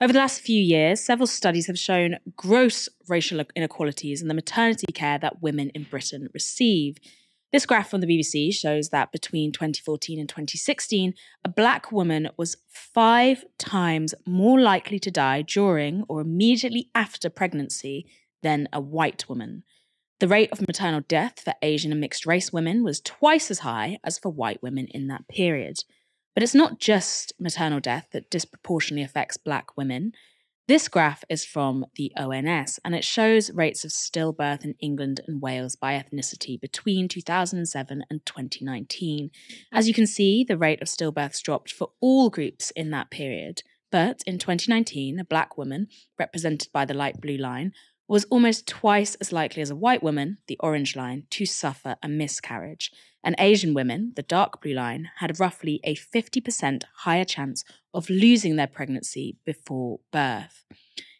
Over 0.00 0.14
the 0.14 0.20
last 0.20 0.40
few 0.40 0.62
years, 0.62 1.00
several 1.00 1.26
studies 1.26 1.66
have 1.66 1.78
shown 1.78 2.16
gross 2.34 2.88
racial 3.08 3.42
inequalities 3.54 4.22
in 4.22 4.28
the 4.28 4.34
maternity 4.34 4.90
care 4.92 5.18
that 5.18 5.42
women 5.42 5.70
in 5.70 5.82
Britain 5.82 6.28
receive. 6.32 6.96
This 7.50 7.64
graph 7.64 7.90
from 7.90 8.02
the 8.02 8.06
BBC 8.06 8.52
shows 8.54 8.90
that 8.90 9.10
between 9.10 9.52
2014 9.52 10.20
and 10.20 10.28
2016, 10.28 11.14
a 11.44 11.48
black 11.48 11.90
woman 11.90 12.28
was 12.36 12.58
five 12.68 13.44
times 13.58 14.14
more 14.26 14.60
likely 14.60 14.98
to 14.98 15.10
die 15.10 15.42
during 15.42 16.04
or 16.08 16.20
immediately 16.20 16.90
after 16.94 17.30
pregnancy 17.30 18.06
than 18.42 18.68
a 18.70 18.80
white 18.80 19.28
woman. 19.30 19.62
The 20.20 20.28
rate 20.28 20.52
of 20.52 20.66
maternal 20.66 21.00
death 21.00 21.40
for 21.40 21.54
Asian 21.62 21.90
and 21.90 22.00
mixed 22.00 22.26
race 22.26 22.52
women 22.52 22.84
was 22.84 23.00
twice 23.00 23.50
as 23.50 23.60
high 23.60 23.98
as 24.04 24.18
for 24.18 24.30
white 24.30 24.62
women 24.62 24.86
in 24.88 25.06
that 25.06 25.26
period. 25.28 25.84
But 26.34 26.42
it's 26.42 26.54
not 26.54 26.80
just 26.80 27.32
maternal 27.40 27.80
death 27.80 28.08
that 28.12 28.30
disproportionately 28.30 29.04
affects 29.04 29.36
black 29.38 29.76
women. 29.76 30.12
This 30.68 30.86
graph 30.88 31.24
is 31.30 31.46
from 31.46 31.86
the 31.96 32.12
ONS 32.14 32.78
and 32.84 32.94
it 32.94 33.02
shows 33.02 33.50
rates 33.50 33.86
of 33.86 33.90
stillbirth 33.90 34.66
in 34.66 34.74
England 34.80 35.22
and 35.26 35.40
Wales 35.40 35.76
by 35.76 35.94
ethnicity 35.94 36.60
between 36.60 37.08
2007 37.08 38.04
and 38.10 38.26
2019. 38.26 39.30
As 39.72 39.88
you 39.88 39.94
can 39.94 40.06
see, 40.06 40.44
the 40.44 40.58
rate 40.58 40.82
of 40.82 40.88
stillbirths 40.88 41.42
dropped 41.42 41.72
for 41.72 41.92
all 42.02 42.28
groups 42.28 42.70
in 42.72 42.90
that 42.90 43.10
period. 43.10 43.62
But 43.90 44.22
in 44.26 44.38
2019, 44.38 45.18
a 45.18 45.24
black 45.24 45.56
woman, 45.56 45.86
represented 46.18 46.70
by 46.70 46.84
the 46.84 46.92
light 46.92 47.18
blue 47.18 47.38
line, 47.38 47.72
was 48.06 48.26
almost 48.26 48.66
twice 48.66 49.14
as 49.14 49.32
likely 49.32 49.62
as 49.62 49.70
a 49.70 49.76
white 49.76 50.02
woman, 50.02 50.36
the 50.48 50.58
orange 50.60 50.94
line, 50.94 51.24
to 51.30 51.46
suffer 51.46 51.96
a 52.02 52.08
miscarriage 52.08 52.92
and 53.28 53.36
Asian 53.38 53.74
women, 53.74 54.14
the 54.16 54.22
dark 54.22 54.62
blue 54.62 54.72
line, 54.72 55.10
had 55.18 55.38
roughly 55.38 55.80
a 55.84 55.94
50% 55.94 56.84
higher 57.00 57.26
chance 57.26 57.62
of 57.92 58.08
losing 58.08 58.56
their 58.56 58.66
pregnancy 58.66 59.36
before 59.44 60.00
birth. 60.10 60.64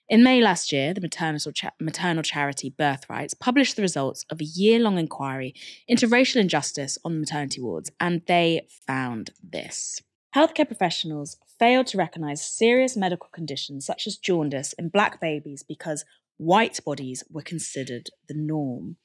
In 0.08 0.24
May 0.24 0.40
last 0.40 0.72
year, 0.72 0.94
the 0.94 1.02
maternal, 1.02 1.38
cha- 1.52 1.74
maternal 1.78 2.22
charity 2.22 2.70
Birthrights 2.70 3.38
published 3.38 3.76
the 3.76 3.82
results 3.82 4.24
of 4.30 4.40
a 4.40 4.44
year 4.44 4.78
long 4.78 4.96
inquiry 4.96 5.52
into 5.86 6.08
racial 6.08 6.40
injustice 6.40 6.96
on 7.04 7.20
maternity 7.20 7.60
wards, 7.60 7.90
and 8.00 8.22
they 8.24 8.66
found 8.86 9.32
this. 9.42 10.00
Healthcare 10.34 10.66
professionals 10.66 11.36
failed 11.58 11.88
to 11.88 11.98
recognise 11.98 12.42
serious 12.42 12.96
medical 12.96 13.28
conditions 13.34 13.84
such 13.84 14.06
as 14.06 14.16
jaundice 14.16 14.72
in 14.78 14.88
black 14.88 15.20
babies 15.20 15.62
because 15.62 16.06
white 16.38 16.80
bodies 16.86 17.22
were 17.30 17.42
considered 17.42 18.08
the 18.28 18.34
norm. 18.34 18.96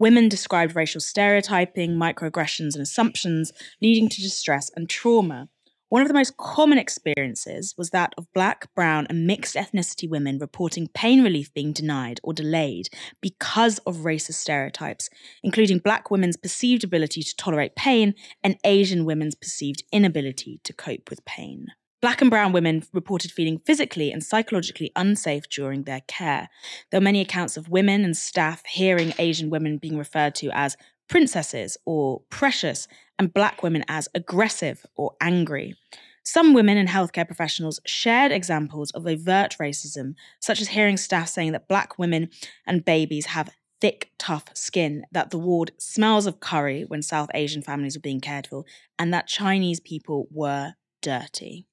Women 0.00 0.30
described 0.30 0.74
racial 0.74 1.02
stereotyping, 1.02 1.90
microaggressions, 1.90 2.72
and 2.72 2.80
assumptions 2.80 3.52
leading 3.82 4.08
to 4.08 4.22
distress 4.22 4.70
and 4.74 4.88
trauma. 4.88 5.50
One 5.90 6.00
of 6.00 6.08
the 6.08 6.14
most 6.14 6.38
common 6.38 6.78
experiences 6.78 7.74
was 7.76 7.90
that 7.90 8.14
of 8.16 8.32
black, 8.32 8.74
brown, 8.74 9.06
and 9.10 9.26
mixed 9.26 9.56
ethnicity 9.56 10.08
women 10.08 10.38
reporting 10.38 10.88
pain 10.94 11.22
relief 11.22 11.52
being 11.52 11.74
denied 11.74 12.18
or 12.22 12.32
delayed 12.32 12.88
because 13.20 13.76
of 13.80 13.98
racist 13.98 14.34
stereotypes, 14.34 15.10
including 15.42 15.80
black 15.80 16.10
women's 16.10 16.38
perceived 16.38 16.82
ability 16.82 17.22
to 17.22 17.36
tolerate 17.36 17.76
pain 17.76 18.14
and 18.42 18.56
Asian 18.64 19.04
women's 19.04 19.34
perceived 19.34 19.82
inability 19.92 20.60
to 20.64 20.72
cope 20.72 21.10
with 21.10 21.22
pain. 21.26 21.66
Black 22.02 22.22
and 22.22 22.30
brown 22.30 22.52
women 22.52 22.82
reported 22.94 23.30
feeling 23.30 23.58
physically 23.58 24.10
and 24.10 24.24
psychologically 24.24 24.90
unsafe 24.96 25.46
during 25.50 25.82
their 25.82 26.00
care. 26.08 26.48
There 26.90 26.98
were 26.98 27.04
many 27.04 27.20
accounts 27.20 27.58
of 27.58 27.68
women 27.68 28.04
and 28.04 28.16
staff 28.16 28.64
hearing 28.64 29.12
Asian 29.18 29.50
women 29.50 29.76
being 29.76 29.98
referred 29.98 30.34
to 30.36 30.50
as 30.52 30.78
princesses 31.10 31.76
or 31.84 32.22
precious, 32.30 32.88
and 33.18 33.34
black 33.34 33.62
women 33.62 33.84
as 33.88 34.08
aggressive 34.14 34.86
or 34.96 35.12
angry. 35.20 35.74
Some 36.22 36.54
women 36.54 36.78
and 36.78 36.88
healthcare 36.88 37.26
professionals 37.26 37.80
shared 37.84 38.32
examples 38.32 38.92
of 38.92 39.06
overt 39.06 39.56
racism, 39.60 40.14
such 40.40 40.60
as 40.60 40.68
hearing 40.68 40.96
staff 40.96 41.28
saying 41.28 41.52
that 41.52 41.68
black 41.68 41.98
women 41.98 42.30
and 42.66 42.84
babies 42.84 43.26
have 43.26 43.50
thick, 43.80 44.12
tough 44.18 44.44
skin, 44.54 45.04
that 45.12 45.30
the 45.30 45.38
ward 45.38 45.72
smells 45.78 46.26
of 46.26 46.40
curry 46.40 46.84
when 46.84 47.02
South 47.02 47.30
Asian 47.34 47.60
families 47.60 47.96
were 47.96 48.02
being 48.02 48.20
cared 48.20 48.46
for, 48.46 48.64
and 48.98 49.12
that 49.12 49.26
Chinese 49.26 49.80
people 49.80 50.28
were 50.30 50.74
dirty. 51.02 51.66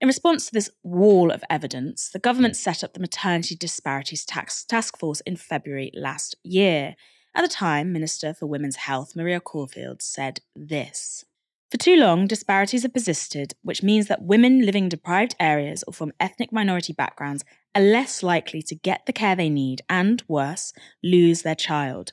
In 0.00 0.06
response 0.06 0.46
to 0.46 0.52
this 0.52 0.70
wall 0.84 1.32
of 1.32 1.42
evidence, 1.50 2.08
the 2.08 2.20
government 2.20 2.54
hmm. 2.54 2.60
set 2.60 2.84
up 2.84 2.94
the 2.94 3.00
Maternity 3.00 3.56
Disparities 3.56 4.24
Tax 4.24 4.64
Task 4.64 4.96
Force 4.98 5.20
in 5.22 5.36
February 5.36 5.90
last 5.94 6.36
year. 6.44 6.94
At 7.34 7.42
the 7.42 7.48
time, 7.48 7.92
Minister 7.92 8.32
for 8.32 8.46
Women's 8.46 8.76
Health 8.76 9.14
Maria 9.16 9.40
Caulfield 9.40 10.00
said 10.00 10.40
this. 10.54 11.24
For 11.70 11.76
too 11.76 11.96
long, 11.96 12.26
disparities 12.26 12.82
have 12.84 12.94
persisted, 12.94 13.54
which 13.62 13.82
means 13.82 14.06
that 14.06 14.22
women 14.22 14.64
living 14.64 14.84
in 14.84 14.88
deprived 14.88 15.36
areas 15.38 15.84
or 15.86 15.92
from 15.92 16.12
ethnic 16.18 16.50
minority 16.50 16.94
backgrounds 16.94 17.44
are 17.74 17.82
less 17.82 18.22
likely 18.22 18.62
to 18.62 18.74
get 18.74 19.04
the 19.04 19.12
care 19.12 19.36
they 19.36 19.50
need 19.50 19.82
and, 19.88 20.22
worse, 20.28 20.72
lose 21.02 21.42
their 21.42 21.54
child. 21.54 22.12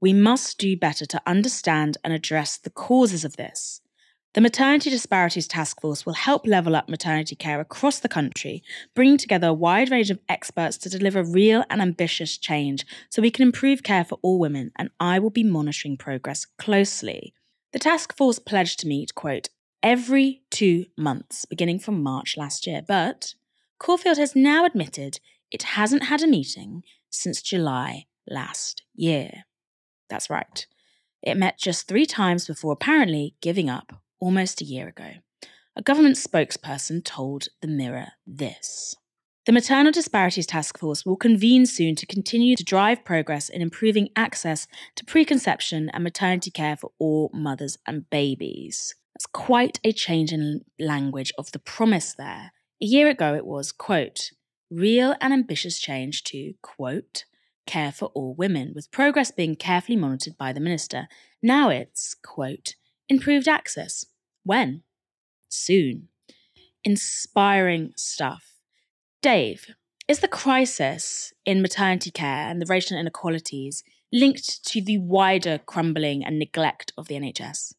We 0.00 0.12
must 0.12 0.58
do 0.58 0.76
better 0.76 1.04
to 1.06 1.22
understand 1.26 1.98
and 2.04 2.12
address 2.12 2.56
the 2.58 2.70
causes 2.70 3.24
of 3.24 3.36
this. 3.36 3.81
The 4.34 4.40
Maternity 4.40 4.88
Disparities 4.88 5.46
Task 5.46 5.82
Force 5.82 6.06
will 6.06 6.14
help 6.14 6.46
level 6.46 6.74
up 6.74 6.88
maternity 6.88 7.36
care 7.36 7.60
across 7.60 7.98
the 7.98 8.08
country, 8.08 8.62
bringing 8.94 9.18
together 9.18 9.48
a 9.48 9.52
wide 9.52 9.90
range 9.90 10.10
of 10.10 10.20
experts 10.26 10.78
to 10.78 10.88
deliver 10.88 11.22
real 11.22 11.64
and 11.68 11.82
ambitious 11.82 12.38
change 12.38 12.86
so 13.10 13.20
we 13.20 13.30
can 13.30 13.42
improve 13.42 13.82
care 13.82 14.04
for 14.04 14.18
all 14.22 14.38
women, 14.38 14.72
and 14.76 14.88
I 14.98 15.18
will 15.18 15.28
be 15.28 15.44
monitoring 15.44 15.98
progress 15.98 16.46
closely. 16.56 17.34
The 17.74 17.78
task 17.78 18.16
force 18.16 18.38
pledged 18.38 18.80
to 18.80 18.88
meet, 18.88 19.14
quote, 19.14 19.50
every 19.82 20.40
two 20.48 20.86
months, 20.96 21.44
beginning 21.44 21.80
from 21.80 22.02
March 22.02 22.38
last 22.38 22.66
year, 22.66 22.80
but 22.88 23.34
Caulfield 23.78 24.16
has 24.16 24.34
now 24.34 24.64
admitted 24.64 25.20
it 25.50 25.62
hasn't 25.62 26.04
had 26.04 26.22
a 26.22 26.26
meeting 26.26 26.84
since 27.10 27.42
July 27.42 28.06
last 28.26 28.82
year. 28.94 29.44
That's 30.08 30.30
right. 30.30 30.66
It 31.22 31.36
met 31.36 31.58
just 31.58 31.86
three 31.86 32.06
times 32.06 32.46
before 32.46 32.72
apparently 32.72 33.34
giving 33.42 33.68
up 33.68 33.92
almost 34.22 34.60
a 34.60 34.64
year 34.64 34.86
ago. 34.86 35.10
A 35.74 35.82
government 35.82 36.14
spokesperson 36.14 37.04
told 37.04 37.48
The 37.60 37.66
Mirror 37.66 38.12
this. 38.24 38.94
The 39.46 39.52
Maternal 39.52 39.90
Disparities 39.90 40.46
Task 40.46 40.78
Force 40.78 41.04
will 41.04 41.16
convene 41.16 41.66
soon 41.66 41.96
to 41.96 42.06
continue 42.06 42.54
to 42.54 42.62
drive 42.62 43.04
progress 43.04 43.48
in 43.48 43.60
improving 43.60 44.10
access 44.14 44.68
to 44.94 45.04
preconception 45.04 45.90
and 45.92 46.04
maternity 46.04 46.52
care 46.52 46.76
for 46.76 46.92
all 47.00 47.32
mothers 47.34 47.78
and 47.84 48.08
babies. 48.10 48.94
That's 49.12 49.26
quite 49.26 49.80
a 49.82 49.90
change 49.90 50.32
in 50.32 50.60
language 50.78 51.32
of 51.36 51.50
the 51.50 51.58
promise 51.58 52.14
there. 52.14 52.52
A 52.80 52.86
year 52.86 53.08
ago 53.08 53.34
it 53.34 53.44
was, 53.44 53.72
quote, 53.72 54.30
real 54.70 55.16
and 55.20 55.32
ambitious 55.32 55.80
change 55.80 56.22
to, 56.24 56.54
quote, 56.62 57.24
care 57.66 57.90
for 57.90 58.06
all 58.14 58.36
women, 58.36 58.70
with 58.72 58.92
progress 58.92 59.32
being 59.32 59.56
carefully 59.56 59.96
monitored 59.96 60.38
by 60.38 60.52
the 60.52 60.60
minister. 60.60 61.08
Now 61.42 61.70
it's, 61.70 62.14
quote, 62.14 62.76
improved 63.08 63.48
access, 63.48 64.06
when? 64.44 64.82
Soon. 65.48 66.08
Inspiring 66.84 67.92
stuff. 67.96 68.54
Dave, 69.22 69.74
is 70.08 70.20
the 70.20 70.28
crisis 70.28 71.32
in 71.46 71.62
maternity 71.62 72.10
care 72.10 72.48
and 72.48 72.60
the 72.60 72.66
racial 72.66 72.98
inequalities 72.98 73.84
linked 74.12 74.64
to 74.66 74.82
the 74.82 74.98
wider 74.98 75.58
crumbling 75.58 76.24
and 76.24 76.38
neglect 76.38 76.92
of 76.98 77.08
the 77.08 77.14
NHS? 77.14 77.74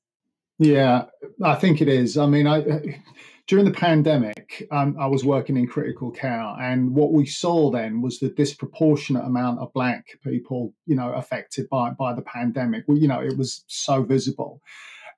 Yeah, 0.59 1.05
I 1.43 1.55
think 1.55 1.81
it 1.81 1.87
is. 1.87 2.17
I 2.17 2.25
mean, 2.25 2.47
I 2.47 2.63
during 3.47 3.65
the 3.65 3.71
pandemic, 3.71 4.67
um, 4.71 4.95
I 4.99 5.07
was 5.07 5.25
working 5.25 5.57
in 5.57 5.67
critical 5.67 6.11
care, 6.11 6.53
and 6.61 6.95
what 6.95 7.11
we 7.11 7.25
saw 7.25 7.69
then 7.69 8.01
was 8.01 8.19
the 8.19 8.29
disproportionate 8.29 9.25
amount 9.25 9.59
of 9.59 9.73
black 9.73 10.05
people, 10.23 10.73
you 10.85 10.95
know, 10.95 11.11
affected 11.11 11.67
by 11.69 11.89
by 11.91 12.13
the 12.13 12.21
pandemic. 12.21 12.85
Well, 12.87 12.97
you 12.97 13.07
know, 13.07 13.19
it 13.19 13.37
was 13.37 13.65
so 13.67 14.03
visible, 14.03 14.61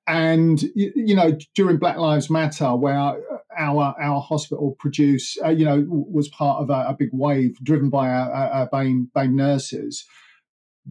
and 0.08 0.62
you 0.76 1.16
know 1.16 1.38
during 1.56 1.78
black 1.78 1.98
lives 1.98 2.30
matter 2.30 2.76
where 2.76 3.18
our 3.58 3.96
our 4.00 4.22
hospital 4.22 4.76
produced 4.80 5.40
uh, 5.44 5.50
you 5.50 5.66
know 5.66 5.84
was 5.88 6.28
part 6.30 6.62
of 6.62 6.70
a, 6.70 6.90
a, 6.90 6.96
big 6.98 7.10
wave 7.12 7.58
driven 7.64 7.90
by 7.90 8.10
uh, 8.10 8.26
uh, 8.26 8.28
uh, 8.28 8.34
our, 8.34 8.50
our 8.50 8.70
BAME, 8.70 9.10
BAME 9.16 9.34
nurses 9.34 10.06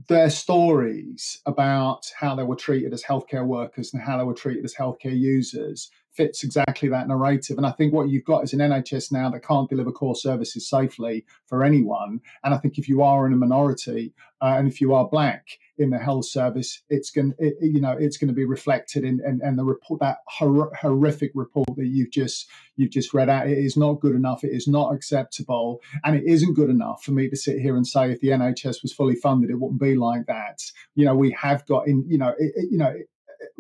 their 0.09 0.31
stories 0.31 1.41
about 1.47 2.11
how 2.19 2.35
they 2.35 2.43
were 2.43 2.57
treated 2.57 2.93
as 2.93 3.05
healthcare 3.05 3.47
workers 3.47 3.95
and 3.95 4.03
how 4.03 4.19
they 4.19 4.25
were 4.25 4.35
treated 4.35 4.65
as 4.65 4.75
healthcare 4.75 5.17
users 5.17 5.91
fits 6.15 6.45
exactly 6.45 6.89
that 6.89 7.09
narrative. 7.09 7.57
And 7.57 7.67
I 7.67 7.73
think 7.73 7.93
what 7.93 8.09
you've 8.09 8.25
got 8.25 8.45
is 8.45 8.53
an 8.53 8.61
NHS 8.61 9.13
now 9.13 9.31
that 9.31 9.45
can't 9.45 9.69
deliver 9.69 9.93
core 9.93 10.17
services 10.17 10.69
safely 10.69 11.25
for 11.47 11.65
anyone. 11.65 12.21
And 12.43 12.55
I 12.55 12.59
think 12.59 12.79
if 12.79 12.89
you 12.89 13.03
are 13.03 13.27
in 13.27 13.33
a 13.33 13.37
minority 13.37 14.15
uh, 14.41 14.55
and 14.59 14.69
if 14.69 14.81
you 14.81 14.95
are 14.95 15.09
black, 15.09 15.47
in 15.77 15.91
the 15.91 15.99
health 15.99 16.27
service, 16.27 16.83
it's 16.89 17.11
going 17.11 17.35
it, 17.39 17.55
you 17.61 17.81
know 17.81 17.97
it's 17.99 18.17
going 18.17 18.29
to 18.29 18.35
be 18.35 18.45
reflected 18.45 19.05
in, 19.05 19.21
in, 19.27 19.41
in 19.45 19.57
the 19.57 19.65
report 19.65 20.01
that 20.01 20.19
hor- 20.27 20.73
horrific 20.75 21.33
report 21.35 21.69
that 21.77 21.87
you've 21.87 22.13
just 22.13 22.49
you've 22.77 22.91
just 22.91 23.13
read 23.13 23.29
out. 23.29 23.49
It 23.49 23.59
is 23.59 23.77
not 23.77 24.01
good 24.01 24.15
enough. 24.15 24.45
It 24.45 24.53
is 24.53 24.69
not 24.69 24.95
acceptable, 24.95 25.81
and 26.05 26.17
it 26.17 26.25
isn't 26.27 26.55
good 26.55 26.71
enough 26.71 27.03
for 27.03 27.11
me 27.11 27.29
to 27.29 27.37
sit 27.37 27.59
here 27.59 27.77
and 27.77 27.87
say 27.87 28.11
if 28.11 28.21
the 28.21 28.29
NHS 28.29 28.83
was 28.83 28.93
fully 28.93 29.17
funded, 29.17 29.51
it 29.51 29.59
wouldn't 29.59 29.81
be 29.81 29.97
like 29.97 30.27
that. 30.27 30.61
You 30.95 31.07
know, 31.07 31.15
we 31.15 31.33
have 31.33 31.67
got 31.67 31.89
in 31.89 32.05
you 32.09 32.19
know 32.19 32.35
it, 32.39 32.53
you 32.71 32.79
know 32.79 32.95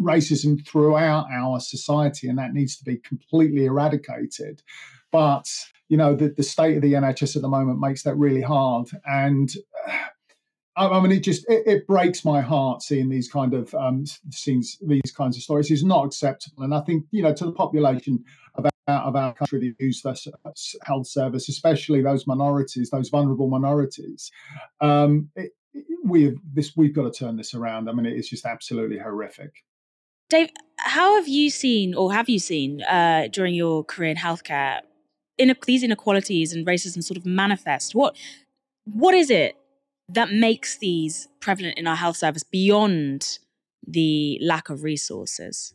racism 0.00 0.66
throughout 0.66 1.26
our 1.32 1.60
society, 1.60 2.28
and 2.28 2.38
that 2.38 2.52
needs 2.52 2.76
to 2.76 2.84
be 2.84 2.98
completely 2.98 3.66
eradicated. 3.66 4.62
But 5.12 5.48
you 5.88 5.96
know, 5.96 6.14
the, 6.14 6.28
the 6.30 6.42
state 6.42 6.76
of 6.76 6.82
the 6.82 6.94
NHS 6.94 7.36
at 7.36 7.42
the 7.42 7.48
moment 7.48 7.80
makes 7.80 8.02
that 8.02 8.16
really 8.16 8.42
hard, 8.42 8.88
and. 9.04 9.52
Uh, 10.76 10.90
I 10.90 11.00
mean, 11.00 11.12
it 11.12 11.20
just 11.20 11.48
it, 11.48 11.62
it, 11.68 11.86
breaks 11.86 12.24
my 12.24 12.40
heart 12.40 12.82
seeing 12.82 13.08
these 13.08 13.30
kind 13.30 13.54
of 13.54 13.72
um, 13.76 14.06
scenes, 14.32 14.76
these 14.84 15.12
kinds 15.16 15.36
of 15.36 15.44
stories. 15.44 15.70
It's 15.70 15.84
not 15.84 16.04
acceptable, 16.04 16.64
and 16.64 16.74
I 16.74 16.80
think 16.80 17.04
you 17.12 17.22
know 17.22 17.32
to 17.32 17.44
the 17.44 17.52
population 17.52 18.24
of 18.56 18.66
our, 18.88 19.02
of 19.02 19.14
our 19.14 19.34
country 19.34 19.60
that 19.68 19.84
use 19.84 20.02
this 20.02 20.26
health 20.82 21.06
service, 21.06 21.48
especially 21.48 22.02
those 22.02 22.26
minorities, 22.26 22.90
those 22.90 23.08
vulnerable 23.08 23.48
minorities, 23.48 24.32
um, 24.80 25.30
it, 25.36 25.52
we 26.04 26.24
have 26.24 26.34
this 26.52 26.76
we've 26.76 26.94
got 26.94 27.04
to 27.04 27.18
turn 27.18 27.36
this 27.36 27.54
around. 27.54 27.88
I 27.88 27.92
mean, 27.92 28.06
it's 28.06 28.28
just 28.28 28.44
absolutely 28.44 28.98
horrific. 28.98 29.62
Dave, 30.34 30.50
how 30.78 31.14
have 31.14 31.28
you 31.28 31.48
seen, 31.48 31.94
or 31.94 32.12
have 32.12 32.28
you 32.28 32.40
seen 32.40 32.82
uh, 32.82 33.28
during 33.30 33.54
your 33.54 33.84
career 33.84 34.10
in 34.10 34.16
healthcare, 34.16 34.80
in, 35.38 35.54
these 35.64 35.84
inequalities 35.84 36.52
and 36.52 36.66
racism 36.66 37.04
sort 37.04 37.16
of 37.16 37.24
manifest? 37.24 37.94
What 37.94 38.16
what 38.84 39.14
is 39.14 39.30
it 39.30 39.54
that 40.08 40.32
makes 40.32 40.78
these 40.78 41.28
prevalent 41.38 41.78
in 41.78 41.86
our 41.86 41.94
health 41.94 42.16
service 42.16 42.42
beyond 42.42 43.38
the 43.86 44.40
lack 44.42 44.70
of 44.70 44.82
resources? 44.82 45.72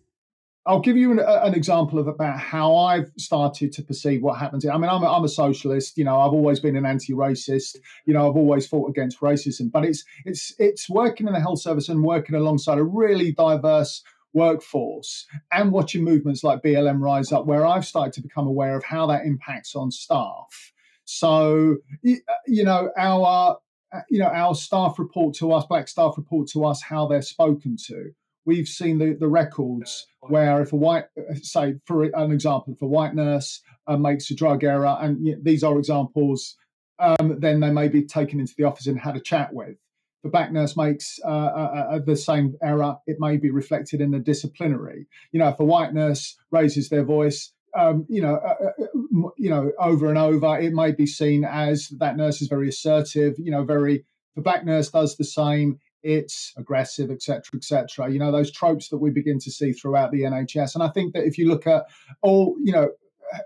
I'll 0.65 0.81
give 0.81 0.97
you 0.97 1.13
an, 1.13 1.19
an, 1.19 1.53
example 1.53 1.97
of 1.97 2.07
about 2.07 2.37
how 2.37 2.75
I've 2.75 3.09
started 3.17 3.71
to 3.71 3.81
perceive 3.81 4.21
what 4.21 4.37
happens. 4.37 4.67
I 4.67 4.77
mean, 4.77 4.89
I'm 4.89 5.03
a, 5.03 5.09
I'm 5.09 5.23
a 5.23 5.29
socialist. 5.29 5.97
You 5.97 6.03
know, 6.03 6.19
I've 6.19 6.33
always 6.33 6.59
been 6.59 6.75
an 6.75 6.85
anti-racist. 6.85 7.77
You 8.05 8.13
know, 8.13 8.29
I've 8.29 8.35
always 8.35 8.67
fought 8.67 8.89
against 8.89 9.21
racism. 9.21 9.71
But 9.71 9.85
it's 9.85 10.03
it's 10.25 10.53
it's 10.59 10.89
working 10.89 11.27
in 11.27 11.33
the 11.33 11.39
health 11.39 11.61
service 11.61 11.87
and 11.87 12.03
working 12.03 12.35
alongside 12.35 12.77
a 12.77 12.83
really 12.83 13.31
diverse 13.31 14.03
workforce 14.33 15.25
and 15.51 15.71
watching 15.71 16.03
movements 16.03 16.43
like 16.43 16.61
BLM 16.61 17.01
rise 17.01 17.31
up, 17.31 17.45
where 17.45 17.65
I've 17.65 17.85
started 17.85 18.13
to 18.13 18.21
become 18.21 18.47
aware 18.47 18.75
of 18.75 18.83
how 18.83 19.07
that 19.07 19.25
impacts 19.25 19.75
on 19.75 19.91
staff. 19.91 20.71
So, 21.05 21.77
you 22.03 22.63
know, 22.63 22.91
our 22.97 23.57
uh, 23.91 24.01
you 24.09 24.19
know, 24.19 24.27
our 24.27 24.53
staff 24.53 24.99
report 24.99 25.33
to 25.35 25.51
us, 25.51 25.65
black 25.65 25.87
staff 25.87 26.13
report 26.17 26.47
to 26.49 26.65
us 26.65 26.81
how 26.81 27.07
they're 27.07 27.21
spoken 27.21 27.75
to. 27.87 28.11
We've 28.45 28.67
seen 28.67 28.99
the, 28.99 29.15
the 29.19 29.27
records 29.27 30.05
where 30.21 30.61
if 30.61 30.73
a 30.73 30.75
white, 30.75 31.05
uh, 31.17 31.33
say, 31.41 31.75
for 31.85 32.03
an 32.03 32.31
example, 32.31 32.73
if 32.73 32.81
a 32.81 32.87
white 32.87 33.15
nurse 33.15 33.61
uh, 33.87 33.97
makes 33.97 34.29
a 34.29 34.35
drug 34.35 34.63
error, 34.63 34.97
and 35.01 35.43
these 35.43 35.63
are 35.63 35.77
examples, 35.77 36.55
um, 36.99 37.39
then 37.39 37.59
they 37.59 37.71
may 37.71 37.87
be 37.87 38.03
taken 38.03 38.39
into 38.39 38.53
the 38.57 38.63
office 38.63 38.87
and 38.87 38.99
had 38.99 39.15
a 39.15 39.21
chat 39.21 39.53
with. 39.53 39.77
The 40.23 40.29
black 40.29 40.51
nurse 40.51 40.75
makes 40.75 41.19
uh, 41.23 41.27
uh, 41.27 41.87
uh, 41.91 41.99
the 42.05 42.15
same 42.15 42.55
error, 42.61 42.97
it 43.07 43.17
may 43.19 43.37
be 43.37 43.49
reflected 43.49 44.01
in 44.01 44.11
the 44.11 44.19
disciplinary. 44.19 45.07
You 45.31 45.39
know, 45.39 45.49
if 45.49 45.59
a 45.59 45.65
white 45.65 45.93
nurse 45.93 46.37
raises 46.51 46.89
their 46.89 47.03
voice, 47.03 47.53
um, 47.77 48.05
you 48.09 48.21
know, 48.21 48.35
uh, 48.35 48.55
uh 48.65 49.29
you 49.37 49.49
know, 49.49 49.71
over 49.79 50.09
and 50.09 50.17
over, 50.17 50.59
it 50.59 50.73
may 50.73 50.91
be 50.91 51.05
seen 51.05 51.45
as 51.45 51.89
that 51.99 52.17
nurse 52.17 52.41
is 52.41 52.47
very 52.47 52.69
assertive. 52.69 53.35
You 53.37 53.51
know, 53.51 53.63
very 53.63 54.05
the 54.35 54.41
black 54.41 54.65
nurse 54.65 54.89
does 54.89 55.15
the 55.15 55.23
same. 55.23 55.79
It's 56.01 56.53
aggressive, 56.57 57.11
etc., 57.11 57.43
etc. 57.55 58.11
You 58.11 58.19
know, 58.19 58.31
those 58.31 58.51
tropes 58.51 58.89
that 58.89 58.97
we 58.97 59.11
begin 59.11 59.39
to 59.39 59.51
see 59.51 59.73
throughout 59.73 60.11
the 60.11 60.21
NHS. 60.21 60.73
And 60.73 60.83
I 60.83 60.89
think 60.89 61.13
that 61.13 61.25
if 61.25 61.37
you 61.37 61.47
look 61.47 61.67
at 61.67 61.85
all, 62.21 62.55
you 62.63 62.71
know, 62.71 62.89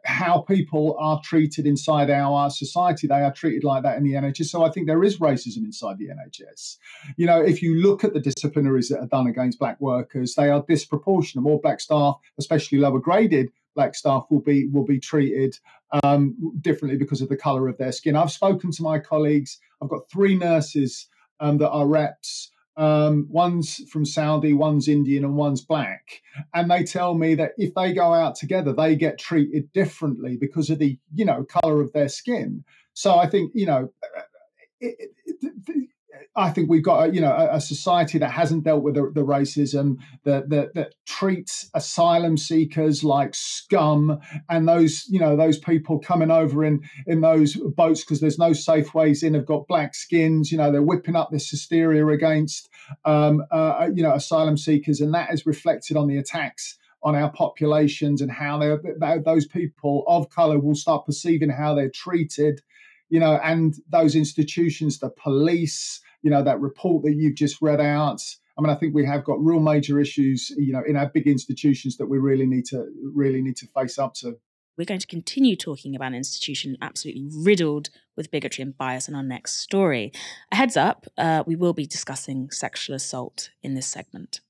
how 0.06 0.42
people 0.42 0.96
are 1.00 1.20
treated 1.24 1.66
inside 1.66 2.10
our 2.10 2.50
society. 2.50 3.08
They 3.08 3.22
are 3.22 3.34
treated 3.34 3.64
like 3.64 3.84
that 3.84 3.98
in 3.98 4.04
the 4.04 4.14
NHS. 4.14 4.46
So 4.46 4.64
I 4.64 4.70
think 4.70 4.88
there 4.88 5.04
is 5.04 5.20
racism 5.20 5.58
inside 5.58 5.98
the 5.98 6.08
NHS. 6.08 6.78
You 7.18 7.26
know, 7.26 7.42
if 7.42 7.62
you 7.62 7.76
look 7.76 8.04
at 8.04 8.14
the 8.14 8.20
disciplinaries 8.20 8.90
that 8.90 9.00
are 9.00 9.08
done 9.08 9.28
against 9.28 9.60
black 9.60 9.80
workers, 9.82 10.36
they 10.36 10.50
are 10.50 10.64
disproportionate. 10.68 11.44
More 11.44 11.60
black 11.60 11.80
staff, 11.80 12.18
especially 12.38 12.78
lower 12.78 13.00
graded 13.00 13.52
black 13.76 13.96
staff, 13.96 14.26
will 14.30 14.42
be 14.42 14.68
will 14.68 14.86
be 14.86 15.00
treated 15.00 15.58
um, 16.04 16.36
differently 16.62 16.98
because 16.98 17.22
of 17.22 17.30
the 17.30 17.38
colour 17.38 17.68
of 17.68 17.78
their 17.78 17.92
skin. 17.92 18.16
I've 18.16 18.32
spoken 18.32 18.72
to 18.72 18.84
my 18.84 19.00
colleagues. 19.00 19.60
I've 19.82 19.90
got 19.90 20.10
three 20.12 20.36
nurses 20.36 21.08
um, 21.40 21.58
that 21.58 21.70
are 21.70 21.88
reps 21.88 22.52
um, 22.76 23.28
one's 23.30 23.78
from 23.90 24.06
Saudi, 24.06 24.54
one's 24.54 24.88
Indian, 24.88 25.24
and 25.24 25.36
one's 25.36 25.62
black. 25.62 26.22
And 26.54 26.70
they 26.70 26.84
tell 26.84 27.14
me 27.14 27.36
that 27.36 27.52
if 27.58 27.74
they 27.76 27.94
go 27.94 28.14
out 28.14 28.36
together, 28.36 28.74
they 28.74 28.96
get 28.96 29.20
treated 29.20 29.72
differently 29.74 30.38
because 30.38 30.70
of 30.70 30.80
the, 30.80 30.98
you 31.14 31.26
know, 31.26 31.44
color 31.44 31.82
of 31.82 31.94
their 31.94 32.10
skin. 32.10 32.64
So 32.94 33.16
I 33.16 33.28
think, 33.28 33.52
you 33.54 33.66
know, 33.66 33.92
it, 34.80 35.12
it, 35.38 35.90
I 36.36 36.50
think 36.50 36.70
we've 36.70 36.84
got 36.84 37.10
a, 37.10 37.14
you 37.14 37.22
know 37.22 37.32
a, 37.32 37.58
a, 37.58 37.62
society 37.62 38.18
that 38.18 38.32
hasn't 38.32 38.64
dealt 38.64 38.84
with 38.84 38.96
the, 38.96 39.12
the 39.14 39.26
racism 39.26 39.98
that, 40.24 40.50
that, 40.50 40.74
that 40.74 40.94
treats 41.06 41.70
asylum 41.74 42.38
seekers 42.38 43.04
like 43.04 43.36
scum, 43.36 44.20
and 44.50 44.68
those 44.68 45.06
you 45.10 45.20
know 45.20 45.36
those 45.36 45.58
people 45.58 46.00
coming 46.00 46.32
over 46.32 46.64
in 46.64 46.82
in 47.06 47.22
those 47.22 47.56
boats 47.56 48.04
because 48.04 48.20
there's 48.20 48.40
no 48.40 48.54
safe 48.54 48.94
ways 48.94 49.24
in 49.24 49.34
have 49.34 49.46
got 49.46 49.68
black 49.68 49.96
skins. 49.96 50.52
You 50.52 50.58
know 50.58 50.72
they're 50.72 50.82
whipping 50.82 51.16
up 51.16 51.30
this 51.32 51.50
hysteria 51.50 52.08
against 52.08 52.70
um, 53.06 53.44
uh, 53.52 53.56
uh 53.56 53.90
you 53.94 54.04
know 54.04 54.14
asylum 54.14 54.58
seekers, 54.58 55.02
and 55.02 55.14
that 55.14 55.32
is 55.32 55.46
reflected 55.46 55.98
on 55.98 56.08
the 56.08 56.18
attacks 56.18 56.78
on 57.04 57.16
our 57.16 57.32
populations 57.32 58.22
and 58.22 58.32
how 58.32 58.58
they 58.58 59.20
those 59.26 59.46
people 59.46 60.04
of 60.08 60.30
color 60.30 60.60
will 60.60 60.76
start 60.76 61.06
perceiving 61.06 61.50
how 61.50 61.76
they're 61.76 61.90
treated 61.90 62.62
you 63.14 63.20
know, 63.20 63.40
and 63.44 63.76
those 63.90 64.16
institutions, 64.16 64.98
the 64.98 65.12
police, 65.12 66.02
you 66.24 66.32
know, 66.32 66.42
that 66.42 66.60
report 66.60 67.04
that 67.04 67.14
you've 67.14 67.36
just 67.36 67.62
read 67.62 67.80
out. 67.80 68.22
I 68.58 68.62
mean, 68.62 68.70
I 68.70 68.76
think 68.76 68.96
we 68.96 69.06
have 69.06 69.24
got 69.24 69.44
real 69.44 69.60
major 69.60 70.00
issues, 70.00 70.50
you 70.58 70.74
know, 70.74 70.82
in 70.88 70.96
our 70.96 71.08
big 71.08 71.28
institutions 71.28 71.98
that 71.98 72.08
we 72.08 72.18
really 72.18 72.46
need 72.46 72.66
to 72.66 72.88
really 73.14 73.42
need 73.42 73.58
to 73.58 73.68
face 73.68 74.00
up 74.00 74.14
to. 74.16 74.38
We're 74.78 74.86
going 74.86 75.00
to 75.00 75.08
continue 75.08 75.56
talking 75.56 75.96
about 75.96 76.08
an 76.08 76.16
institution 76.16 76.78
absolutely 76.82 77.28
riddled 77.32 77.90
with 78.18 78.32
bigotry 78.32 78.64
and 78.64 78.76
bias 78.76 79.08
in 79.08 79.14
our 79.14 79.24
next 79.24 79.58
story. 79.58 80.12
A 80.52 80.56
heads 80.56 80.76
up, 80.76 81.06
uh, 81.18 81.44
we 81.46 81.56
will 81.56 81.74
be 81.74 81.86
discussing 81.86 82.50
sexual 82.50 82.96
assault 82.96 83.52
in 83.62 83.76
this 83.76 83.86
segment. 83.86 84.42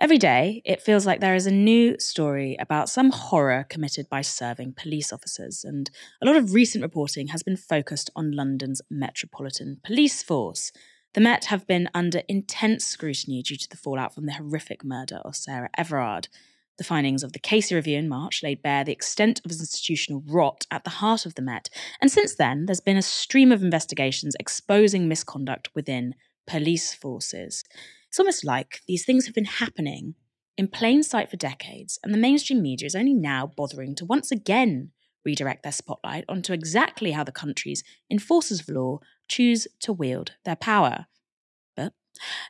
Every 0.00 0.18
day, 0.18 0.62
it 0.64 0.80
feels 0.80 1.06
like 1.06 1.18
there 1.18 1.34
is 1.34 1.46
a 1.46 1.50
new 1.50 1.98
story 1.98 2.56
about 2.60 2.88
some 2.88 3.10
horror 3.10 3.66
committed 3.68 4.08
by 4.08 4.20
serving 4.20 4.74
police 4.74 5.12
officers, 5.12 5.64
and 5.64 5.90
a 6.22 6.26
lot 6.26 6.36
of 6.36 6.54
recent 6.54 6.82
reporting 6.82 7.28
has 7.28 7.42
been 7.42 7.56
focused 7.56 8.08
on 8.14 8.30
London's 8.30 8.80
Metropolitan 8.88 9.80
Police 9.84 10.22
Force. 10.22 10.70
The 11.14 11.20
Met 11.20 11.46
have 11.46 11.66
been 11.66 11.88
under 11.94 12.22
intense 12.28 12.84
scrutiny 12.84 13.42
due 13.42 13.56
to 13.56 13.68
the 13.68 13.76
fallout 13.76 14.14
from 14.14 14.26
the 14.26 14.34
horrific 14.34 14.84
murder 14.84 15.16
of 15.24 15.34
Sarah 15.34 15.70
Everard. 15.76 16.28
The 16.76 16.84
findings 16.84 17.24
of 17.24 17.32
the 17.32 17.40
Casey 17.40 17.74
Review 17.74 17.98
in 17.98 18.08
March 18.08 18.40
laid 18.40 18.62
bare 18.62 18.84
the 18.84 18.92
extent 18.92 19.40
of 19.44 19.50
institutional 19.50 20.22
rot 20.28 20.64
at 20.70 20.84
the 20.84 20.90
heart 20.90 21.26
of 21.26 21.34
the 21.34 21.42
Met, 21.42 21.70
and 22.00 22.08
since 22.08 22.36
then, 22.36 22.66
there's 22.66 22.78
been 22.78 22.96
a 22.96 23.02
stream 23.02 23.50
of 23.50 23.64
investigations 23.64 24.36
exposing 24.38 25.08
misconduct 25.08 25.74
within 25.74 26.14
police 26.46 26.94
forces. 26.94 27.64
It's 28.08 28.18
almost 28.18 28.44
like 28.44 28.80
these 28.86 29.04
things 29.04 29.26
have 29.26 29.34
been 29.34 29.44
happening 29.44 30.14
in 30.56 30.68
plain 30.68 31.02
sight 31.02 31.30
for 31.30 31.36
decades, 31.36 31.98
and 32.02 32.12
the 32.12 32.18
mainstream 32.18 32.62
media 32.62 32.86
is 32.86 32.96
only 32.96 33.14
now 33.14 33.46
bothering 33.46 33.94
to 33.96 34.04
once 34.04 34.30
again 34.30 34.90
redirect 35.24 35.62
their 35.62 35.72
spotlight 35.72 36.24
onto 36.28 36.52
exactly 36.52 37.12
how 37.12 37.22
the 37.22 37.32
country's 37.32 37.84
enforcers 38.10 38.60
of 38.60 38.68
law 38.68 38.98
choose 39.28 39.68
to 39.80 39.92
wield 39.92 40.32
their 40.44 40.56
power. 40.56 41.06
But 41.76 41.92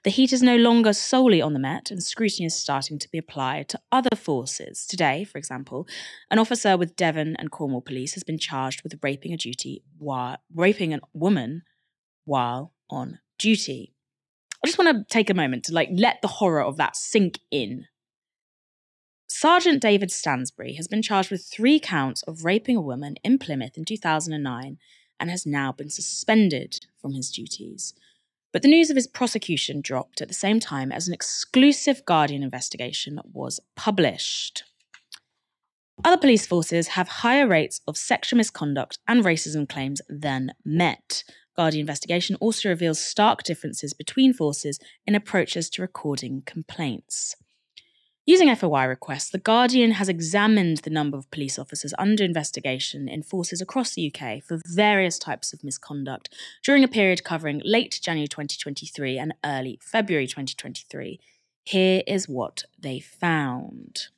the 0.05 0.11
heat 0.11 0.33
is 0.33 0.43
no 0.43 0.57
longer 0.57 0.93
solely 0.93 1.43
on 1.43 1.53
the 1.53 1.59
Met, 1.59 1.91
and 1.91 2.03
scrutiny 2.03 2.47
is 2.47 2.55
starting 2.55 2.99
to 3.01 3.09
be 3.11 3.19
applied 3.19 3.69
to 3.71 3.81
other 3.91 4.17
forces. 4.17 4.87
Today, 4.87 5.25
for 5.25 5.39
example, 5.39 5.87
an 6.31 6.39
officer 6.39 6.77
with 6.77 6.97
Devon 6.97 7.37
and 7.37 7.51
Cornwall 7.51 7.83
Police 7.83 8.15
has 8.15 8.23
been 8.23 8.39
charged 8.39 8.83
with 8.83 8.99
raping 9.03 9.33
a 9.33 9.37
duty 9.37 9.83
while 9.99 10.39
raping 10.55 10.95
a 10.95 11.01
woman 11.13 11.63
while 12.25 12.73
on 12.89 13.19
duty. 13.39 13.93
I 14.63 14.67
just 14.67 14.79
want 14.79 14.97
to 14.97 15.13
take 15.13 15.31
a 15.31 15.35
moment 15.35 15.65
to 15.65 15.73
like 15.73 15.89
let 15.93 16.21
the 16.21 16.29
horror 16.29 16.63
of 16.63 16.77
that 16.77 16.97
sink 16.97 17.41
in. 17.51 17.87
Sergeant 19.29 19.81
David 19.81 20.11
Stansbury 20.11 20.75
has 20.75 20.89
been 20.89 21.03
charged 21.03 21.31
with 21.31 21.47
three 21.47 21.79
counts 21.79 22.23
of 22.23 22.45
raping 22.45 22.77
a 22.77 22.81
woman 22.81 23.17
in 23.23 23.39
Plymouth 23.39 23.77
in 23.77 23.85
2009 23.85 24.79
and 25.21 25.31
has 25.31 25.47
now 25.47 25.71
been 25.71 25.91
suspended 25.91 26.87
from 27.01 27.13
his 27.13 27.31
duties. 27.31 27.95
But 28.53 28.63
the 28.63 28.69
news 28.69 28.91
of 28.91 28.97
his 28.97 29.07
prosecution 29.07 29.81
dropped 29.81 30.21
at 30.21 30.29
the 30.29 30.35
same 30.35 30.59
time 30.59 30.91
as 30.91 31.07
an 31.07 31.15
exclusive 31.15 32.05
Guardian 32.05 32.43
investigation 32.43 33.21
was 33.33 33.61
published. 33.77 34.65
Other 36.05 36.17
police 36.17 36.47
forces 36.47 36.89
have 36.89 37.09
higher 37.09 37.47
rates 37.47 37.81
of 37.87 37.97
sexual 37.97 38.39
misconduct 38.39 38.99
and 39.07 39.25
racism 39.25 39.69
claims 39.69 40.01
than 40.09 40.53
Met, 40.65 41.25
Guardian 41.59 41.81
investigation 41.81 42.37
also 42.37 42.69
reveals 42.69 43.01
stark 43.01 43.43
differences 43.43 43.93
between 43.93 44.33
forces 44.33 44.79
in 45.09 45.17
approaches 45.17 45.69
to 45.71 45.83
recording 45.83 46.45
complaints. 46.47 47.35
Using 48.27 48.55
FOI 48.55 48.85
requests, 48.85 49.31
The 49.31 49.39
Guardian 49.39 49.91
has 49.93 50.09
examined 50.09 50.79
the 50.79 50.91
number 50.91 51.19
of 51.19 51.29
police 51.33 51.59
officers 51.59 51.93
under 51.99 52.23
investigation 52.23 53.09
in 53.09 53.25
forces 53.25 53.61
across 53.61 53.95
the 53.95 54.07
UK 54.07 54.41
for 54.41 54.61
various 54.67 55.19
types 55.19 55.53
of 55.53 55.65
misconduct 55.65 56.33
during 56.63 56.85
a 56.85 56.89
period 56.89 57.25
covering 57.25 57.61
late 57.65 57.99
January 58.01 58.29
2023 58.29 59.19
and 59.19 59.35
early 59.45 59.81
February 59.83 60.29
2023. 60.29 61.19
Here 61.65 62.03
is 62.07 62.29
what 62.29 62.63
they 62.79 63.01
found. 63.01 64.09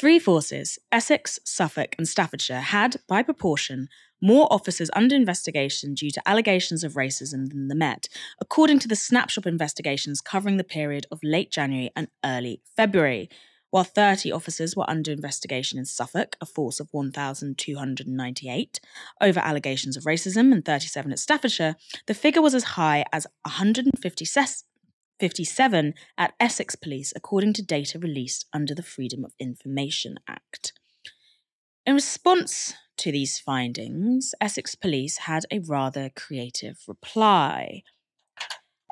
Three 0.00 0.18
forces, 0.18 0.78
Essex, 0.90 1.38
Suffolk, 1.44 1.94
and 1.98 2.08
Staffordshire, 2.08 2.60
had, 2.60 2.96
by 3.06 3.22
proportion, 3.22 3.90
more 4.22 4.50
officers 4.50 4.88
under 4.94 5.14
investigation 5.14 5.92
due 5.92 6.10
to 6.12 6.22
allegations 6.26 6.82
of 6.82 6.94
racism 6.94 7.50
than 7.50 7.68
the 7.68 7.74
Met, 7.74 8.08
according 8.40 8.78
to 8.78 8.88
the 8.88 8.96
snapshot 8.96 9.44
investigations 9.44 10.22
covering 10.22 10.56
the 10.56 10.64
period 10.64 11.04
of 11.10 11.20
late 11.22 11.50
January 11.50 11.90
and 11.94 12.08
early 12.24 12.62
February. 12.78 13.28
While 13.68 13.84
30 13.84 14.32
officers 14.32 14.74
were 14.74 14.88
under 14.88 15.12
investigation 15.12 15.78
in 15.78 15.84
Suffolk, 15.84 16.34
a 16.40 16.46
force 16.46 16.80
of 16.80 16.88
1,298, 16.92 18.80
over 19.20 19.40
allegations 19.40 19.98
of 19.98 20.04
racism, 20.04 20.50
and 20.50 20.64
37 20.64 21.12
at 21.12 21.18
Staffordshire, 21.18 21.76
the 22.06 22.14
figure 22.14 22.40
was 22.40 22.54
as 22.54 22.64
high 22.64 23.04
as 23.12 23.26
157 25.20 25.92
at 26.16 26.32
Essex 26.40 26.76
Police, 26.76 27.12
according 27.14 27.52
to 27.52 27.62
data 27.62 27.98
released 27.98 28.46
under 28.54 28.74
the 28.74 28.82
Freedom 28.82 29.22
of 29.22 29.34
Information 29.38 30.16
Act. 30.26 30.72
In 31.84 31.94
response 31.94 32.72
to 32.96 33.12
these 33.12 33.38
findings, 33.38 34.34
Essex 34.40 34.74
Police 34.74 35.18
had 35.18 35.44
a 35.50 35.58
rather 35.58 36.08
creative 36.16 36.78
reply. 36.88 37.82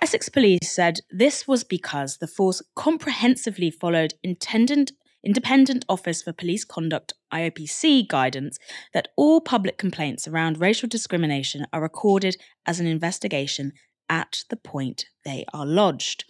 Essex 0.03 0.29
Police 0.29 0.71
said 0.71 1.01
this 1.11 1.49
was 1.49 1.65
because 1.65 2.19
the 2.19 2.27
force 2.27 2.61
comprehensively 2.77 3.71
followed 3.71 4.13
intendant, 4.23 4.93
Independent 5.25 5.87
Office 5.89 6.23
for 6.23 6.35
Police 6.35 6.65
Conduct 6.65 7.15
IOPC 7.33 8.07
guidance 8.07 8.59
that 8.93 9.09
all 9.17 9.41
public 9.41 9.79
complaints 9.79 10.29
around 10.29 10.61
racial 10.61 10.89
discrimination 10.89 11.67
are 11.73 11.81
recorded 11.81 12.37
as 12.67 12.81
an 12.81 12.87
investigation 12.87 13.73
at 14.09 14.45
the 14.49 14.57
point 14.57 15.07
they 15.25 15.45
are 15.53 15.67
lodged. 15.67 16.25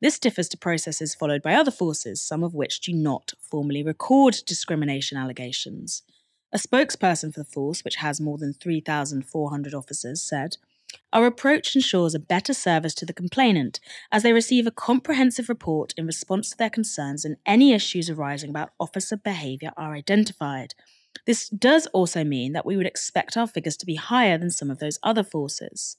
This 0.00 0.18
differs 0.18 0.48
to 0.50 0.58
processes 0.58 1.14
followed 1.14 1.42
by 1.42 1.54
other 1.54 1.70
forces, 1.70 2.20
some 2.20 2.42
of 2.42 2.54
which 2.54 2.80
do 2.80 2.92
not 2.92 3.32
formally 3.40 3.82
record 3.82 4.36
discrimination 4.46 5.16
allegations. 5.16 6.02
A 6.52 6.58
spokesperson 6.58 7.32
for 7.32 7.40
the 7.40 7.44
force, 7.44 7.82
which 7.84 7.96
has 7.96 8.20
more 8.20 8.38
than 8.38 8.52
3,400 8.52 9.74
officers, 9.74 10.22
said, 10.22 10.56
Our 11.12 11.26
approach 11.26 11.74
ensures 11.74 12.14
a 12.14 12.20
better 12.20 12.54
service 12.54 12.94
to 12.96 13.06
the 13.06 13.12
complainant 13.12 13.80
as 14.12 14.22
they 14.22 14.32
receive 14.32 14.66
a 14.66 14.70
comprehensive 14.70 15.48
report 15.48 15.94
in 15.96 16.06
response 16.06 16.50
to 16.50 16.56
their 16.56 16.70
concerns 16.70 17.24
and 17.24 17.38
any 17.44 17.72
issues 17.72 18.08
arising 18.10 18.50
about 18.50 18.70
officer 18.78 19.16
behaviour 19.16 19.72
are 19.76 19.94
identified. 19.94 20.74
This 21.26 21.48
does 21.48 21.86
also 21.88 22.22
mean 22.24 22.52
that 22.52 22.66
we 22.66 22.76
would 22.76 22.86
expect 22.86 23.36
our 23.36 23.46
figures 23.46 23.76
to 23.78 23.86
be 23.86 23.96
higher 23.96 24.38
than 24.38 24.50
some 24.50 24.70
of 24.70 24.78
those 24.78 24.98
other 25.02 25.24
forces. 25.24 25.96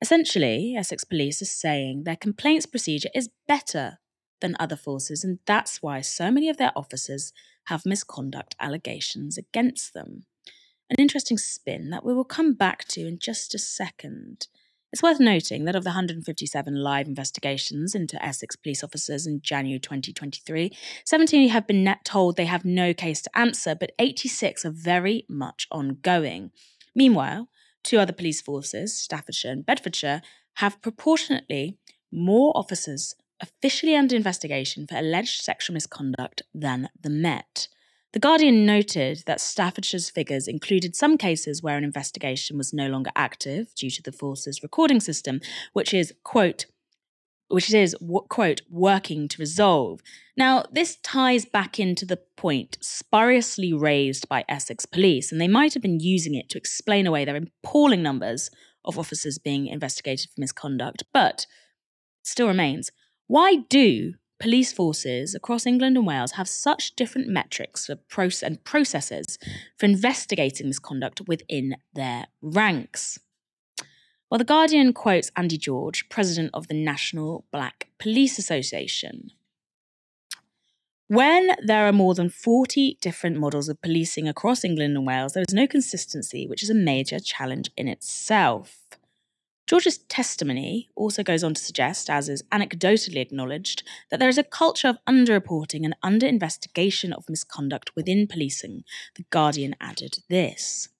Essentially, 0.00 0.74
Essex 0.76 1.04
Police 1.04 1.42
is 1.42 1.50
saying 1.50 2.04
their 2.04 2.16
complaints 2.16 2.66
procedure 2.66 3.10
is 3.14 3.30
better 3.48 3.98
than 4.40 4.56
other 4.60 4.76
forces, 4.76 5.24
and 5.24 5.40
that's 5.46 5.82
why 5.82 6.00
so 6.00 6.30
many 6.30 6.48
of 6.48 6.56
their 6.56 6.72
officers 6.76 7.32
have 7.64 7.84
misconduct 7.84 8.54
allegations 8.60 9.36
against 9.36 9.94
them. 9.94 10.24
An 10.88 10.96
interesting 10.98 11.36
spin 11.36 11.90
that 11.90 12.04
we 12.04 12.14
will 12.14 12.24
come 12.24 12.54
back 12.54 12.86
to 12.88 13.06
in 13.06 13.18
just 13.18 13.54
a 13.54 13.58
second. 13.58 14.46
It's 14.90 15.02
worth 15.02 15.20
noting 15.20 15.64
that 15.64 15.76
of 15.76 15.84
the 15.84 15.90
157 15.90 16.74
live 16.74 17.06
investigations 17.06 17.94
into 17.94 18.24
Essex 18.24 18.56
police 18.56 18.82
officers 18.82 19.26
in 19.26 19.42
January 19.42 19.78
2023, 19.78 20.70
17 21.04 21.50
have 21.50 21.66
been 21.66 21.84
net 21.84 22.04
told 22.04 22.36
they 22.36 22.46
have 22.46 22.64
no 22.64 22.94
case 22.94 23.20
to 23.22 23.38
answer, 23.38 23.74
but 23.74 23.92
86 23.98 24.64
are 24.64 24.70
very 24.70 25.26
much 25.28 25.66
ongoing. 25.70 26.52
Meanwhile, 26.94 27.48
two 27.88 27.98
other 27.98 28.12
police 28.12 28.42
forces, 28.42 28.96
Staffordshire 28.96 29.50
and 29.50 29.64
Bedfordshire, 29.64 30.20
have 30.56 30.82
proportionately 30.82 31.78
more 32.12 32.52
officers 32.54 33.14
officially 33.40 33.96
under 33.96 34.14
investigation 34.14 34.86
for 34.86 34.96
alleged 34.96 35.40
sexual 35.40 35.72
misconduct 35.72 36.42
than 36.54 36.90
the 37.00 37.08
Met. 37.08 37.68
The 38.12 38.18
Guardian 38.18 38.66
noted 38.66 39.22
that 39.26 39.40
Staffordshire's 39.40 40.10
figures 40.10 40.48
included 40.48 40.96
some 40.96 41.16
cases 41.16 41.62
where 41.62 41.78
an 41.78 41.84
investigation 41.84 42.58
was 42.58 42.74
no 42.74 42.88
longer 42.88 43.10
active 43.16 43.74
due 43.74 43.90
to 43.90 44.02
the 44.02 44.12
force's 44.12 44.62
recording 44.62 45.00
system, 45.00 45.40
which 45.72 45.94
is, 45.94 46.12
quote, 46.24 46.66
which 47.48 47.72
is 47.72 47.96
quote, 48.28 48.62
working 48.70 49.28
to 49.28 49.38
resolve. 49.38 50.00
Now, 50.36 50.64
this 50.70 50.96
ties 50.96 51.44
back 51.44 51.80
into 51.80 52.04
the 52.04 52.20
point 52.36 52.78
spuriously 52.80 53.72
raised 53.72 54.28
by 54.28 54.44
Essex 54.48 54.86
Police, 54.86 55.32
and 55.32 55.40
they 55.40 55.48
might 55.48 55.74
have 55.74 55.82
been 55.82 56.00
using 56.00 56.34
it 56.34 56.48
to 56.50 56.58
explain 56.58 57.06
away 57.06 57.24
their 57.24 57.36
appalling 57.36 58.02
numbers 58.02 58.50
of 58.84 58.98
officers 58.98 59.38
being 59.38 59.66
investigated 59.66 60.30
for 60.30 60.40
misconduct, 60.40 61.02
but 61.12 61.46
still 62.22 62.46
remains. 62.46 62.90
Why 63.26 63.56
do 63.68 64.14
police 64.38 64.72
forces 64.72 65.34
across 65.34 65.66
England 65.66 65.96
and 65.96 66.06
Wales 66.06 66.32
have 66.32 66.48
such 66.48 66.94
different 66.96 67.28
metrics 67.28 67.86
for 67.86 67.96
proce- 67.96 68.42
and 68.42 68.62
processes 68.64 69.38
for 69.76 69.86
investigating 69.86 70.68
misconduct 70.68 71.22
within 71.26 71.76
their 71.94 72.26
ranks. 72.40 73.18
Well, 74.30 74.38
The 74.38 74.44
Guardian 74.44 74.92
quotes 74.92 75.30
Andy 75.36 75.56
George, 75.56 76.06
president 76.10 76.50
of 76.52 76.68
the 76.68 76.74
National 76.74 77.46
Black 77.50 77.88
Police 77.98 78.38
Association. 78.38 79.30
When 81.06 81.52
there 81.64 81.86
are 81.86 81.92
more 81.92 82.14
than 82.14 82.28
40 82.28 82.98
different 83.00 83.38
models 83.38 83.70
of 83.70 83.80
policing 83.80 84.28
across 84.28 84.64
England 84.64 84.94
and 84.94 85.06
Wales, 85.06 85.32
there 85.32 85.44
is 85.48 85.54
no 85.54 85.66
consistency, 85.66 86.46
which 86.46 86.62
is 86.62 86.68
a 86.68 86.74
major 86.74 87.18
challenge 87.18 87.70
in 87.78 87.88
itself. 87.88 88.76
George's 89.66 89.96
testimony 89.96 90.90
also 90.94 91.22
goes 91.22 91.42
on 91.42 91.54
to 91.54 91.62
suggest, 91.62 92.10
as 92.10 92.28
is 92.28 92.42
anecdotally 92.52 93.22
acknowledged, 93.22 93.82
that 94.10 94.20
there 94.20 94.28
is 94.28 94.36
a 94.36 94.44
culture 94.44 94.88
of 94.88 94.98
underreporting 95.08 95.86
and 95.86 95.96
under-investigation 96.02 97.14
of 97.14 97.30
misconduct 97.30 97.96
within 97.96 98.26
policing. 98.26 98.84
The 99.16 99.24
Guardian 99.30 99.74
added 99.80 100.18
this. 100.28 100.90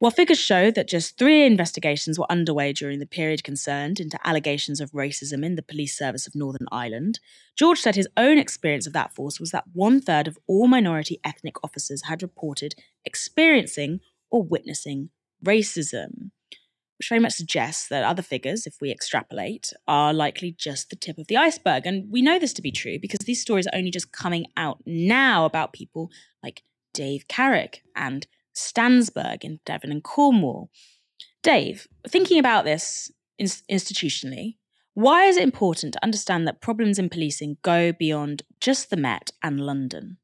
While 0.00 0.10
figures 0.10 0.38
show 0.38 0.70
that 0.70 0.88
just 0.88 1.18
three 1.18 1.44
investigations 1.44 2.18
were 2.18 2.32
underway 2.32 2.72
during 2.72 3.00
the 3.00 3.06
period 3.06 3.44
concerned 3.44 4.00
into 4.00 4.18
allegations 4.26 4.80
of 4.80 4.92
racism 4.92 5.44
in 5.44 5.56
the 5.56 5.62
police 5.62 5.94
service 5.96 6.26
of 6.26 6.34
Northern 6.34 6.66
Ireland, 6.72 7.20
George 7.54 7.78
said 7.78 7.96
his 7.96 8.08
own 8.16 8.38
experience 8.38 8.86
of 8.86 8.94
that 8.94 9.14
force 9.14 9.38
was 9.38 9.50
that 9.50 9.64
one 9.74 10.00
third 10.00 10.26
of 10.26 10.38
all 10.46 10.68
minority 10.68 11.20
ethnic 11.22 11.62
officers 11.62 12.04
had 12.04 12.22
reported 12.22 12.74
experiencing 13.04 14.00
or 14.30 14.42
witnessing 14.42 15.10
racism 15.44 16.30
which 16.98 17.08
very 17.08 17.20
much 17.20 17.32
suggests 17.32 17.88
that 17.88 18.04
other 18.04 18.20
figures, 18.20 18.66
if 18.66 18.76
we 18.82 18.90
extrapolate, 18.90 19.72
are 19.88 20.12
likely 20.12 20.52
just 20.52 20.90
the 20.90 20.96
tip 20.96 21.16
of 21.16 21.26
the 21.28 21.36
iceberg. 21.36 21.86
And 21.86 22.12
we 22.12 22.20
know 22.20 22.38
this 22.38 22.52
to 22.52 22.60
be 22.60 22.70
true 22.70 22.98
because 23.00 23.20
these 23.20 23.40
stories 23.40 23.66
are 23.66 23.74
only 23.74 23.90
just 23.90 24.12
coming 24.12 24.44
out 24.54 24.82
now 24.84 25.46
about 25.46 25.72
people 25.72 26.10
like 26.42 26.62
Dave 26.92 27.26
Carrick 27.26 27.82
and 27.96 28.26
Stansbury 28.60 29.38
in 29.42 29.60
Devon 29.64 29.90
and 29.90 30.02
Cornwall. 30.02 30.70
Dave, 31.42 31.86
thinking 32.06 32.38
about 32.38 32.64
this 32.64 33.10
in- 33.38 33.46
institutionally, 33.46 34.56
why 34.94 35.24
is 35.24 35.36
it 35.36 35.44
important 35.44 35.94
to 35.94 36.04
understand 36.04 36.46
that 36.46 36.60
problems 36.60 36.98
in 36.98 37.08
policing 37.08 37.56
go 37.62 37.92
beyond 37.92 38.42
just 38.60 38.90
the 38.90 38.96
Met 38.96 39.30
and 39.42 39.60
London? 39.60 40.18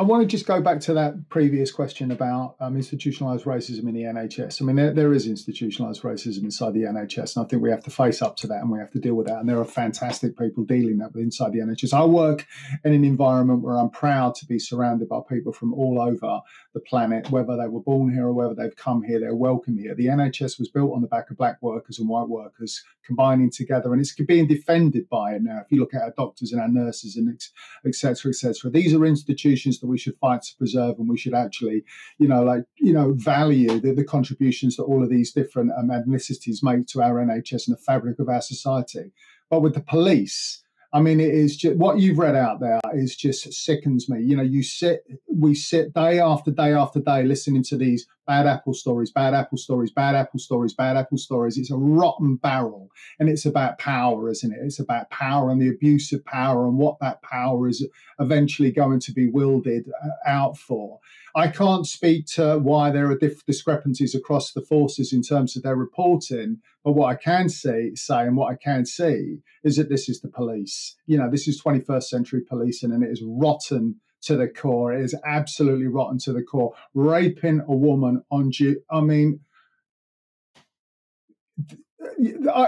I 0.00 0.02
want 0.02 0.22
to 0.22 0.26
just 0.26 0.46
go 0.46 0.62
back 0.62 0.80
to 0.80 0.94
that 0.94 1.28
previous 1.28 1.70
question 1.70 2.10
about 2.10 2.56
um, 2.58 2.74
institutionalized 2.74 3.44
racism 3.44 3.80
in 3.80 3.92
the 3.92 4.04
NHS. 4.04 4.62
I 4.62 4.64
mean, 4.64 4.76
there, 4.76 4.94
there 4.94 5.12
is 5.12 5.26
institutionalized 5.26 6.00
racism 6.00 6.44
inside 6.44 6.72
the 6.72 6.84
NHS, 6.84 7.36
and 7.36 7.44
I 7.44 7.46
think 7.46 7.60
we 7.60 7.68
have 7.68 7.84
to 7.84 7.90
face 7.90 8.22
up 8.22 8.36
to 8.36 8.46
that 8.46 8.62
and 8.62 8.70
we 8.70 8.78
have 8.78 8.90
to 8.92 8.98
deal 8.98 9.12
with 9.12 9.26
that. 9.26 9.40
And 9.40 9.46
there 9.46 9.60
are 9.60 9.64
fantastic 9.66 10.38
people 10.38 10.64
dealing 10.64 10.96
that 10.98 11.12
with 11.12 11.22
inside 11.22 11.52
the 11.52 11.58
NHS. 11.58 11.92
I 11.92 12.06
work 12.06 12.46
in 12.82 12.94
an 12.94 13.04
environment 13.04 13.60
where 13.60 13.76
I'm 13.76 13.90
proud 13.90 14.36
to 14.36 14.46
be 14.46 14.58
surrounded 14.58 15.06
by 15.06 15.20
people 15.28 15.52
from 15.52 15.74
all 15.74 16.00
over 16.00 16.40
the 16.72 16.80
planet, 16.80 17.30
whether 17.30 17.54
they 17.58 17.68
were 17.68 17.82
born 17.82 18.10
here 18.10 18.24
or 18.24 18.32
whether 18.32 18.54
they've 18.54 18.76
come 18.76 19.02
here, 19.02 19.20
they're 19.20 19.34
welcome 19.34 19.76
here. 19.76 19.94
The 19.94 20.06
NHS 20.06 20.58
was 20.58 20.70
built 20.70 20.94
on 20.94 21.02
the 21.02 21.08
back 21.08 21.30
of 21.30 21.36
black 21.36 21.58
workers 21.60 21.98
and 21.98 22.08
white 22.08 22.28
workers 22.30 22.82
combining 23.04 23.50
together, 23.50 23.92
and 23.92 24.00
it's 24.00 24.14
being 24.14 24.46
defended 24.46 25.10
by 25.10 25.34
it 25.34 25.42
now. 25.42 25.58
If 25.58 25.66
you 25.70 25.78
look 25.78 25.92
at 25.92 26.02
our 26.02 26.14
doctors 26.16 26.52
and 26.52 26.60
our 26.62 26.68
nurses 26.68 27.16
and 27.16 27.38
etc. 27.84 28.30
etc. 28.30 28.70
these 28.70 28.94
are 28.94 29.04
institutions 29.04 29.80
that 29.80 29.89
we 29.90 29.98
should 29.98 30.16
fight 30.18 30.42
to 30.42 30.56
preserve, 30.56 30.98
and 30.98 31.08
we 31.08 31.18
should 31.18 31.34
actually, 31.34 31.84
you 32.18 32.28
know, 32.28 32.42
like 32.42 32.64
you 32.76 32.92
know, 32.92 33.12
value 33.12 33.80
the, 33.80 33.92
the 33.92 34.04
contributions 34.04 34.76
that 34.76 34.84
all 34.84 35.02
of 35.02 35.10
these 35.10 35.32
different 35.32 35.72
um, 35.76 35.88
ethnicities 35.88 36.62
make 36.62 36.86
to 36.88 37.02
our 37.02 37.16
NHS 37.24 37.68
and 37.68 37.76
the 37.76 37.82
fabric 37.82 38.18
of 38.18 38.28
our 38.28 38.42
society. 38.42 39.12
But 39.50 39.60
with 39.60 39.74
the 39.74 39.80
police, 39.80 40.62
I 40.92 41.00
mean, 41.00 41.20
it 41.20 41.32
is 41.32 41.56
just 41.56 41.76
what 41.76 42.00
you've 42.00 42.18
read 42.18 42.34
out 42.34 42.60
there 42.60 42.80
is 42.94 43.14
just 43.14 43.52
sickens 43.52 44.08
me. 44.08 44.22
You 44.22 44.36
know, 44.36 44.42
you 44.42 44.62
sit, 44.62 45.04
we 45.32 45.54
sit 45.54 45.94
day 45.94 46.18
after 46.18 46.50
day 46.50 46.72
after 46.72 47.00
day 47.00 47.22
listening 47.22 47.62
to 47.64 47.76
these 47.76 48.06
bad 48.26 48.46
apple 48.46 48.74
stories, 48.74 49.10
bad 49.10 49.34
apple 49.34 49.58
stories, 49.58 49.90
bad 49.90 50.14
apple 50.14 50.38
stories, 50.38 50.72
bad 50.72 50.96
apple 50.96 51.18
stories. 51.18 51.58
It's 51.58 51.70
a 51.70 51.76
rotten 51.76 52.36
barrel. 52.36 52.90
And 53.18 53.28
it's 53.28 53.46
about 53.46 53.78
power, 53.78 54.30
isn't 54.30 54.52
it? 54.52 54.58
It's 54.62 54.78
about 54.78 55.10
power 55.10 55.50
and 55.50 55.60
the 55.60 55.68
abuse 55.68 56.12
of 56.12 56.24
power 56.24 56.66
and 56.66 56.78
what 56.78 56.98
that 57.00 57.22
power 57.22 57.68
is 57.68 57.86
eventually 58.18 58.70
going 58.70 59.00
to 59.00 59.12
be 59.12 59.28
wielded 59.28 59.90
uh, 60.04 60.28
out 60.28 60.56
for. 60.56 61.00
I 61.34 61.48
can't 61.48 61.86
speak 61.86 62.26
to 62.34 62.58
why 62.58 62.90
there 62.90 63.10
are 63.10 63.18
dif- 63.18 63.46
discrepancies 63.46 64.14
across 64.14 64.52
the 64.52 64.62
forces 64.62 65.12
in 65.12 65.22
terms 65.22 65.56
of 65.56 65.62
their 65.62 65.76
reporting, 65.76 66.58
but 66.84 66.92
what 66.92 67.08
I 67.08 67.14
can 67.14 67.48
say, 67.48 67.94
say 67.94 68.22
and 68.22 68.36
what 68.36 68.52
I 68.52 68.56
can 68.56 68.84
see 68.84 69.38
is 69.62 69.76
that 69.76 69.88
this 69.88 70.08
is 70.08 70.20
the 70.20 70.28
police. 70.28 70.96
You 71.06 71.18
know, 71.18 71.30
this 71.30 71.46
is 71.46 71.62
21st 71.62 72.04
century 72.04 72.40
policing 72.40 72.90
and 72.90 73.04
it 73.04 73.10
is 73.10 73.22
rotten 73.24 74.00
to 74.22 74.36
the 74.36 74.48
core. 74.48 74.92
It 74.92 75.04
is 75.04 75.14
absolutely 75.24 75.86
rotten 75.86 76.18
to 76.20 76.32
the 76.32 76.42
core. 76.42 76.74
Raping 76.94 77.60
a 77.66 77.74
woman 77.74 78.22
on 78.30 78.50
due. 78.50 78.82
I 78.90 79.00
mean, 79.00 79.40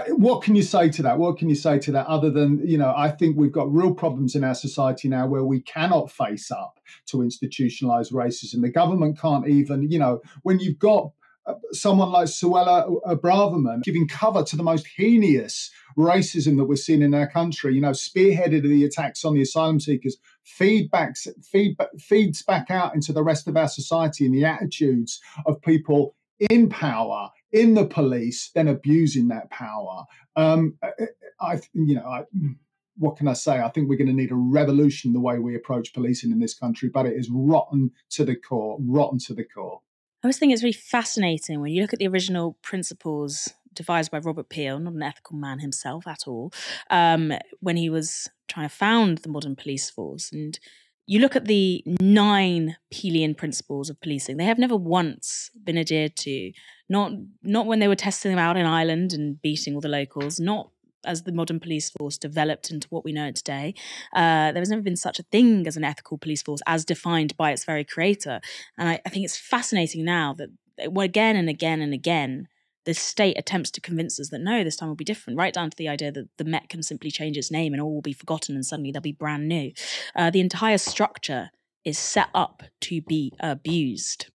what 0.09 0.43
can 0.43 0.55
you 0.55 0.63
say 0.63 0.89
to 0.89 1.03
that? 1.03 1.17
What 1.17 1.37
can 1.37 1.49
you 1.49 1.55
say 1.55 1.79
to 1.79 1.91
that 1.91 2.07
other 2.07 2.29
than, 2.29 2.65
you 2.65 2.77
know, 2.77 2.93
I 2.95 3.09
think 3.09 3.37
we've 3.37 3.51
got 3.51 3.71
real 3.71 3.93
problems 3.93 4.35
in 4.35 4.43
our 4.43 4.55
society 4.55 5.07
now 5.07 5.27
where 5.27 5.43
we 5.43 5.61
cannot 5.61 6.11
face 6.11 6.51
up 6.51 6.79
to 7.07 7.21
institutionalized 7.21 8.11
racism. 8.11 8.61
The 8.61 8.69
government 8.69 9.19
can't 9.19 9.47
even, 9.47 9.89
you 9.91 9.99
know, 9.99 10.21
when 10.43 10.59
you've 10.59 10.79
got 10.79 11.11
uh, 11.45 11.55
someone 11.71 12.11
like 12.11 12.27
Suella 12.27 13.01
Braverman 13.19 13.83
giving 13.83 14.07
cover 14.07 14.43
to 14.43 14.55
the 14.55 14.63
most 14.63 14.87
heinous 14.95 15.71
racism 15.97 16.57
that 16.57 16.65
we're 16.65 16.75
seeing 16.75 17.01
in 17.01 17.13
our 17.13 17.29
country, 17.29 17.75
you 17.75 17.81
know, 17.81 17.91
spearheaded 17.91 18.63
the 18.63 18.85
attacks 18.85 19.23
on 19.25 19.33
the 19.33 19.41
asylum 19.41 19.79
seekers, 19.79 20.17
feedbacks, 20.45 21.27
feedback, 21.43 21.89
feeds 21.99 22.43
back 22.43 22.69
out 22.69 22.95
into 22.95 23.13
the 23.13 23.23
rest 23.23 23.47
of 23.47 23.57
our 23.57 23.67
society 23.67 24.25
and 24.25 24.33
the 24.33 24.45
attitudes 24.45 25.21
of 25.45 25.61
people 25.61 26.15
in 26.49 26.69
power, 26.69 27.29
in 27.51 27.73
the 27.73 27.85
police, 27.85 28.51
then 28.53 28.67
abusing 28.67 29.27
that 29.29 29.49
power. 29.49 30.05
Um, 30.35 30.77
I, 31.39 31.61
you 31.73 31.95
know, 31.95 32.05
I, 32.05 32.23
what 32.97 33.17
can 33.17 33.27
I 33.27 33.33
say? 33.33 33.59
I 33.59 33.69
think 33.69 33.89
we're 33.89 33.97
going 33.97 34.07
to 34.07 34.13
need 34.13 34.31
a 34.31 34.35
revolution 34.35 35.13
the 35.13 35.19
way 35.19 35.39
we 35.39 35.55
approach 35.55 35.93
policing 35.93 36.31
in 36.31 36.39
this 36.39 36.53
country, 36.53 36.89
but 36.89 37.05
it 37.05 37.13
is 37.13 37.29
rotten 37.31 37.91
to 38.11 38.25
the 38.25 38.35
core, 38.35 38.77
rotten 38.81 39.19
to 39.19 39.33
the 39.33 39.43
core. 39.43 39.81
I 40.23 40.27
always 40.27 40.37
think 40.37 40.53
it's 40.53 40.63
really 40.63 40.73
fascinating 40.73 41.59
when 41.59 41.73
you 41.73 41.81
look 41.81 41.91
at 41.91 41.99
the 41.99 42.07
original 42.07 42.57
principles 42.61 43.53
devised 43.73 44.11
by 44.11 44.19
Robert 44.19 44.49
Peel, 44.49 44.79
not 44.79 44.93
an 44.93 45.03
ethical 45.03 45.37
man 45.37 45.59
himself 45.59 46.07
at 46.07 46.27
all, 46.27 46.51
um, 46.89 47.33
when 47.59 47.77
he 47.77 47.89
was 47.89 48.29
trying 48.47 48.67
to 48.67 48.75
found 48.75 49.19
the 49.19 49.29
modern 49.29 49.55
police 49.55 49.89
force. 49.89 50.31
And 50.31 50.59
you 51.05 51.19
look 51.19 51.35
at 51.35 51.45
the 51.45 51.83
nine 51.99 52.77
Peelian 52.91 53.35
principles 53.35 53.89
of 53.89 53.99
policing, 54.01 54.37
they 54.37 54.45
have 54.45 54.59
never 54.59 54.75
once 54.75 55.51
been 55.63 55.77
adhered 55.77 56.15
to. 56.17 56.51
Not 56.89 57.13
not 57.41 57.65
when 57.65 57.79
they 57.79 57.87
were 57.87 57.95
testing 57.95 58.31
them 58.31 58.39
out 58.39 58.57
in 58.57 58.65
Ireland 58.65 59.13
and 59.13 59.41
beating 59.41 59.73
all 59.73 59.81
the 59.81 59.87
locals, 59.87 60.39
not 60.39 60.69
as 61.05 61.23
the 61.23 61.31
modern 61.31 61.59
police 61.59 61.89
force 61.89 62.17
developed 62.17 62.71
into 62.71 62.87
what 62.89 63.03
we 63.03 63.11
know 63.11 63.27
it 63.27 63.35
today, 63.35 63.73
uh, 64.13 64.51
there 64.51 64.61
has 64.61 64.69
never 64.69 64.81
been 64.81 64.95
such 64.95 65.19
a 65.19 65.23
thing 65.23 65.67
as 65.67 65.77
an 65.77 65.83
ethical 65.83 66.17
police 66.17 66.41
force 66.41 66.61
as 66.65 66.85
defined 66.85 67.35
by 67.37 67.51
its 67.51 67.65
very 67.65 67.83
creator. 67.83 68.39
And 68.77 68.89
I, 68.89 69.01
I 69.05 69.09
think 69.09 69.25
it's 69.25 69.37
fascinating 69.37 70.05
now 70.05 70.33
that 70.33 70.49
again 70.97 71.35
and 71.35 71.49
again 71.49 71.81
and 71.81 71.93
again, 71.93 72.47
the 72.85 72.93
state 72.93 73.37
attempts 73.37 73.71
to 73.71 73.81
convince 73.81 74.19
us 74.19 74.29
that 74.29 74.41
no, 74.41 74.63
this 74.63 74.75
time 74.75 74.89
will 74.89 74.95
be 74.95 75.05
different, 75.05 75.37
right 75.37 75.53
down 75.53 75.69
to 75.69 75.77
the 75.77 75.87
idea 75.87 76.11
that 76.11 76.29
the 76.37 76.43
Met 76.43 76.69
can 76.69 76.83
simply 76.83 77.11
change 77.11 77.37
its 77.37 77.51
name 77.51 77.73
and 77.73 77.81
all 77.81 77.93
will 77.93 78.01
be 78.01 78.13
forgotten 78.13 78.55
and 78.55 78.65
suddenly 78.65 78.91
they'll 78.91 79.01
be 79.01 79.11
brand 79.11 79.47
new. 79.47 79.71
Uh, 80.15 80.29
the 80.29 80.41
entire 80.41 80.77
structure 80.77 81.51
is 81.85 81.97
set 81.97 82.29
up 82.33 82.63
to 82.81 83.01
be 83.01 83.33
abused. 83.39 84.27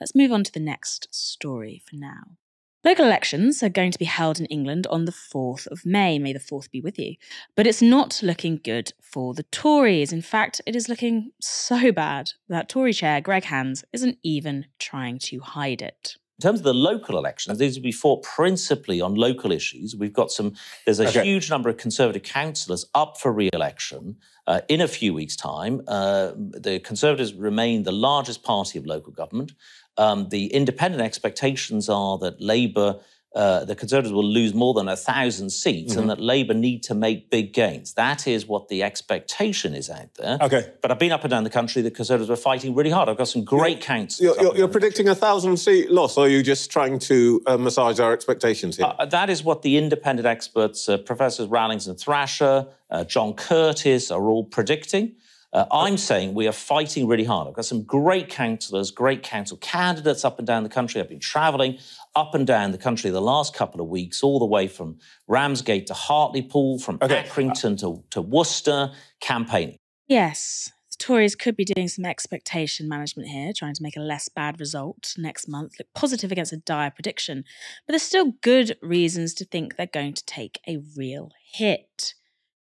Let's 0.00 0.14
move 0.14 0.32
on 0.32 0.44
to 0.44 0.52
the 0.52 0.60
next 0.60 1.08
story 1.14 1.82
for 1.88 1.96
now. 1.96 2.36
Local 2.84 3.06
elections 3.06 3.64
are 3.64 3.68
going 3.68 3.90
to 3.90 3.98
be 3.98 4.04
held 4.04 4.38
in 4.38 4.46
England 4.46 4.86
on 4.86 5.06
the 5.06 5.12
4th 5.12 5.66
of 5.66 5.84
May. 5.84 6.20
May 6.20 6.32
the 6.32 6.38
4th 6.38 6.70
be 6.70 6.80
with 6.80 7.00
you. 7.00 7.16
But 7.56 7.66
it's 7.66 7.82
not 7.82 8.20
looking 8.22 8.60
good 8.62 8.92
for 9.02 9.34
the 9.34 9.42
Tories. 9.42 10.12
In 10.12 10.22
fact, 10.22 10.60
it 10.66 10.76
is 10.76 10.88
looking 10.88 11.32
so 11.40 11.90
bad 11.90 12.30
that 12.48 12.68
Tory 12.68 12.92
chair 12.92 13.20
Greg 13.20 13.44
Hands 13.44 13.82
isn't 13.92 14.18
even 14.22 14.66
trying 14.78 15.18
to 15.20 15.40
hide 15.40 15.82
it. 15.82 16.16
In 16.38 16.42
terms 16.42 16.60
of 16.60 16.64
the 16.64 16.74
local 16.74 17.16
elections, 17.16 17.58
these 17.58 17.76
will 17.76 17.82
be 17.82 17.92
fought 17.92 18.22
principally 18.22 19.00
on 19.00 19.14
local 19.14 19.52
issues. 19.52 19.96
We've 19.96 20.12
got 20.12 20.30
some, 20.30 20.52
there's 20.84 21.00
a 21.00 21.08
okay. 21.08 21.24
huge 21.24 21.48
number 21.48 21.70
of 21.70 21.78
Conservative 21.78 22.24
councillors 22.24 22.84
up 22.94 23.18
for 23.18 23.32
re 23.32 23.48
election 23.54 24.16
uh, 24.46 24.60
in 24.68 24.82
a 24.82 24.88
few 24.88 25.14
weeks' 25.14 25.34
time. 25.34 25.80
Uh, 25.88 26.32
the 26.36 26.78
Conservatives 26.80 27.32
remain 27.32 27.84
the 27.84 27.92
largest 27.92 28.42
party 28.42 28.78
of 28.78 28.84
local 28.84 29.12
government. 29.12 29.52
Um, 29.96 30.28
the 30.28 30.48
independent 30.48 31.02
expectations 31.02 31.88
are 31.88 32.18
that 32.18 32.38
Labour 32.38 33.00
uh, 33.34 33.64
the 33.64 33.74
Conservatives 33.74 34.14
will 34.14 34.24
lose 34.24 34.54
more 34.54 34.72
than 34.72 34.88
a 34.88 34.96
thousand 34.96 35.50
seats 35.50 35.92
mm-hmm. 35.92 36.00
and 36.00 36.10
that 36.10 36.20
Labour 36.20 36.54
need 36.54 36.82
to 36.84 36.94
make 36.94 37.30
big 37.30 37.52
gains. 37.52 37.92
That 37.94 38.26
is 38.26 38.46
what 38.46 38.68
the 38.68 38.82
expectation 38.82 39.74
is 39.74 39.90
out 39.90 40.14
there. 40.14 40.38
Okay. 40.40 40.72
But 40.80 40.90
I've 40.90 40.98
been 40.98 41.12
up 41.12 41.22
and 41.22 41.30
down 41.30 41.44
the 41.44 41.50
country, 41.50 41.82
the 41.82 41.90
Conservatives 41.90 42.30
were 42.30 42.36
fighting 42.36 42.74
really 42.74 42.90
hard. 42.90 43.10
I've 43.10 43.18
got 43.18 43.28
some 43.28 43.44
great 43.44 43.82
counts. 43.82 44.20
You're, 44.20 44.40
you're, 44.40 44.56
you're 44.56 44.68
predicting 44.68 45.08
a 45.08 45.14
thousand 45.14 45.58
seat 45.58 45.90
loss, 45.90 46.16
or 46.16 46.24
are 46.24 46.28
you 46.28 46.42
just 46.42 46.70
trying 46.70 46.98
to 47.00 47.42
uh, 47.46 47.58
massage 47.58 48.00
our 48.00 48.12
expectations 48.12 48.78
here? 48.78 48.86
Uh, 48.98 49.04
that 49.04 49.28
is 49.28 49.44
what 49.44 49.60
the 49.60 49.76
independent 49.76 50.26
experts, 50.26 50.88
uh, 50.88 50.96
Professors 50.96 51.48
Rallings 51.48 51.88
and 51.88 51.98
Thrasher, 51.98 52.66
uh, 52.90 53.04
John 53.04 53.34
Curtice, 53.34 54.10
are 54.10 54.28
all 54.28 54.44
predicting. 54.44 55.16
Uh, 55.52 55.64
I'm 55.70 55.96
saying 55.96 56.34
we 56.34 56.46
are 56.48 56.52
fighting 56.52 57.06
really 57.06 57.24
hard. 57.24 57.48
I've 57.48 57.54
got 57.54 57.64
some 57.64 57.82
great 57.82 58.28
councillors, 58.28 58.90
great 58.90 59.22
council 59.22 59.56
candidates 59.56 60.24
up 60.24 60.38
and 60.38 60.46
down 60.46 60.64
the 60.64 60.68
country. 60.68 61.00
I've 61.00 61.08
been 61.08 61.20
travelling 61.20 61.78
up 62.16 62.34
and 62.34 62.46
down 62.46 62.72
the 62.72 62.78
country 62.78 63.10
the 63.10 63.20
last 63.20 63.54
couple 63.54 63.80
of 63.80 63.88
weeks, 63.88 64.22
all 64.22 64.38
the 64.38 64.46
way 64.46 64.66
from 64.66 64.98
Ramsgate 65.28 65.86
to 65.88 65.94
Hartlepool, 65.94 66.78
from 66.78 66.98
okay. 67.02 67.22
Accrington 67.22 67.78
to, 67.80 68.02
to 68.10 68.22
Worcester, 68.22 68.90
campaigning. 69.20 69.76
Yes, 70.08 70.72
the 70.90 71.04
Tories 71.04 71.36
could 71.36 71.56
be 71.56 71.64
doing 71.64 71.88
some 71.88 72.04
expectation 72.04 72.88
management 72.88 73.28
here, 73.28 73.52
trying 73.54 73.74
to 73.74 73.82
make 73.82 73.96
a 73.96 74.00
less 74.00 74.28
bad 74.28 74.58
result 74.58 75.14
next 75.18 75.46
month, 75.46 75.74
look 75.78 75.88
positive 75.94 76.32
against 76.32 76.52
a 76.52 76.56
dire 76.56 76.90
prediction. 76.90 77.44
But 77.86 77.92
there's 77.92 78.02
still 78.02 78.32
good 78.40 78.76
reasons 78.80 79.34
to 79.34 79.44
think 79.44 79.76
they're 79.76 79.86
going 79.86 80.14
to 80.14 80.24
take 80.24 80.60
a 80.66 80.78
real 80.96 81.32
hit. 81.52 82.14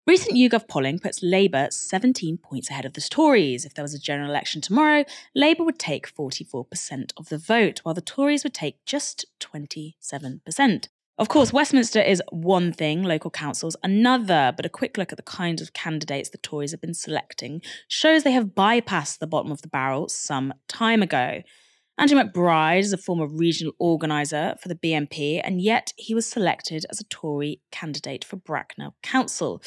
Recent 0.04 0.36
YouGov 0.36 0.66
polling 0.66 0.98
puts 0.98 1.22
Labour 1.22 1.68
17 1.70 2.36
points 2.36 2.68
ahead 2.68 2.84
of 2.84 2.94
the 2.94 3.00
Tories. 3.00 3.64
If 3.64 3.74
there 3.74 3.84
was 3.84 3.94
a 3.94 4.00
general 4.00 4.28
election 4.28 4.60
tomorrow, 4.60 5.04
Labour 5.32 5.62
would 5.62 5.78
take 5.78 6.12
44% 6.12 7.12
of 7.16 7.28
the 7.28 7.38
vote, 7.38 7.78
while 7.84 7.94
the 7.94 8.00
Tories 8.00 8.42
would 8.42 8.52
take 8.52 8.84
just 8.84 9.26
27%. 9.38 10.88
Of 11.18 11.28
course, 11.28 11.52
Westminster 11.52 12.00
is 12.00 12.20
one 12.32 12.72
thing, 12.72 13.04
local 13.04 13.30
councils 13.30 13.76
another, 13.84 14.52
but 14.56 14.66
a 14.66 14.68
quick 14.68 14.98
look 14.98 15.12
at 15.12 15.18
the 15.18 15.22
kinds 15.22 15.62
of 15.62 15.72
candidates 15.72 16.30
the 16.30 16.38
Tories 16.38 16.72
have 16.72 16.80
been 16.80 16.94
selecting 16.94 17.62
shows 17.86 18.24
they 18.24 18.32
have 18.32 18.56
bypassed 18.56 19.20
the 19.20 19.28
bottom 19.28 19.52
of 19.52 19.62
the 19.62 19.68
barrel 19.68 20.08
some 20.08 20.52
time 20.66 21.00
ago. 21.00 21.42
Andrew 21.98 22.18
McBride 22.18 22.80
is 22.80 22.92
a 22.92 22.96
former 22.96 23.26
regional 23.26 23.74
organiser 23.78 24.56
for 24.60 24.68
the 24.68 24.74
BNP, 24.74 25.40
and 25.44 25.60
yet 25.60 25.92
he 25.96 26.14
was 26.14 26.28
selected 26.28 26.86
as 26.90 27.00
a 27.00 27.04
Tory 27.04 27.60
candidate 27.70 28.24
for 28.24 28.36
Bracknell 28.36 28.96
Council. 29.02 29.62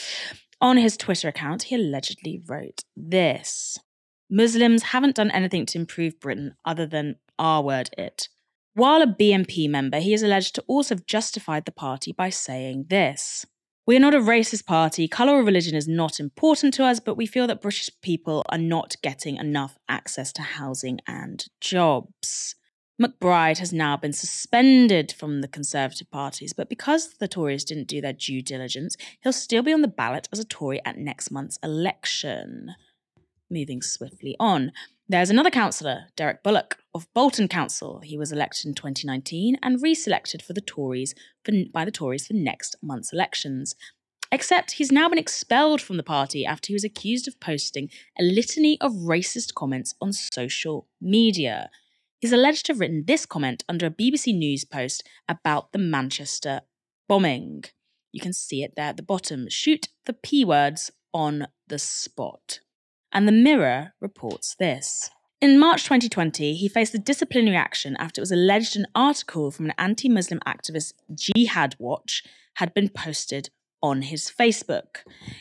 On 0.60 0.78
his 0.78 0.98
Twitter 0.98 1.28
account, 1.28 1.64
he 1.64 1.76
allegedly 1.76 2.42
wrote 2.48 2.84
this 2.96 3.78
Muslims 4.30 4.84
haven't 4.84 5.16
done 5.16 5.30
anything 5.32 5.66
to 5.68 5.78
improve 5.78 6.20
Britain 6.20 6.56
other 6.66 6.88
than 6.88 7.18
R 7.38 7.62
word 7.62 7.92
it. 7.98 8.30
While 8.74 9.02
a 9.02 9.08
BNP 9.08 9.70
member, 9.70 10.00
he 10.00 10.14
is 10.14 10.24
alleged 10.24 10.56
to 10.56 10.64
also 10.68 10.96
have 10.96 11.06
justified 11.06 11.66
the 11.66 11.72
party 11.72 12.12
by 12.12 12.30
saying 12.30 12.88
this 12.90 13.46
we 13.86 13.96
are 13.96 14.00
not 14.00 14.16
a 14.16 14.20
racist 14.20 14.66
party. 14.66 15.08
Colour 15.08 15.34
or 15.34 15.44
religion 15.44 15.76
is 15.76 15.88
not 15.88 16.20
important 16.20 16.74
to 16.76 16.84
us, 16.84 17.00
but 17.00 17.16
we 17.16 17.26
feel 17.26 17.46
that 17.48 17.62
British 17.62 17.90
people 18.02 18.44
are 18.50 18.58
not 18.58 18.96
getting 19.04 19.38
enough 19.38 19.78
access 19.88 20.34
to 20.34 20.42
housing 20.42 21.00
and 21.08 21.46
jobs. 21.62 22.56
McBride 23.02 23.58
has 23.58 23.74
now 23.74 23.98
been 23.98 24.14
suspended 24.14 25.12
from 25.12 25.42
the 25.42 25.48
Conservative 25.48 26.10
parties, 26.10 26.54
but 26.54 26.70
because 26.70 27.16
the 27.20 27.28
Tories 27.28 27.66
didn't 27.66 27.90
do 27.90 28.02
their 28.02 28.14
due 28.14 28.42
diligence, 28.42 28.96
he'll 29.22 29.34
still 29.34 29.62
be 29.62 29.74
on 29.74 29.82
the 29.82 29.88
ballot 29.88 30.30
as 30.32 30.40
a 30.40 30.46
Tory 30.46 30.80
at 30.86 30.98
next 30.98 31.30
month's 31.30 31.60
election. 31.62 32.74
Moving 33.50 33.82
swiftly 33.82 34.36
on. 34.40 34.72
There's 35.08 35.30
another 35.30 35.51
councillor, 35.51 36.08
Derek 36.16 36.41
Bullock 36.41 36.80
of 36.95 37.08
Bolton 37.14 37.47
Council. 37.47 37.99
He 38.03 38.18
was 38.18 38.32
elected 38.32 38.66
in 38.66 38.74
2019 38.74 39.56
and 39.62 39.80
reselected 39.80 40.41
for 40.41 40.53
the 40.53 40.62
Tories 40.62 41.14
for, 41.43 41.51
by 41.72 41.86
the 41.86 41.91
Tories 41.91 42.26
for 42.26 42.34
next 42.34 42.76
month's 42.82 43.14
elections. 43.14 43.76
Except 44.32 44.72
he's 44.72 44.91
now 44.91 45.08
been 45.08 45.20
expelled 45.20 45.80
from 45.80 45.97
the 45.97 46.03
party 46.03 46.43
after 46.43 46.68
he 46.68 46.74
was 46.74 46.84
accused 46.84 47.28
of 47.28 47.39
posting 47.39 47.91
a 48.20 48.24
litany 48.24 48.82
of 48.82 48.93
racist 48.93 49.53
comments 49.53 49.93
on 50.01 50.12
social 50.12 50.88
media. 50.99 51.70
He's 52.20 52.34
alleged 52.34 52.66
to 52.66 52.74
have 52.74 52.80
written 52.80 53.03
this 53.06 53.28
comment 53.28 53.64
under 53.70 53.86
a 53.86 53.91
BBC 53.91 54.36
News 54.36 54.66
post 54.66 55.08
about 55.30 55.72
the 55.72 55.78
Manchester 55.78 56.62
bombing. 57.08 57.66
You 58.12 58.22
can 58.22 58.34
see 58.34 58.64
it 58.64 58.74
there 58.76 58.88
at 58.88 58.97
the 58.97 59.03
bottom. 59.03 59.49
Shoot 59.49 59.89
the 60.08 60.14
P 60.14 60.43
words 60.43 60.89
on 61.14 61.45
the 61.68 61.78
spot. 61.78 62.62
And 63.16 63.30
the 63.30 63.32
Mirror 63.32 63.93
reports 64.01 64.55
this. 64.59 65.09
In 65.39 65.57
March 65.57 65.86
2020, 65.86 66.53
he 66.53 66.68
faced 66.68 66.93
a 66.93 66.99
disciplinary 66.99 67.55
action 67.55 67.95
after 67.97 68.20
it 68.20 68.24
was 68.24 68.32
alleged 68.32 68.76
an 68.76 68.88
article 68.93 69.51
from 69.51 69.68
an 69.68 69.74
anti 69.78 70.09
Muslim 70.09 70.41
activist, 70.45 70.95
Jihad 71.13 71.78
Watch, 71.80 72.24
had 72.55 72.74
been 72.74 72.89
posted 72.89 73.51
on 73.82 74.01
his 74.01 74.30
Facebook. 74.30 74.97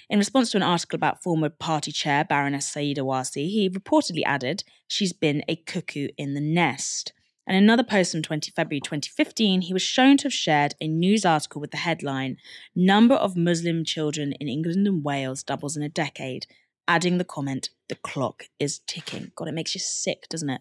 In 0.09 0.21
response 0.21 0.53
to 0.53 0.57
an 0.57 0.63
article 0.63 0.95
about 0.95 1.21
former 1.21 1.49
party 1.49 1.91
chair 1.91 2.25
Baroness 2.25 2.73
Sayeeda 2.73 2.99
Warsi, 2.99 3.49
he 3.49 3.69
reportedly 3.69 4.23
added, 4.25 4.63
She's 4.87 5.13
been 5.13 5.43
a 5.49 5.57
cuckoo 5.57 6.07
in 6.17 6.35
the 6.35 6.41
nest. 6.41 7.13
And 7.45 7.57
another 7.57 7.83
post 7.83 8.13
from 8.13 8.23
20 8.23 8.53
February 8.53 8.81
2015, 8.81 9.63
he 9.63 9.73
was 9.73 9.83
shown 9.83 10.17
to 10.19 10.27
have 10.27 10.33
shared 10.33 10.77
a 10.81 10.87
news 10.87 11.25
article 11.25 11.61
with 11.61 11.73
the 11.73 11.79
headline 11.79 12.37
Number 12.77 13.17
of 13.17 13.37
Muslim 13.37 13.85
children 13.85 14.33
in 14.35 14.47
England 14.47 14.87
and 14.87 15.03
Wales 15.03 15.43
doubles 15.43 15.77
in 15.77 15.83
a 15.83 15.89
decade 15.89 16.47
adding 16.89 17.19
the 17.19 17.25
comment, 17.25 17.71
the 17.89 17.95
clock 17.97 18.45
is 18.59 18.81
ticking. 18.87 19.33
God, 19.37 19.49
it 19.49 19.55
makes 19.55 19.75
you 19.75 19.81
sick, 19.81 20.29
doesn't 20.29 20.51
it? 20.51 20.61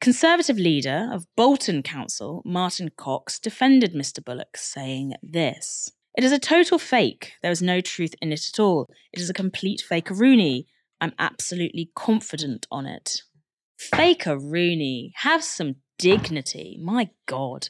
Conservative 0.00 0.56
leader 0.56 1.08
of 1.12 1.26
Bolton 1.36 1.82
Council, 1.82 2.42
Martyn 2.44 2.90
Cox, 2.96 3.38
defended 3.38 3.94
Mr. 3.94 4.24
Bullock, 4.24 4.56
saying 4.56 5.14
this 5.22 5.92
It 6.16 6.24
is 6.24 6.32
a 6.32 6.38
total 6.38 6.78
fake. 6.78 7.34
There 7.42 7.52
is 7.52 7.62
no 7.62 7.80
truth 7.80 8.14
in 8.20 8.32
it 8.32 8.48
at 8.52 8.58
all. 8.58 8.88
It 9.12 9.20
is 9.20 9.30
a 9.30 9.34
complete 9.34 9.84
fakeroony. 9.88 10.66
I'm 11.00 11.12
absolutely 11.18 11.90
confident 11.94 12.66
on 12.70 12.86
it. 12.86 13.22
Fakeroony. 13.92 15.12
Have 15.16 15.44
some 15.44 15.76
dignity. 15.98 16.78
My 16.80 17.10
God. 17.26 17.68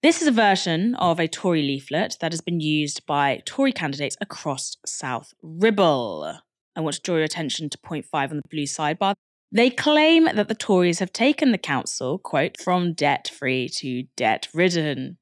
This 0.00 0.22
is 0.22 0.28
a 0.28 0.32
version 0.32 0.94
of 0.94 1.18
a 1.18 1.26
Tory 1.26 1.62
leaflet 1.62 2.18
that 2.20 2.30
has 2.30 2.40
been 2.40 2.60
used 2.60 3.04
by 3.04 3.42
Tory 3.44 3.72
candidates 3.72 4.16
across 4.20 4.76
South 4.86 5.34
Ribble. 5.42 6.38
I 6.76 6.80
want 6.80 6.94
to 6.94 7.02
draw 7.02 7.16
your 7.16 7.24
attention 7.24 7.68
to 7.68 7.78
point 7.78 8.04
five 8.04 8.30
on 8.30 8.36
the 8.36 8.48
blue 8.48 8.62
sidebar. 8.62 9.14
They 9.50 9.70
claim 9.70 10.26
that 10.26 10.46
the 10.46 10.54
Tories 10.54 11.00
have 11.00 11.12
taken 11.12 11.50
the 11.50 11.58
council, 11.58 12.16
quote, 12.16 12.60
from 12.60 12.92
debt 12.92 13.26
free 13.26 13.68
to 13.70 14.04
debt 14.14 14.46
ridden. 14.54 15.18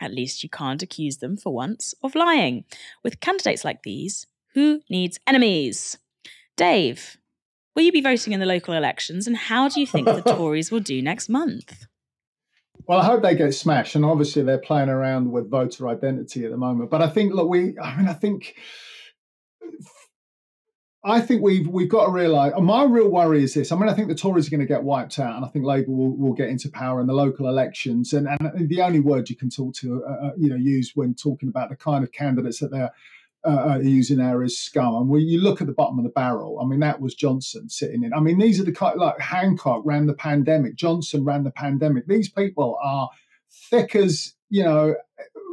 At 0.00 0.14
least 0.14 0.44
you 0.44 0.48
can't 0.48 0.80
accuse 0.80 1.16
them 1.16 1.36
for 1.36 1.52
once 1.52 1.92
of 2.00 2.14
lying. 2.14 2.66
With 3.02 3.18
candidates 3.18 3.64
like 3.64 3.82
these, 3.82 4.28
who 4.54 4.80
needs 4.88 5.18
enemies? 5.26 5.98
Dave, 6.56 7.16
will 7.74 7.82
you 7.82 7.90
be 7.90 8.00
voting 8.00 8.32
in 8.32 8.38
the 8.38 8.46
local 8.46 8.74
elections 8.74 9.26
and 9.26 9.36
how 9.36 9.68
do 9.68 9.80
you 9.80 9.88
think 9.88 10.06
the 10.06 10.22
Tories 10.36 10.70
will 10.70 10.78
do 10.78 11.02
next 11.02 11.28
month? 11.28 11.86
Well, 12.90 12.98
I 12.98 13.04
hope 13.04 13.22
they 13.22 13.36
get 13.36 13.54
smashed, 13.54 13.94
and 13.94 14.04
obviously 14.04 14.42
they're 14.42 14.58
playing 14.58 14.88
around 14.88 15.30
with 15.30 15.48
voter 15.48 15.86
identity 15.86 16.44
at 16.44 16.50
the 16.50 16.56
moment. 16.56 16.90
But 16.90 17.02
I 17.02 17.08
think, 17.08 17.32
look, 17.32 17.48
we, 17.48 17.78
I 17.78 17.96
mean, 17.96 18.08
I 18.08 18.12
think, 18.14 18.56
I 21.04 21.20
think 21.20 21.40
we've 21.40 21.68
we've 21.68 21.88
got 21.88 22.06
to 22.06 22.10
realise. 22.10 22.52
My 22.60 22.82
real 22.82 23.08
worry 23.08 23.44
is 23.44 23.54
this. 23.54 23.70
I 23.70 23.76
mean, 23.76 23.88
I 23.88 23.94
think 23.94 24.08
the 24.08 24.16
Tories 24.16 24.48
are 24.48 24.50
going 24.50 24.58
to 24.58 24.66
get 24.66 24.82
wiped 24.82 25.20
out, 25.20 25.36
and 25.36 25.44
I 25.44 25.48
think 25.50 25.64
Labour 25.64 25.92
will, 25.92 26.16
will 26.16 26.32
get 26.32 26.48
into 26.48 26.68
power 26.68 27.00
in 27.00 27.06
the 27.06 27.14
local 27.14 27.46
elections. 27.46 28.12
And 28.12 28.26
and 28.26 28.68
the 28.68 28.82
only 28.82 28.98
word 28.98 29.30
you 29.30 29.36
can 29.36 29.50
talk 29.50 29.72
to, 29.76 30.04
uh, 30.04 30.26
uh, 30.26 30.32
you 30.36 30.48
know, 30.48 30.56
use 30.56 30.90
when 30.96 31.14
talking 31.14 31.48
about 31.48 31.70
the 31.70 31.76
kind 31.76 32.02
of 32.02 32.10
candidates 32.10 32.58
that 32.58 32.72
they're 32.72 32.90
uh, 33.44 33.78
using 33.82 34.18
there 34.18 34.46
scum. 34.48 34.94
And 34.94 35.08
when 35.08 35.22
you 35.22 35.40
look 35.40 35.60
at 35.60 35.66
the 35.66 35.72
bottom 35.72 35.98
of 35.98 36.04
the 36.04 36.10
barrel, 36.10 36.60
I 36.60 36.66
mean, 36.66 36.80
that 36.80 37.00
was 37.00 37.14
Johnson 37.14 37.68
sitting 37.68 38.02
in. 38.02 38.12
I 38.12 38.20
mean, 38.20 38.38
these 38.38 38.60
are 38.60 38.64
the 38.64 38.72
kind 38.72 38.98
like 38.98 39.18
Hancock 39.18 39.82
ran 39.84 40.06
the 40.06 40.14
pandemic, 40.14 40.76
Johnson 40.76 41.24
ran 41.24 41.44
the 41.44 41.50
pandemic. 41.50 42.06
These 42.06 42.30
people 42.30 42.78
are 42.82 43.08
thick 43.50 43.94
as 43.94 44.34
you 44.48 44.64
know 44.64 44.94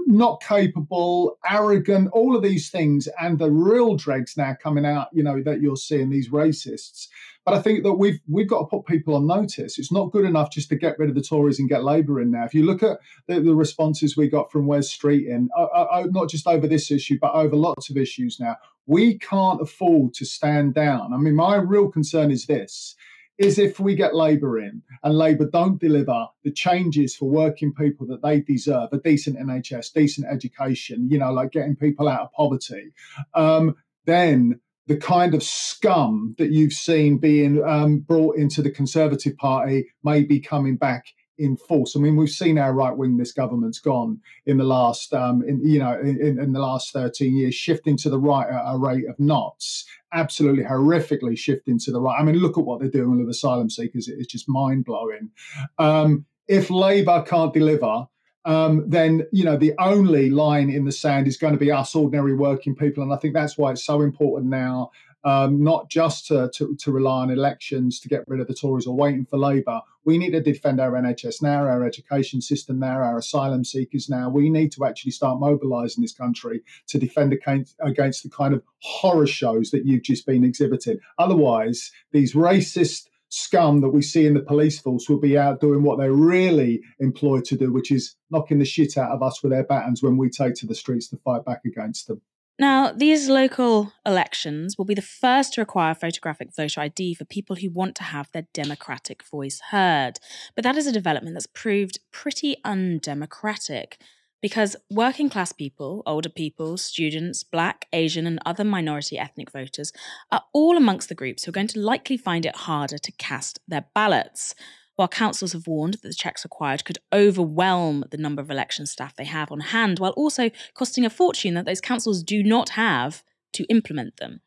not 0.07 0.41
capable, 0.41 1.37
arrogant, 1.49 2.09
all 2.13 2.35
of 2.35 2.41
these 2.41 2.69
things, 2.69 3.09
and 3.19 3.37
the 3.37 3.51
real 3.51 3.95
dregs 3.95 4.37
now 4.37 4.55
coming 4.61 4.85
out, 4.85 5.09
you 5.11 5.21
know, 5.21 5.43
that 5.43 5.61
you're 5.61 5.75
seeing 5.75 6.09
these 6.09 6.29
racists. 6.29 7.07
But 7.47 7.55
I 7.55 7.61
think 7.61 7.83
that 7.83 7.93
we've 7.93 8.19
we've 8.27 8.49
got 8.49 8.59
to 8.59 8.65
put 8.65 8.85
people 8.85 9.15
on 9.15 9.25
notice. 9.25 9.79
It's 9.79 9.89
not 9.89 10.11
good 10.11 10.25
enough 10.25 10.51
just 10.51 10.67
to 10.67 10.75
get 10.75 10.99
rid 10.99 11.07
of 11.07 11.15
the 11.15 11.21
Tories 11.21 11.59
and 11.59 11.69
get 11.69 11.81
Labour 11.81 12.19
in 12.19 12.29
now. 12.29 12.43
If 12.43 12.53
you 12.53 12.65
look 12.65 12.83
at 12.83 12.99
the, 13.27 13.39
the 13.39 13.55
responses 13.55 14.17
we 14.17 14.27
got 14.27 14.51
from 14.51 14.67
Wes 14.67 14.93
Streeting, 14.93 15.47
uh, 15.57 15.63
uh, 15.63 16.07
not 16.09 16.27
just 16.27 16.45
over 16.45 16.67
this 16.67 16.91
issue, 16.91 17.17
but 17.21 17.33
over 17.33 17.55
lots 17.55 17.89
of 17.89 17.95
issues 17.95 18.37
now, 18.37 18.57
we 18.85 19.17
can't 19.17 19.61
afford 19.61 20.13
to 20.15 20.25
stand 20.25 20.73
down. 20.73 21.13
I 21.13 21.17
mean, 21.17 21.35
my 21.35 21.55
real 21.55 21.87
concern 21.87 22.31
is 22.31 22.47
this 22.47 22.97
is 23.37 23.57
if 23.57 23.79
we 23.79 23.95
get 23.95 24.13
Labour 24.13 24.59
in 24.59 24.81
and 25.03 25.17
Labour 25.17 25.45
don't 25.49 25.79
deliver 25.79 26.27
the 26.43 26.51
changes 26.51 27.15
for 27.15 27.29
working 27.29 27.73
people 27.73 28.05
that 28.07 28.21
they 28.23 28.41
deserve, 28.41 28.89
a 28.91 28.97
decent 28.97 29.37
NHS, 29.37 29.93
decent 29.93 30.27
education, 30.27 31.07
you 31.09 31.17
know, 31.17 31.31
like 31.31 31.51
getting 31.53 31.77
people 31.77 32.09
out 32.09 32.23
of 32.23 32.31
poverty, 32.33 32.91
um, 33.35 33.73
then 34.05 34.59
the 34.87 34.97
kind 34.97 35.35
of 35.35 35.43
scum 35.43 36.35
that 36.37 36.51
you've 36.51 36.73
seen 36.73 37.17
being 37.17 37.63
um, 37.63 37.99
brought 37.99 38.37
into 38.37 38.61
the 38.61 38.71
Conservative 38.71 39.35
Party 39.37 39.87
may 40.03 40.23
be 40.23 40.39
coming 40.39 40.77
back 40.77 41.05
in 41.37 41.55
force. 41.55 41.95
I 41.95 41.99
mean, 41.99 42.15
we've 42.15 42.29
seen 42.29 42.57
how 42.57 42.71
right 42.71 42.95
wing 42.95 43.17
this 43.17 43.31
government's 43.31 43.79
gone 43.79 44.19
in 44.45 44.57
the 44.57 44.63
last, 44.63 45.13
um, 45.13 45.43
in, 45.47 45.61
you 45.63 45.79
know, 45.79 45.93
in, 45.99 46.39
in, 46.39 46.51
the 46.51 46.59
last 46.59 46.91
13 46.93 47.35
years, 47.35 47.53
shifting 47.53 47.95
to 47.97 48.09
the 48.09 48.19
right 48.19 48.47
at 48.47 48.63
a 48.65 48.77
rate 48.77 49.07
of 49.07 49.19
knots, 49.19 49.85
absolutely 50.13 50.63
horrifically 50.63 51.37
shifting 51.37 51.77
to 51.79 51.91
the 51.91 52.01
right. 52.01 52.19
I 52.19 52.23
mean, 52.23 52.37
look 52.37 52.57
at 52.57 52.65
what 52.65 52.79
they're 52.79 52.89
doing 52.89 53.19
with 53.19 53.29
asylum 53.29 53.69
seekers. 53.69 54.07
It's 54.07 54.31
just 54.31 54.49
mind 54.49 54.85
blowing. 54.85 55.29
Um, 55.77 56.25
if 56.47 56.69
Labour 56.69 57.23
can't 57.27 57.53
deliver, 57.53 58.07
um, 58.47 58.83
then 58.87 59.27
you 59.31 59.43
know 59.43 59.57
the 59.57 59.73
only 59.77 60.29
line 60.31 60.69
in 60.69 60.85
the 60.85 60.91
sand 60.91 61.27
is 61.27 61.37
going 61.37 61.53
to 61.53 61.59
be 61.59 61.71
us 61.71 61.93
ordinary 61.93 62.33
working 62.33 62.75
people, 62.75 63.03
and 63.03 63.13
I 63.13 63.17
think 63.17 63.35
that's 63.35 63.57
why 63.57 63.71
it's 63.71 63.85
so 63.85 64.01
important 64.01 64.49
now 64.49 64.91
um, 65.27 65.61
not 65.61 65.89
just 65.89 66.27
to, 66.27 66.49
to, 66.53 66.75
to, 66.75 66.91
rely 66.91 67.23
on 67.23 67.29
elections 67.29 67.99
to 67.99 68.07
get 68.07 68.23
rid 68.27 68.39
of 68.39 68.47
the 68.47 68.53
Tories 68.53 68.87
or 68.87 68.95
waiting 68.95 69.25
for 69.25 69.37
Labour. 69.37 69.81
We 70.05 70.17
need 70.17 70.31
to 70.31 70.41
defend 70.41 70.79
our 70.79 70.91
NHS 70.91 71.41
now, 71.41 71.63
our 71.63 71.83
education 71.83 72.39
system 72.39 72.79
now, 72.79 72.97
our 72.97 73.17
asylum 73.17 73.65
seekers 73.65 74.09
now. 74.09 74.29
We 74.29 74.49
need 74.49 74.71
to 74.73 74.85
actually 74.85 75.11
start 75.11 75.41
mobilising 75.41 76.01
this 76.01 76.13
country 76.13 76.63
to 76.87 76.97
defend 76.97 77.33
against, 77.33 77.75
against 77.81 78.23
the 78.23 78.29
kind 78.29 78.53
of 78.53 78.63
horror 78.79 79.27
shows 79.27 79.71
that 79.71 79.85
you've 79.85 80.03
just 80.03 80.25
been 80.25 80.45
exhibiting. 80.45 80.99
Otherwise, 81.17 81.91
these 82.13 82.33
racist 82.33 83.07
scum 83.29 83.81
that 83.81 83.89
we 83.89 84.01
see 84.01 84.25
in 84.25 84.33
the 84.33 84.41
police 84.41 84.79
force 84.79 85.09
will 85.09 85.19
be 85.19 85.37
out 85.37 85.59
doing 85.59 85.83
what 85.83 85.97
they're 85.97 86.13
really 86.13 86.81
employed 86.99 87.45
to 87.45 87.57
do, 87.57 87.71
which 87.71 87.91
is 87.91 88.15
knocking 88.31 88.59
the 88.59 88.65
shit 88.65 88.97
out 88.97 89.11
of 89.11 89.21
us 89.21 89.41
with 89.43 89.51
their 89.51 89.63
batons 89.63 90.01
when 90.01 90.17
we 90.17 90.29
take 90.29 90.55
to 90.55 90.67
the 90.67 90.75
streets 90.75 91.07
to 91.09 91.17
fight 91.17 91.43
back 91.45 91.61
against 91.65 92.07
them. 92.07 92.21
Now, 92.59 92.91
these 92.91 93.29
local 93.29 93.93
elections 94.03 94.77
will 94.77 94.85
be 94.85 94.95
the 94.95 95.01
first 95.01 95.53
to 95.53 95.61
require 95.61 95.93
photographic 95.93 96.55
voter 96.55 96.81
ID 96.81 97.13
for 97.13 97.25
people 97.25 97.55
who 97.55 97.69
want 97.69 97.95
to 97.97 98.03
have 98.03 98.31
their 98.31 98.47
democratic 98.51 99.21
voice 99.23 99.61
heard. 99.69 100.13
But 100.55 100.63
that 100.63 100.75
is 100.75 100.87
a 100.87 100.91
development 100.91 101.35
that's 101.35 101.45
proved 101.45 101.99
pretty 102.11 102.57
undemocratic 102.65 103.99
because 104.41 104.75
working 104.89 105.29
class 105.29 105.51
people, 105.51 106.03
older 106.05 106.29
people, 106.29 106.77
students, 106.77 107.43
black, 107.43 107.87
Asian, 107.93 108.27
and 108.27 108.39
other 108.45 108.63
minority 108.63 109.17
ethnic 109.17 109.51
voters 109.51 109.91
are 110.31 110.43
all 110.53 110.77
amongst 110.77 111.09
the 111.09 111.15
groups 111.15 111.43
who 111.43 111.49
are 111.49 111.53
going 111.53 111.67
to 111.67 111.79
likely 111.79 112.17
find 112.17 112.45
it 112.45 112.55
harder 112.55 112.97
to 112.97 113.11
cast 113.13 113.59
their 113.67 113.85
ballots 113.95 114.53
while 114.97 115.07
councils 115.07 115.53
have 115.53 115.67
warned 115.67 115.93
that 115.93 116.01
the 116.01 116.13
checks 116.13 116.43
required 116.43 116.83
could 116.83 116.97
overwhelm 117.13 118.03
the 118.09 118.17
number 118.17 118.41
of 118.41 118.49
election 118.51 118.85
staff 118.85 119.15
they 119.15 119.25
have 119.25 119.51
on 119.51 119.59
hand, 119.59 119.99
while 119.99 120.11
also 120.11 120.49
costing 120.73 121.05
a 121.05 121.09
fortune 121.09 121.53
that 121.53 121.65
those 121.65 121.79
councils 121.79 122.23
do 122.23 122.43
not 122.43 122.69
have 122.69 123.23
to 123.53 123.63
implement 123.65 124.17
them. 124.17 124.41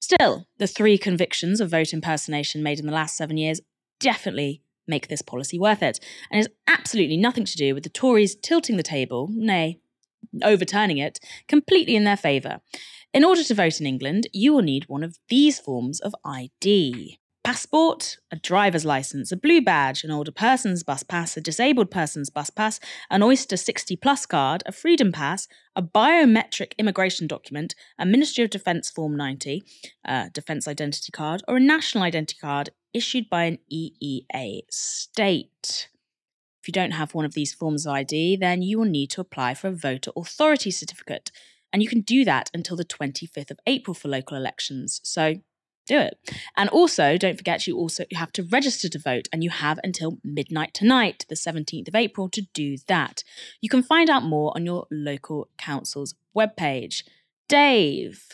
Still, 0.00 0.46
the 0.58 0.68
three 0.68 0.96
convictions 0.96 1.60
of 1.60 1.70
vote 1.70 1.92
impersonation 1.92 2.62
made 2.62 2.78
in 2.78 2.86
the 2.86 2.92
last 2.92 3.16
seven 3.16 3.36
years 3.36 3.60
definitely 3.98 4.62
make 4.86 5.08
this 5.08 5.22
policy 5.22 5.58
worth 5.58 5.82
it, 5.82 6.00
and 6.30 6.38
has 6.38 6.48
absolutely 6.66 7.16
nothing 7.16 7.44
to 7.44 7.56
do 7.56 7.74
with 7.74 7.82
the 7.82 7.90
Tories 7.90 8.34
tilting 8.34 8.76
the 8.76 8.82
table, 8.82 9.28
nay, 9.30 9.80
overturning 10.42 10.98
it, 10.98 11.18
completely 11.48 11.96
in 11.96 12.04
their 12.04 12.16
favour. 12.16 12.60
In 13.12 13.24
order 13.24 13.42
to 13.44 13.54
vote 13.54 13.80
in 13.80 13.86
England, 13.86 14.26
you 14.32 14.52
will 14.52 14.62
need 14.62 14.88
one 14.88 15.02
of 15.02 15.18
these 15.28 15.58
forms 15.58 16.00
of 16.00 16.14
ID 16.24 17.18
passport, 17.46 18.18
a 18.32 18.36
driver's 18.36 18.84
license, 18.84 19.30
a 19.30 19.36
blue 19.36 19.60
badge, 19.62 20.02
an 20.02 20.10
older 20.10 20.32
person's 20.32 20.82
bus 20.82 21.04
pass, 21.04 21.36
a 21.36 21.40
disabled 21.40 21.92
person's 21.92 22.28
bus 22.28 22.50
pass, 22.50 22.80
an 23.08 23.22
Oyster 23.22 23.56
60 23.56 23.94
Plus 23.94 24.26
card, 24.26 24.64
a 24.66 24.72
Freedom 24.72 25.12
Pass, 25.12 25.46
a 25.76 25.80
biometric 25.80 26.72
immigration 26.76 27.28
document, 27.28 27.76
a 28.00 28.04
Ministry 28.04 28.42
of 28.42 28.50
Defence 28.50 28.90
Form 28.90 29.16
90, 29.16 29.62
uh, 30.04 30.24
a 30.26 30.30
Defence 30.30 30.66
Identity 30.66 31.12
Card, 31.12 31.44
or 31.46 31.58
a 31.58 31.60
National 31.60 32.02
Identity 32.02 32.36
Card 32.40 32.70
issued 32.92 33.30
by 33.30 33.44
an 33.44 33.58
EEA 33.72 34.62
state. 34.68 35.88
If 36.60 36.66
you 36.66 36.72
don't 36.72 36.94
have 36.94 37.14
one 37.14 37.24
of 37.24 37.34
these 37.34 37.54
forms 37.54 37.86
of 37.86 37.92
ID, 37.92 38.38
then 38.38 38.62
you 38.62 38.76
will 38.76 38.86
need 38.86 39.10
to 39.10 39.20
apply 39.20 39.54
for 39.54 39.68
a 39.68 39.72
voter 39.72 40.10
authority 40.16 40.72
certificate. 40.72 41.30
And 41.72 41.80
you 41.80 41.88
can 41.88 42.00
do 42.00 42.24
that 42.24 42.50
until 42.52 42.76
the 42.76 42.84
25th 42.84 43.52
of 43.52 43.60
April 43.68 43.94
for 43.94 44.08
local 44.08 44.36
elections. 44.36 45.00
So 45.04 45.36
do 45.86 45.98
it. 45.98 46.18
And 46.56 46.68
also, 46.70 47.16
don't 47.16 47.36
forget, 47.36 47.66
you 47.66 47.76
also 47.76 48.04
have 48.12 48.32
to 48.32 48.42
register 48.42 48.88
to 48.88 48.98
vote, 48.98 49.28
and 49.32 49.42
you 49.42 49.50
have 49.50 49.78
until 49.82 50.18
midnight 50.24 50.74
tonight, 50.74 51.24
the 51.28 51.34
17th 51.34 51.88
of 51.88 51.94
April, 51.94 52.28
to 52.30 52.42
do 52.52 52.76
that. 52.88 53.22
You 53.60 53.68
can 53.68 53.82
find 53.82 54.10
out 54.10 54.24
more 54.24 54.52
on 54.54 54.66
your 54.66 54.86
local 54.90 55.48
council's 55.56 56.14
webpage. 56.36 57.02
Dave, 57.48 58.28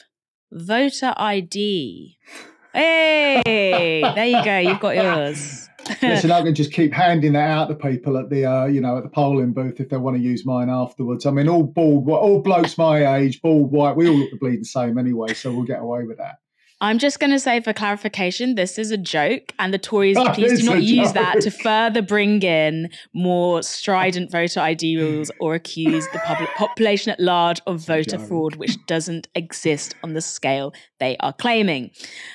voter 0.50 1.14
ID. 1.16 2.18
Hey, 2.74 4.00
there 4.14 4.26
you 4.26 4.42
go. 4.42 4.56
You've 4.56 4.80
got 4.80 4.96
yours. 4.96 5.68
Listen, 6.00 6.30
I 6.30 6.42
can 6.42 6.54
just 6.54 6.72
keep 6.72 6.92
handing 6.92 7.34
that 7.34 7.50
out 7.50 7.68
to 7.68 7.74
people 7.74 8.16
at 8.16 8.30
the, 8.30 8.46
uh, 8.46 8.64
you 8.64 8.80
know, 8.80 8.96
at 8.96 9.02
the 9.02 9.10
polling 9.10 9.52
booth 9.52 9.78
if 9.80 9.90
they 9.90 9.96
want 9.96 10.16
to 10.16 10.22
use 10.22 10.46
mine 10.46 10.70
afterwards. 10.70 11.26
I 11.26 11.32
mean, 11.32 11.48
all 11.48 11.64
bald, 11.64 12.08
all 12.08 12.40
blokes 12.40 12.78
my 12.78 13.16
age, 13.16 13.42
bald, 13.42 13.72
white, 13.72 13.96
we 13.96 14.08
all 14.08 14.14
look 14.14 14.30
the 14.30 14.38
bleeding 14.38 14.64
same 14.64 14.96
anyway, 14.96 15.34
so 15.34 15.52
we'll 15.52 15.64
get 15.64 15.80
away 15.80 16.04
with 16.04 16.18
that. 16.18 16.36
I'm 16.82 16.98
just 16.98 17.20
going 17.20 17.30
to 17.30 17.38
say 17.38 17.60
for 17.60 17.72
clarification, 17.72 18.56
this 18.56 18.76
is 18.76 18.90
a 18.90 18.96
joke, 18.96 19.54
and 19.60 19.72
the 19.72 19.78
Tories, 19.78 20.16
oh, 20.16 20.32
please 20.34 20.60
do 20.60 20.66
not 20.66 20.82
use 20.82 21.12
joke. 21.12 21.14
that 21.14 21.40
to 21.42 21.50
further 21.62 22.02
bring 22.02 22.42
in 22.42 22.90
more 23.12 23.62
strident 23.62 24.32
voter 24.32 24.58
ID 24.58 24.98
rules 24.98 25.30
or 25.38 25.54
accuse 25.54 26.08
the 26.12 26.18
public 26.18 26.50
population 26.56 27.12
at 27.12 27.20
large 27.20 27.60
of 27.68 27.78
voter 27.78 28.18
fraud, 28.18 28.56
which 28.56 28.84
doesn't 28.86 29.28
exist 29.36 29.94
on 30.02 30.14
the 30.14 30.20
scale 30.20 30.74
they 30.98 31.16
are 31.18 31.32
claiming. 31.32 31.92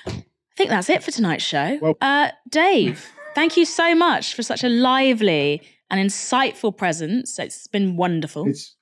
I 0.07 0.23
think 0.55 0.69
that's 0.69 0.89
it 0.89 1.03
for 1.03 1.11
tonight's 1.11 1.43
show. 1.43 1.77
Well, 1.81 1.97
uh, 1.99 2.29
Dave, 2.49 3.05
thank 3.35 3.57
you 3.57 3.65
so 3.65 3.93
much 3.95 4.33
for 4.33 4.43
such 4.43 4.63
a 4.63 4.69
lively 4.69 5.61
and 5.89 5.99
insightful 5.99 6.75
presence. 6.75 7.37
It's 7.37 7.67
been 7.67 7.97
wonderful. 7.97 8.47
It's 8.47 8.77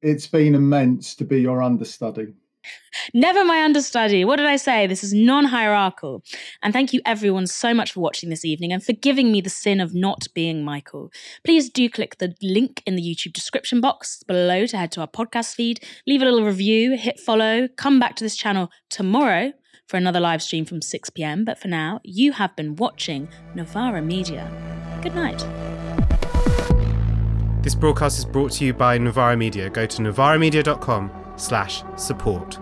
it's 0.00 0.26
been 0.26 0.54
immense 0.54 1.14
to 1.16 1.24
be 1.26 1.42
your 1.42 1.62
understudy. 1.62 2.28
Never 3.12 3.44
my 3.44 3.62
understudy. 3.62 4.24
What 4.24 4.36
did 4.36 4.46
I 4.46 4.56
say? 4.56 4.86
This 4.86 5.04
is 5.04 5.12
non 5.12 5.46
hierarchical. 5.46 6.22
And 6.62 6.72
thank 6.72 6.92
you, 6.92 7.00
everyone, 7.04 7.46
so 7.46 7.74
much 7.74 7.92
for 7.92 8.00
watching 8.00 8.30
this 8.30 8.44
evening 8.44 8.72
and 8.72 8.82
forgiving 8.82 9.32
me 9.32 9.40
the 9.40 9.50
sin 9.50 9.80
of 9.80 9.94
not 9.94 10.26
being 10.34 10.64
Michael. 10.64 11.10
Please 11.44 11.68
do 11.68 11.88
click 11.90 12.18
the 12.18 12.34
link 12.42 12.82
in 12.86 12.96
the 12.96 13.02
YouTube 13.02 13.32
description 13.32 13.80
box 13.80 14.22
below 14.22 14.66
to 14.66 14.76
head 14.76 14.92
to 14.92 15.00
our 15.00 15.08
podcast 15.08 15.54
feed, 15.54 15.84
leave 16.06 16.22
a 16.22 16.24
little 16.24 16.44
review, 16.44 16.96
hit 16.96 17.18
follow, 17.18 17.68
come 17.76 17.98
back 17.98 18.16
to 18.16 18.24
this 18.24 18.36
channel 18.36 18.70
tomorrow 18.90 19.52
for 19.86 19.96
another 19.96 20.20
live 20.20 20.42
stream 20.42 20.64
from 20.64 20.80
6 20.80 21.10
pm. 21.10 21.44
But 21.44 21.58
for 21.58 21.68
now, 21.68 22.00
you 22.02 22.32
have 22.32 22.56
been 22.56 22.76
watching 22.76 23.28
Novara 23.54 24.00
Media. 24.00 24.50
Good 25.02 25.14
night. 25.14 25.44
This 27.62 27.74
broadcast 27.74 28.18
is 28.18 28.24
brought 28.24 28.52
to 28.52 28.64
you 28.64 28.74
by 28.74 28.98
Novara 28.98 29.36
Media. 29.36 29.70
Go 29.70 29.86
to 29.86 30.02
novaramedia.com 30.02 31.23
slash 31.36 31.82
support. 31.96 32.58